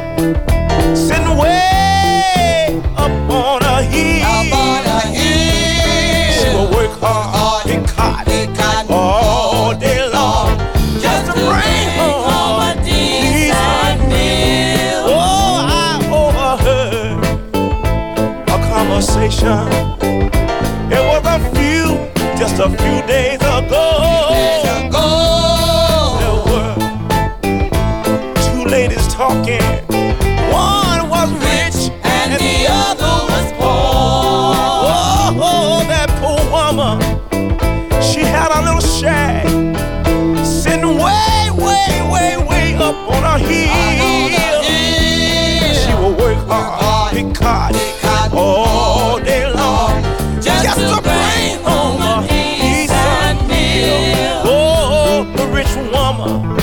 [56.18, 56.58] woman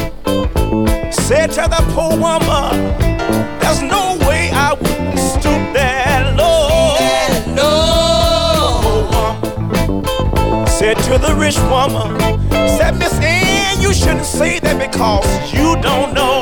[1.11, 2.95] said to the poor woman,
[3.59, 6.69] There's no way I would stoop that low.
[8.91, 12.19] Woman said to the rich woman,
[12.77, 16.38] said Miss Ann, you shouldn't say that because you don't know.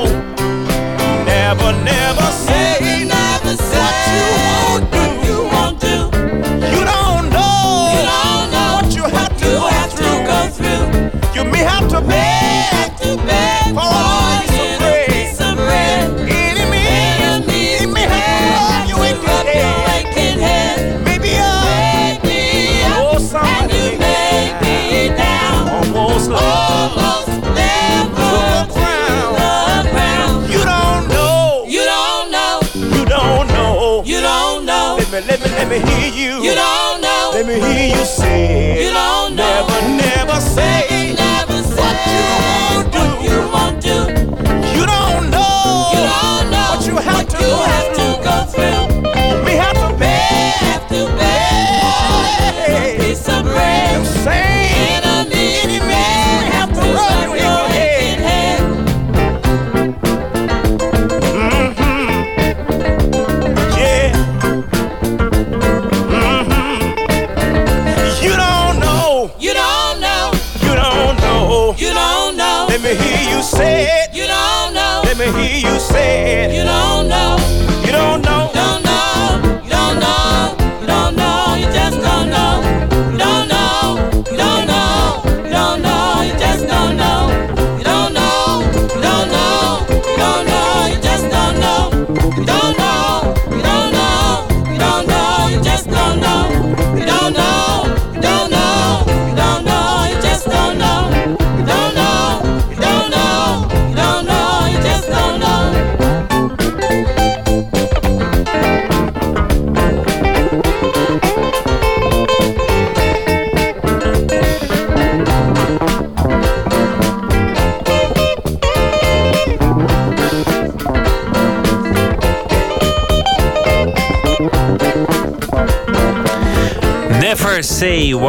[35.68, 36.44] Let me, let me, let me hear you.
[36.44, 37.32] You don't know.
[37.34, 38.86] Let me hear you say.
[38.86, 39.68] You don't know.
[39.68, 40.97] Never, never say.
[73.48, 74.14] Say it.
[74.14, 75.02] You don't know.
[75.06, 76.54] Let me hear you say it.
[76.54, 77.38] You don't know.
[77.38, 77.77] You don't know.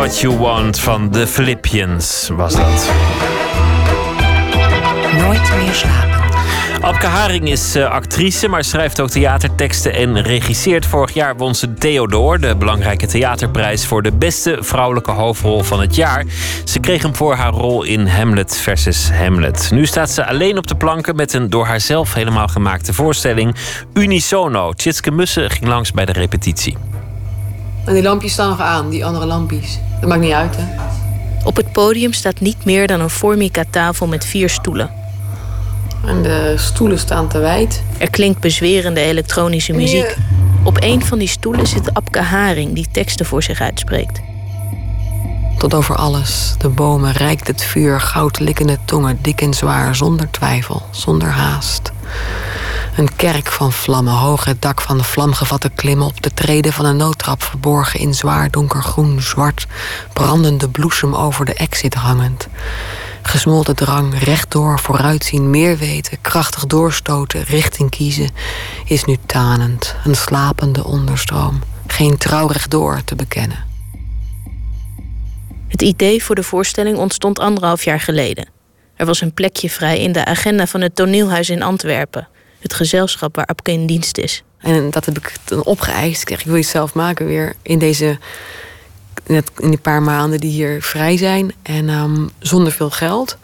[0.09, 2.90] What you want van de Philippians was dat.
[5.16, 6.16] Nooit meer slapen.
[6.80, 10.86] Abke Haring is eh, actrice, maar schrijft ook theaterteksten en regisseert.
[10.86, 15.94] Vorig jaar won ze Theodor, de belangrijke theaterprijs voor de beste vrouwelijke hoofdrol van het
[15.94, 16.24] jaar.
[16.64, 19.68] Ze kreeg hem voor haar rol in Hamlet versus Hamlet.
[19.70, 23.55] Nu staat ze alleen op de planken met een door haarzelf helemaal gemaakte voorstelling
[23.94, 24.72] Unisono.
[24.72, 26.76] Tjitske Mussen ging langs bij de repetitie.
[27.85, 29.78] En die lampjes staan nog aan, die andere lampjes.
[30.01, 30.65] Dat maakt niet uit, hè?
[31.45, 34.91] Op het podium staat niet meer dan een formica tafel met vier stoelen.
[36.07, 37.83] En de stoelen staan te wijd.
[37.99, 40.16] Er klinkt bezwerende elektronische muziek.
[40.65, 44.20] Op een van die stoelen zit Abke Haring die teksten voor zich uitspreekt.
[45.59, 46.55] Tot over alles.
[46.59, 51.93] De bomen rijkt het vuur, goudlikkende tongen, dik en zwaar, zonder twijfel, zonder haast.
[52.99, 56.07] Een kerk van vlammen, hoog het dak van de vlamgevatte klimmen...
[56.07, 59.66] op de treden van een noodtrap verborgen in zwaar donkergroen, zwart...
[60.12, 62.49] brandende bloesem over de exit hangend.
[63.23, 66.20] Gesmolten drang, rechtdoor, vooruitzien, meer weten...
[66.20, 68.31] krachtig doorstoten, richting kiezen...
[68.85, 71.62] is nu tanend, een slapende onderstroom.
[71.87, 73.65] Geen trouw rechtdoor te bekennen.
[75.69, 78.49] Het idee voor de voorstelling ontstond anderhalf jaar geleden.
[78.97, 82.29] Er was een plekje vrij in de agenda van het toneelhuis in Antwerpen.
[82.59, 84.43] Het gezelschap waar Abke in dienst is.
[84.59, 86.22] En dat heb ik dan opgeëist.
[86.22, 88.18] Ik zeg, ik wil iets zelf maken weer in deze...
[89.26, 91.52] In die paar maanden die hier vrij zijn.
[91.62, 93.36] En ehm, zonder veel geld.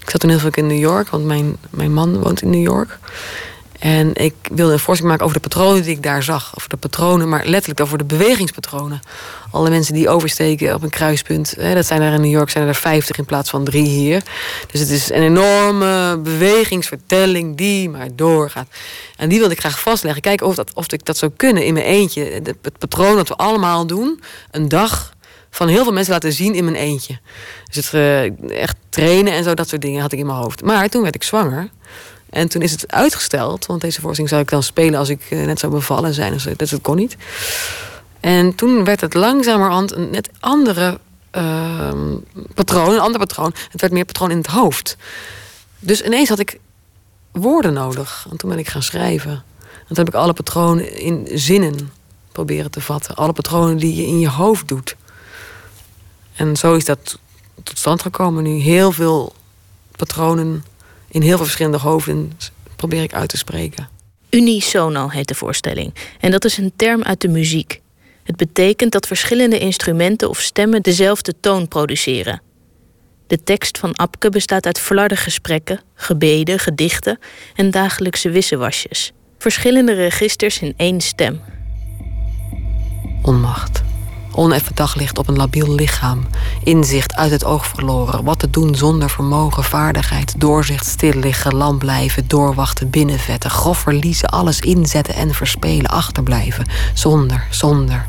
[0.00, 2.62] Ik zat toen heel veel in New York, want mijn, mijn man woont in New
[2.62, 2.98] York.
[3.84, 6.52] En ik wilde een voorstelling maken over de patronen die ik daar zag.
[6.56, 9.00] Over de patronen, maar letterlijk over de bewegingspatronen.
[9.50, 11.54] Alle mensen die oversteken op een kruispunt.
[11.58, 14.22] Hè, dat zijn er in New York zijn er 50 in plaats van drie hier.
[14.70, 18.68] Dus het is een enorme bewegingsvertelling die maar doorgaat.
[19.16, 20.22] En die wilde ik graag vastleggen.
[20.22, 22.24] Kijken of, dat, of ik dat zou kunnen in mijn eentje.
[22.42, 24.20] Het patroon dat we allemaal doen.
[24.50, 25.14] Een dag
[25.50, 27.18] van heel veel mensen laten zien in mijn eentje.
[27.70, 30.62] Dus het eh, echt trainen en zo, dat soort dingen had ik in mijn hoofd.
[30.62, 31.70] Maar toen werd ik zwanger.
[32.34, 35.44] En toen is het uitgesteld, want deze voorstelling zou ik dan spelen als ik eh,
[35.44, 36.38] net zou bevallen zijn.
[36.56, 37.16] Dus dat kon niet.
[38.20, 41.00] En toen werd het langzamerhand een net andere
[41.30, 42.16] ehm,
[42.54, 43.54] patroon, een ander patroon.
[43.70, 44.96] Het werd meer patroon in het hoofd.
[45.78, 46.58] Dus ineens had ik
[47.32, 48.26] woorden nodig.
[48.30, 49.30] En toen ben ik gaan schrijven.
[49.60, 51.92] En toen heb ik alle patronen in zinnen
[52.32, 53.14] proberen te vatten.
[53.14, 54.96] Alle patronen die je in je hoofd doet.
[56.34, 57.18] En zo is dat
[57.62, 58.58] tot stand gekomen nu.
[58.58, 59.34] Heel veel
[59.96, 60.64] patronen
[61.14, 62.32] in heel veel verschillende hoofden
[62.76, 63.88] probeer ik uit te spreken.
[64.30, 65.94] Unisono heet de voorstelling.
[66.20, 67.80] En dat is een term uit de muziek.
[68.22, 72.42] Het betekent dat verschillende instrumenten of stemmen dezelfde toon produceren.
[73.26, 77.18] De tekst van Abke bestaat uit verlarde gesprekken, gebeden, gedichten
[77.54, 79.12] en dagelijkse wissewasjes.
[79.38, 81.40] Verschillende registers in één stem.
[83.22, 83.82] Onmacht.
[84.36, 86.26] Oneffen daglicht op een labiel lichaam.
[86.62, 88.24] Inzicht uit het oog verloren.
[88.24, 90.34] Wat te doen zonder vermogen, vaardigheid.
[90.40, 92.28] Doorzicht, stil liggen, lam blijven.
[92.28, 93.50] Doorwachten, binnenvetten.
[93.50, 95.90] Grof verliezen, alles inzetten en verspelen.
[95.90, 96.66] Achterblijven.
[96.94, 98.06] Zonder, zonder,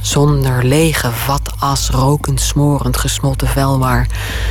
[0.00, 0.64] zonder.
[0.64, 4.06] Lege vat as, rokend, smorend, gesmolten velwaar.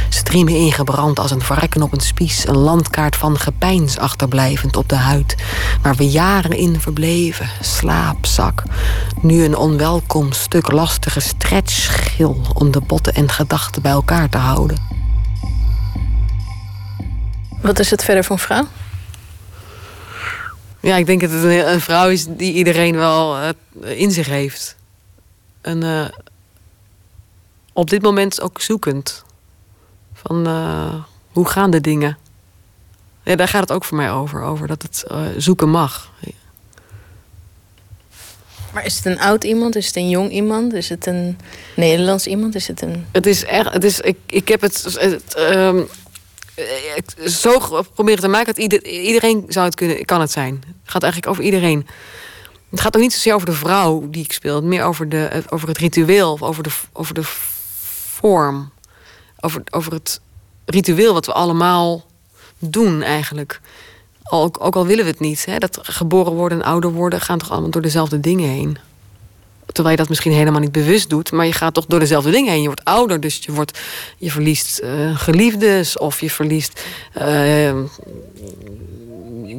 [0.09, 2.47] Striemen ingebrand als een varken op een spies.
[2.47, 5.35] Een landkaart van gepeins achterblijvend op de huid.
[5.81, 7.49] Waar we jaren in verbleven.
[7.61, 8.63] Slaapzak.
[9.21, 10.71] Nu een onwelkom stuk
[11.15, 14.77] lastige stretchschil om de botten en gedachten bij elkaar te houden.
[17.61, 18.67] Wat is het verder voor een vrouw?
[20.79, 24.27] Ja, ik denk dat het een, een vrouw is die iedereen wel eh, in zich
[24.27, 24.75] heeft.
[25.61, 26.05] En eh,
[27.73, 29.23] op dit moment ook zoekend.
[30.13, 30.93] Van eh,
[31.31, 32.17] hoe gaan de dingen?
[33.23, 34.41] Ja, daar gaat het ook voor mij over.
[34.41, 35.05] Over dat het
[35.37, 36.11] zoeken mag.
[38.75, 39.75] Maar is het een oud iemand?
[39.75, 40.73] Is het een jong iemand?
[40.73, 41.37] Is het een
[41.75, 42.55] Nederlands iemand?
[42.55, 43.05] Is het een...
[43.11, 44.97] Het is echt, het is, ik, ik heb het,
[45.35, 45.83] ehm,
[47.25, 50.63] zo proberen te maken dat ieder, iedereen zou het kunnen, kan het zijn.
[50.65, 51.87] Het gaat eigenlijk over iedereen.
[52.69, 55.67] Het gaat ook niet zozeer over de vrouw die ik speel, meer over, de, over
[55.67, 57.23] het ritueel, over de, over de
[58.13, 58.71] vorm.
[59.39, 60.21] Over, over het
[60.65, 62.05] ritueel wat we allemaal
[62.59, 63.61] doen eigenlijk.
[64.29, 65.45] Ook, ook al willen we het niet.
[65.45, 65.57] Hè?
[65.57, 68.77] Dat geboren worden en ouder worden gaan toch allemaal door dezelfde dingen heen.
[69.65, 72.51] Terwijl je dat misschien helemaal niet bewust doet, maar je gaat toch door dezelfde dingen
[72.51, 72.61] heen.
[72.61, 73.79] Je wordt ouder, dus je, wordt,
[74.17, 76.83] je verliest eh, geliefdes of je verliest
[77.13, 77.73] eh,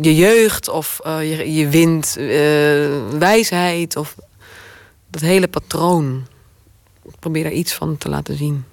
[0.00, 4.14] je jeugd of eh, je, je wint eh, wijsheid of
[5.10, 6.26] dat hele patroon.
[7.18, 8.64] Probeer daar iets van te laten zien.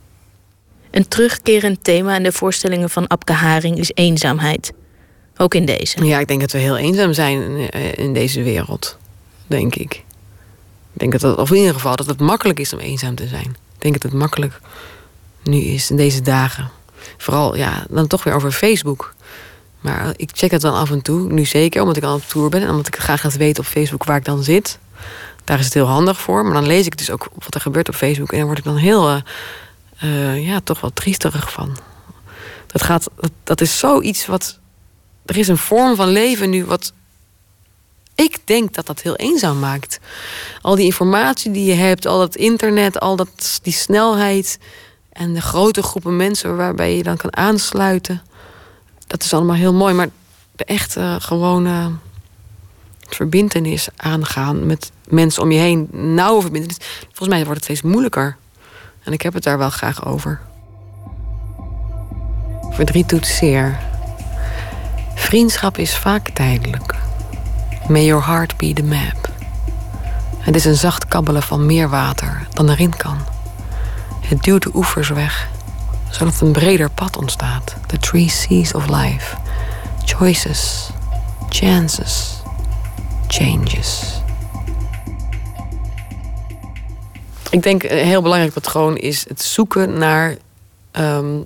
[0.92, 4.74] Een terugkerend thema in de voorstellingen van Abke Haring is eenzaamheid.
[5.44, 6.06] Ook in deze.
[6.06, 8.98] Ja, ik denk dat we heel eenzaam zijn in, eh, in deze wereld.
[9.48, 9.94] Denk ik.
[10.94, 13.28] Ik denk dat het, of in ieder geval, dat het makkelijk is om eenzaam te
[13.28, 13.46] zijn.
[13.46, 14.60] Ik denk dat het makkelijk
[15.44, 16.70] nu is in deze dagen.
[17.18, 19.14] Vooral, ja, dan toch weer over Facebook.
[19.80, 22.50] Maar ik check het dan af en toe, nu zeker, omdat ik al op tour
[22.50, 24.80] ben en omdat ik graag laat weten op Facebook waar ik dan zit.
[25.44, 26.44] Daar is het heel handig voor.
[26.44, 28.64] Maar dan lees ik dus ook wat er gebeurt op Facebook en daar word ik
[28.64, 29.22] dan heel, eh,
[29.98, 31.78] eh, ja, toch wel triesterig van.
[32.68, 34.62] Dat, gaat, dat, dat is zoiets wat.
[35.26, 36.94] Er is een vorm van leven nu wat.
[38.16, 40.00] Ik denk dat dat heel eenzaam maakt.
[40.62, 44.60] Al die informatie die je hebt, al dat internet, al dat, die snelheid.
[45.12, 48.22] En de grote groepen mensen waarbij je dan kan aansluiten.
[49.08, 49.94] Dat is allemaal heel mooi.
[49.94, 50.10] Maar
[50.56, 51.92] de echte gewone
[53.08, 56.78] verbindenis aangaan met mensen om je heen, nauwe verbindenis.
[57.00, 58.38] Volgens mij wordt het steeds moeilijker.
[59.04, 60.42] En ik heb het daar wel graag over.
[62.70, 63.93] Verdriet doet zeer.
[65.24, 66.96] Vriendschap is vaak tijdelijk.
[67.88, 69.30] May your heart be the map.
[70.38, 73.18] Het is een zacht kabbelen van meer water dan erin kan.
[74.22, 75.50] Het duwt de oevers weg,
[76.10, 77.76] zodat een breder pad ontstaat.
[77.86, 79.36] The three seas of life.
[80.06, 80.90] Choices,
[81.50, 82.42] chances,
[83.28, 84.22] changes.
[87.50, 90.38] Ik denk een heel belangrijk patroon is het zoeken naar
[90.92, 91.42] ehm,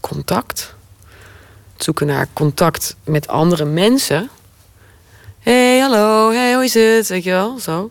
[0.00, 0.78] contact.
[1.82, 4.30] Zoeken naar contact met andere mensen.
[5.38, 7.08] hey, hallo, hey, hoe is het?
[7.08, 7.90] Weet je wel, zo.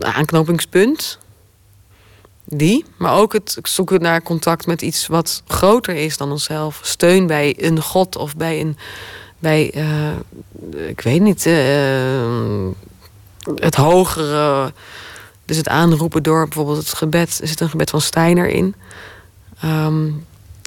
[0.00, 1.18] Aanknopingspunt.
[2.44, 6.80] Die, maar ook het zoeken naar contact met iets wat groter is dan onszelf.
[6.82, 8.76] Steun bij een god of bij een.
[9.38, 12.68] Bij, eh, ik weet niet, eh,
[13.54, 14.72] het hogere.
[15.44, 17.38] Dus het aanroepen door bijvoorbeeld het gebed.
[17.40, 18.74] Er zit een gebed van Steiner in.
[19.60, 20.10] Ehm,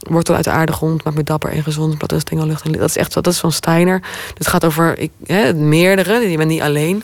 [0.09, 1.99] wortel uit de aardegrond, maakt me dapper en gezond.
[1.99, 4.01] Dat is dingen lucht en Dat is echt dat is van Steiner.
[4.33, 7.03] Het gaat over ik, hè, meerdere, je bent niet alleen.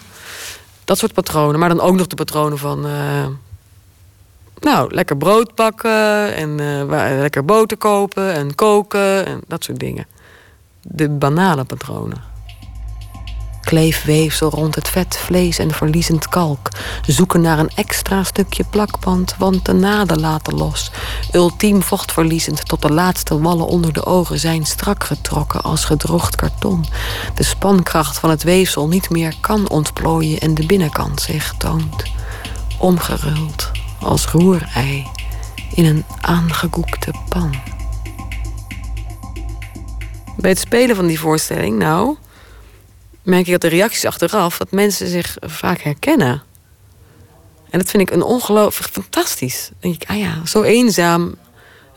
[0.86, 1.60] Dat soort patronen.
[1.60, 2.86] Maar dan ook nog de patronen van.
[2.86, 3.28] eh,
[4.60, 10.06] nou, lekker brood bakken en eh, lekker boter kopen en koken en dat soort dingen.
[10.82, 12.37] De banale patronen.
[13.68, 16.69] Kleefweefsel rond het vet, vlees en verliezend kalk.
[17.06, 20.91] Zoeken naar een extra stukje plakband, want de naden laten los.
[21.31, 26.85] Ultiem vochtverliezend tot de laatste wallen onder de ogen zijn strak getrokken als gedroogd karton.
[27.35, 32.03] De spankracht van het weefsel niet meer kan ontplooien en de binnenkant zich toont.
[32.77, 35.07] Omgeruld als roerei
[35.73, 37.56] in een aangekoekte pan.
[40.38, 42.18] Bij het spelen van die voorstelling, nou,
[43.28, 46.44] merk ik dat de reacties achteraf, dat mensen zich vaak herkennen.
[47.70, 49.68] En dat vind ik een ongelooflijk fantastisch.
[49.70, 51.36] Dan denk ik, ah ja, zo eenzaam.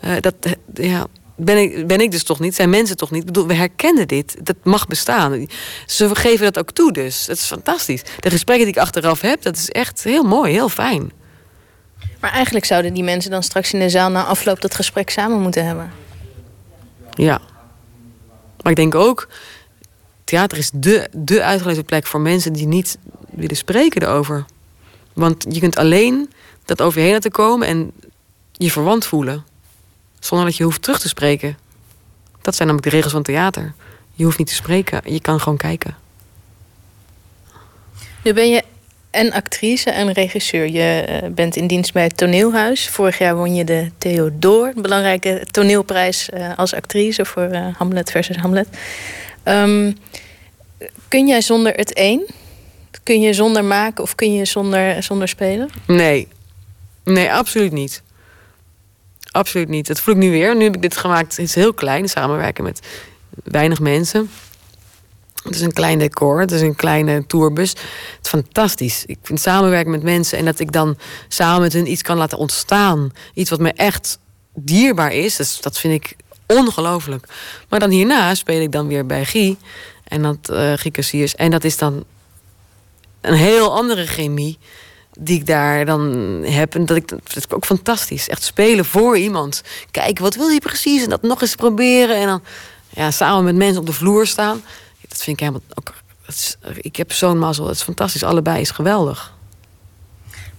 [0.01, 3.21] eh, dat, eh, ja, ben ik, ben ik dus toch niet, zijn mensen toch niet.
[3.21, 5.47] Ik bedoel, we herkennen dit, dat mag bestaan.
[5.87, 8.03] Ze geven dat ook toe dus, dat is fantastisch.
[8.21, 11.13] De gesprekken die ik achteraf heb, dat is echt heel mooi, heel fijn.
[12.21, 15.41] Maar eigenlijk zouden die mensen dan straks in de zaal na afloop dat gesprek samen
[15.41, 15.93] moeten hebben.
[17.11, 17.41] Ja.
[18.63, 19.29] Maar ik denk ook,
[20.31, 22.99] theater is de, de uitgelezen plek voor mensen die niet
[23.31, 24.45] willen spreken erover.
[25.13, 26.31] Want je kunt alleen
[26.65, 27.93] dat over je heen laten komen en
[28.53, 29.45] je verwant voelen.
[30.19, 31.59] Zonder dat je hoeft terug te spreken.
[32.43, 33.73] Dat zijn namelijk de regels van theater.
[34.13, 35.97] Je hoeft niet te spreken, je kan gewoon kijken.
[38.23, 38.63] Nu ben je
[39.11, 40.69] en actrice en regisseur.
[40.69, 42.89] Je eh, bent in dienst bij het Toneelhuis.
[42.89, 48.11] Vorig jaar won je de Theodor, een belangrijke toneelprijs eh, als actrice voor eh, Hamlet
[48.11, 48.69] versus Hamlet.
[49.43, 49.93] Ehm,
[51.09, 52.29] kun jij zonder het een?
[53.03, 55.71] Kun je zonder maken of kun je zonder, zonder spelen?
[55.87, 56.29] Nee.
[57.05, 58.03] Nee, absoluut niet.
[59.31, 59.87] Absoluut niet.
[59.87, 60.57] Dat voel ik nu weer.
[60.57, 61.37] Nu heb ik dit gemaakt.
[61.37, 62.09] Het is heel klein.
[62.09, 62.81] Samenwerken met
[63.45, 64.31] weinig mensen.
[65.43, 66.41] Het is een klein decor.
[66.41, 67.71] Het is een kleine tourbus.
[67.71, 67.79] Het
[68.23, 69.05] is fantastisch.
[69.07, 70.99] Ik vind samenwerken met mensen en dat ik dan
[71.29, 73.13] samen met hun iets kan laten ontstaan.
[73.35, 74.19] Iets wat me echt
[74.55, 75.59] dierbaar is.
[75.61, 76.17] Dat vind ik
[76.59, 77.27] ongelooflijk.
[77.69, 79.57] Maar dan hierna speel ik dan weer bij Guy.
[80.05, 81.35] En dat eh Guy.
[81.37, 82.05] En dat is dan
[83.21, 84.59] een heel andere chemie
[85.19, 86.03] die ik daar dan
[86.45, 86.75] heb.
[86.75, 88.29] En dat ik dat is ook fantastisch.
[88.29, 89.63] Echt spelen voor iemand.
[89.91, 91.03] Kijken, wat wil je precies?
[91.03, 92.17] En dat nog eens proberen.
[92.17, 92.43] En dan
[92.91, 94.63] ja, samen met mensen op de vloer staan.
[95.09, 95.93] Dat vind ik helemaal ook.
[96.27, 97.67] is- ik heb zo'n mazzel.
[97.67, 98.23] Het is fantastisch.
[98.23, 99.33] Allebei is geweldig.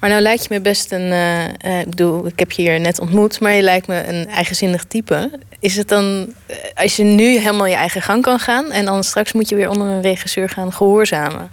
[0.02, 1.12] Maar nou lijkt je me best een.
[1.12, 4.28] eh, eh, ik bedoel, ik heb je hier net ontmoet, maar je lijkt me een
[4.28, 5.40] eigenzinnig type.
[5.60, 9.04] Is het dan, eh, als je nu helemaal je eigen gang kan gaan en dan
[9.04, 11.52] straks moet je weer onder een regisseur gaan gehoorzamen?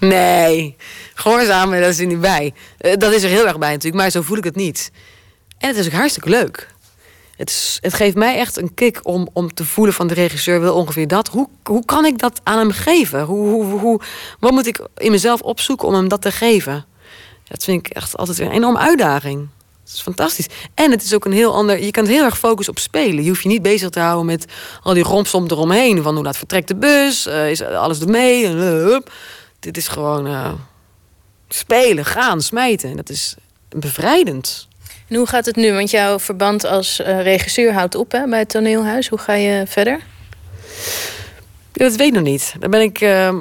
[0.00, 0.76] Nee,
[1.14, 2.52] gehoorzamen, dat is er niet bij.
[2.98, 4.90] Dat is er heel erg bij natuurlijk, maar zo voel ik het niet.
[5.58, 6.68] En het is ook hartstikke leuk.
[7.36, 10.74] Het, het geeft mij echt een kick om, om te voelen van de regisseur wil
[10.74, 11.28] ongeveer dat.
[11.28, 13.22] Hoe, hoe kan ik dat aan hem geven?
[13.22, 14.00] Hoe, hoe, hoe,
[14.40, 16.84] wat moet ik in mezelf opzoeken om hem dat te geven?
[17.50, 19.48] Dat vind ik echt altijd weer een enorme uitdaging.
[19.84, 20.46] Het is fantastisch.
[20.74, 21.84] En het is ook een heel ander.
[21.84, 23.22] Je kan het heel erg focussen op spelen.
[23.22, 24.44] Je hoeft je niet bezig te houden met
[24.82, 26.02] al die rompsom eromheen.
[26.02, 27.26] Van hoe laat vertrekt de bus?
[27.26, 28.46] eh, is alles ermee?
[28.46, 29.12] Hup.
[29.60, 30.52] Dit is gewoon eh,
[31.48, 32.90] spelen, gaan, smijten.
[32.90, 33.34] En dat is
[33.68, 34.68] bevrijdend.
[35.08, 35.72] En hoe gaat het nu?
[35.72, 39.08] Want jouw verband als eh, regisseur houdt op hè, bij het toneelhuis.
[39.08, 40.00] Hoe ga je verder?
[41.72, 42.54] Ja, dat weet ik nog niet.
[42.58, 43.38] Daar ben ik, eh,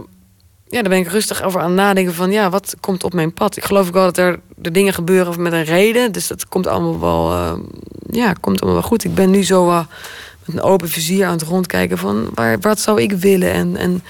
[0.69, 2.31] ja, daar ben ik rustig over aan nadenken van...
[2.31, 3.57] ja, wat komt op mijn pad?
[3.57, 6.11] Ik geloof ook wel dat er de dingen gebeuren met een reden.
[6.11, 7.53] Dus dat komt allemaal wel, eh,
[8.09, 9.03] ja, komt allemaal wel goed.
[9.03, 9.85] Ik ben nu zo eh,
[10.45, 12.29] met een open vizier aan het rondkijken van...
[12.33, 14.03] Waar, wat zou ik willen en, en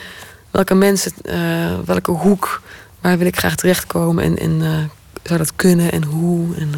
[0.51, 2.61] welke mensen, eh, welke hoek...
[3.01, 4.89] waar wil ik graag terechtkomen en, en
[5.23, 6.55] zou dat kunnen en hoe?
[6.55, 6.69] En,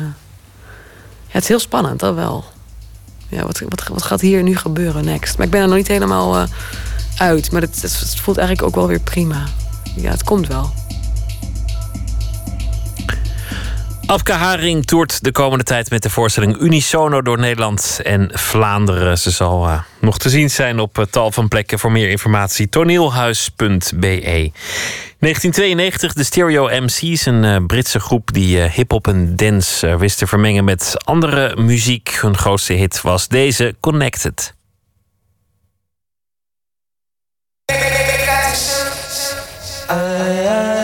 [1.28, 2.44] ja, het is heel spannend, dat wel.
[3.28, 5.38] Ja, wat, wat, wat gaat hier nu gebeuren next?
[5.38, 6.48] Maar ik ben er nog niet helemaal
[7.18, 7.52] uit.
[7.52, 9.46] Maar het, het voelt eigenlijk ook wel weer prima.
[9.96, 10.74] Ja, het komt wel.
[14.12, 19.18] Afka Haring toert de komende tijd met de voorstelling Unisono door Nederland en Vlaanderen.
[19.18, 21.80] Ze zal eh, nog te zien zijn op eh, tal van plekken.
[21.80, 24.52] Voor meer informatie toneelhuis.be.
[25.20, 30.64] 1992, de Stereo MC's, een eh, Britse groep die hip-hop en dance wist te vermengen
[30.64, 32.18] met andere muziek.
[32.22, 34.54] Hun grootste hit was deze Connected.
[39.92, 40.81] Something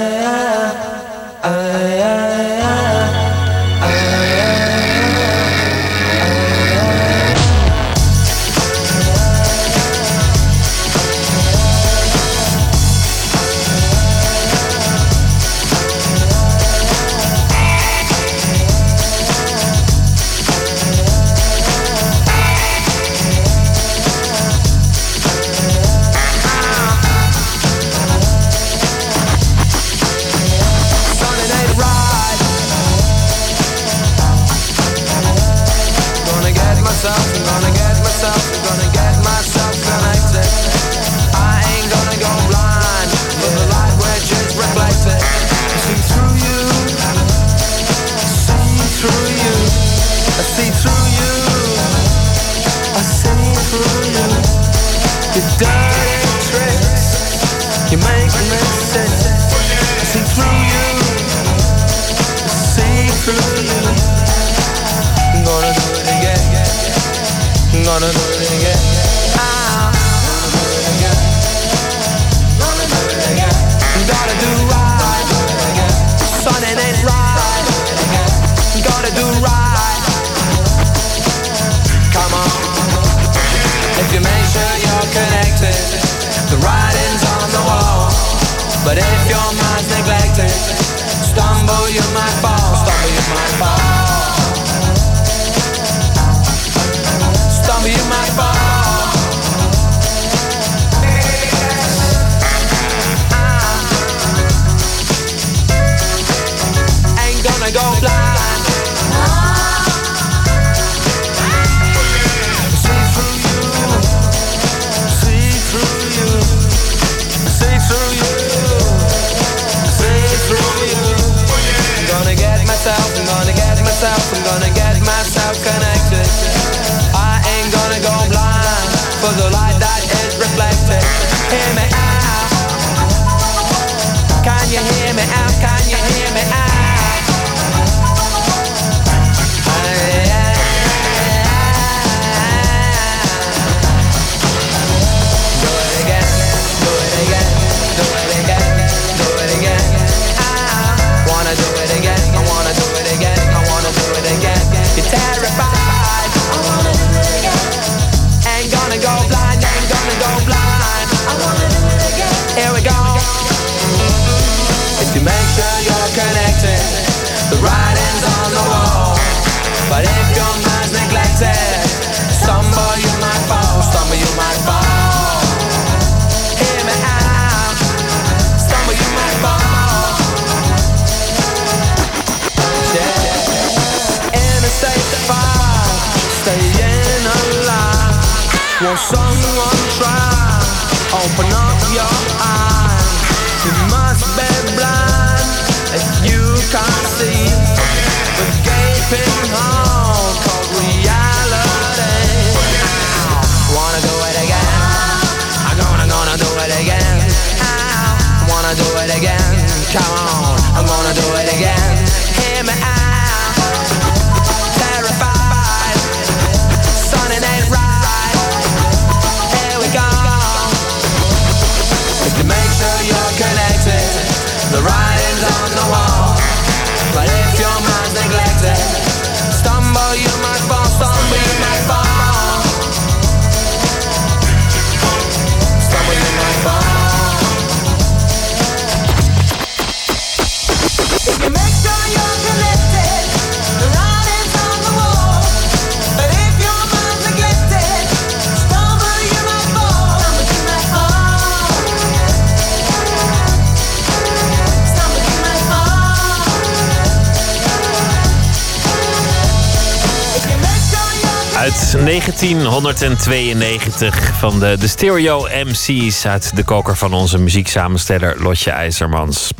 [262.07, 269.51] 1992 van de, de Stereo MC's uit de koker van onze muzieksamensteller Lotje IJzermans.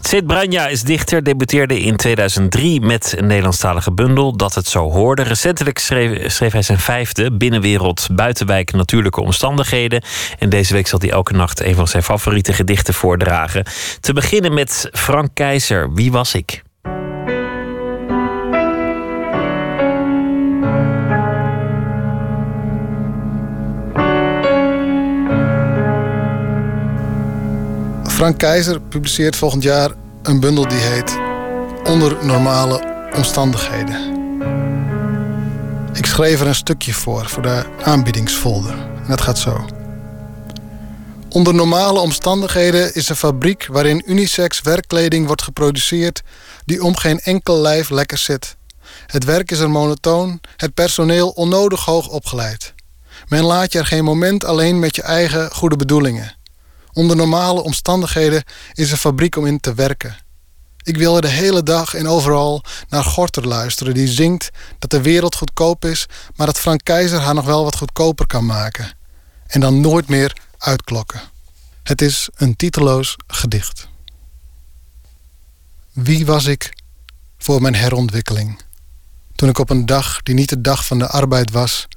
[0.00, 5.22] Sid Branja is dichter, debuteerde in 2003 met een Nederlandstalige bundel Dat het zo hoorde.
[5.22, 10.02] Recentelijk schreef, schreef hij zijn vijfde, Binnenwereld, Buitenwijk, Natuurlijke Omstandigheden.
[10.38, 13.64] En deze week zal hij elke nacht een van zijn favoriete gedichten voordragen.
[14.00, 16.62] Te beginnen met Frank Keizer, Wie was ik?
[28.20, 29.90] Frank Keizer publiceert volgend jaar
[30.22, 31.18] een bundel die heet
[31.84, 34.18] Onder normale omstandigheden.
[35.94, 38.72] Ik schreef er een stukje voor, voor de aanbiedingsfolder.
[38.72, 39.64] En dat gaat zo.
[41.28, 46.22] Onder normale omstandigheden is een fabriek waarin unisex werkkleding wordt geproduceerd
[46.64, 48.56] die om geen enkel lijf lekker zit.
[49.06, 52.74] Het werk is er monotoon, het personeel onnodig hoog opgeleid.
[53.28, 56.38] Men laat je er geen moment alleen met je eigen goede bedoelingen.
[56.92, 60.16] Onder normale omstandigheden is een fabriek om in te werken.
[60.82, 65.00] Ik wil er de hele dag en overal naar Gorter luisteren die zingt dat de
[65.00, 66.06] wereld goedkoop is,
[66.36, 68.92] maar dat Frank Keizer haar nog wel wat goedkoper kan maken.
[69.46, 71.20] En dan nooit meer uitklokken.
[71.82, 73.88] Het is een titeloos gedicht.
[75.92, 76.72] Wie was ik
[77.38, 78.60] voor mijn herontwikkeling?
[79.34, 81.88] Toen ik op een dag die niet de dag van de arbeid was,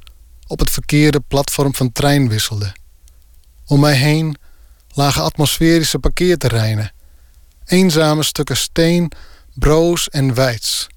[0.47, 2.75] op het verkeerde platform van trein wisselde.
[3.65, 4.37] Om mij heen
[4.93, 6.91] lagen atmosferische parkeerterreinen,
[7.65, 9.11] eenzame stukken steen,
[9.53, 10.87] broos en wijds.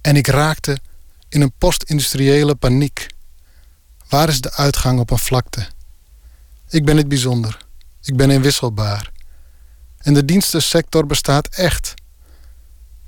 [0.00, 0.78] En ik raakte
[1.28, 3.06] in een postindustriële paniek.
[4.08, 5.66] Waar is de uitgang op een vlakte?
[6.68, 7.58] Ik ben niet bijzonder.
[8.02, 9.12] Ik ben inwisselbaar.
[9.98, 11.94] En de dienstensector bestaat echt.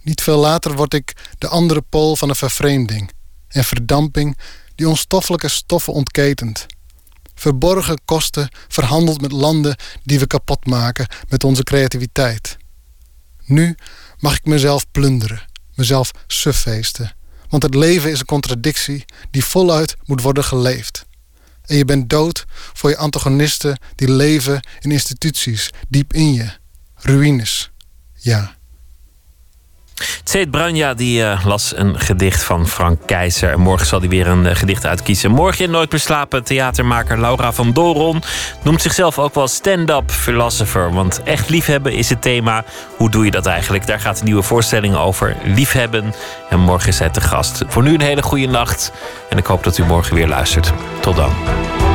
[0.03, 3.11] Niet veel later word ik de andere pool van een vervreemding
[3.49, 4.39] en verdamping
[4.75, 6.67] die onstoffelijke stoffen ontketent.
[7.41, 12.57] Verborgen kosten verhandeld met landen die we kapot maken met onze creativiteit.
[13.45, 13.75] Nu
[14.19, 15.43] mag ik mezelf plunderen,
[15.75, 17.17] mezelf suffeesten.
[17.49, 21.07] Want het leven is een contradictie die voluit moet worden geleefd.
[21.63, 26.51] En je bent dood voor je antagonisten die leven in instituties, diep in je.
[26.95, 27.71] Ruïnes.
[28.15, 28.59] Ja.
[30.25, 33.53] Tseet Branja die uh, las een gedicht van Frank Keizer.
[33.53, 35.31] En morgen zal hij weer een uh, gedicht uitkiezen.
[35.31, 38.23] Morgen in Nooit meer slapen theatermaker Laura van Doron
[38.63, 40.93] noemt zichzelf ook wel stand-up philosopher.
[40.93, 42.65] Want echt liefhebben is het thema.
[42.97, 43.87] Hoe doe je dat eigenlijk?
[43.87, 45.37] Daar gaat een nieuwe voorstelling over.
[45.45, 46.15] Liefhebben.
[46.51, 47.63] En morgen is hij te gast.
[47.69, 48.93] Voor nu een hele goede nacht.
[49.29, 50.73] En ik hoop dat u morgen weer luistert.
[51.01, 51.90] Tot dan.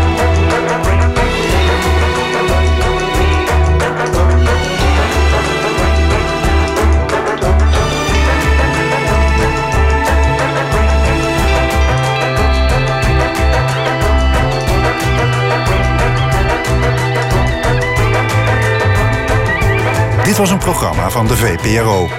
[20.25, 22.09] Dit was een programma van de VPRO.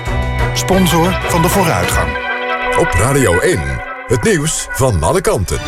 [0.55, 2.09] Sponsor van de vooruitgang.
[2.79, 3.61] Op Radio 1,
[4.07, 5.59] het nieuws van alle kanten.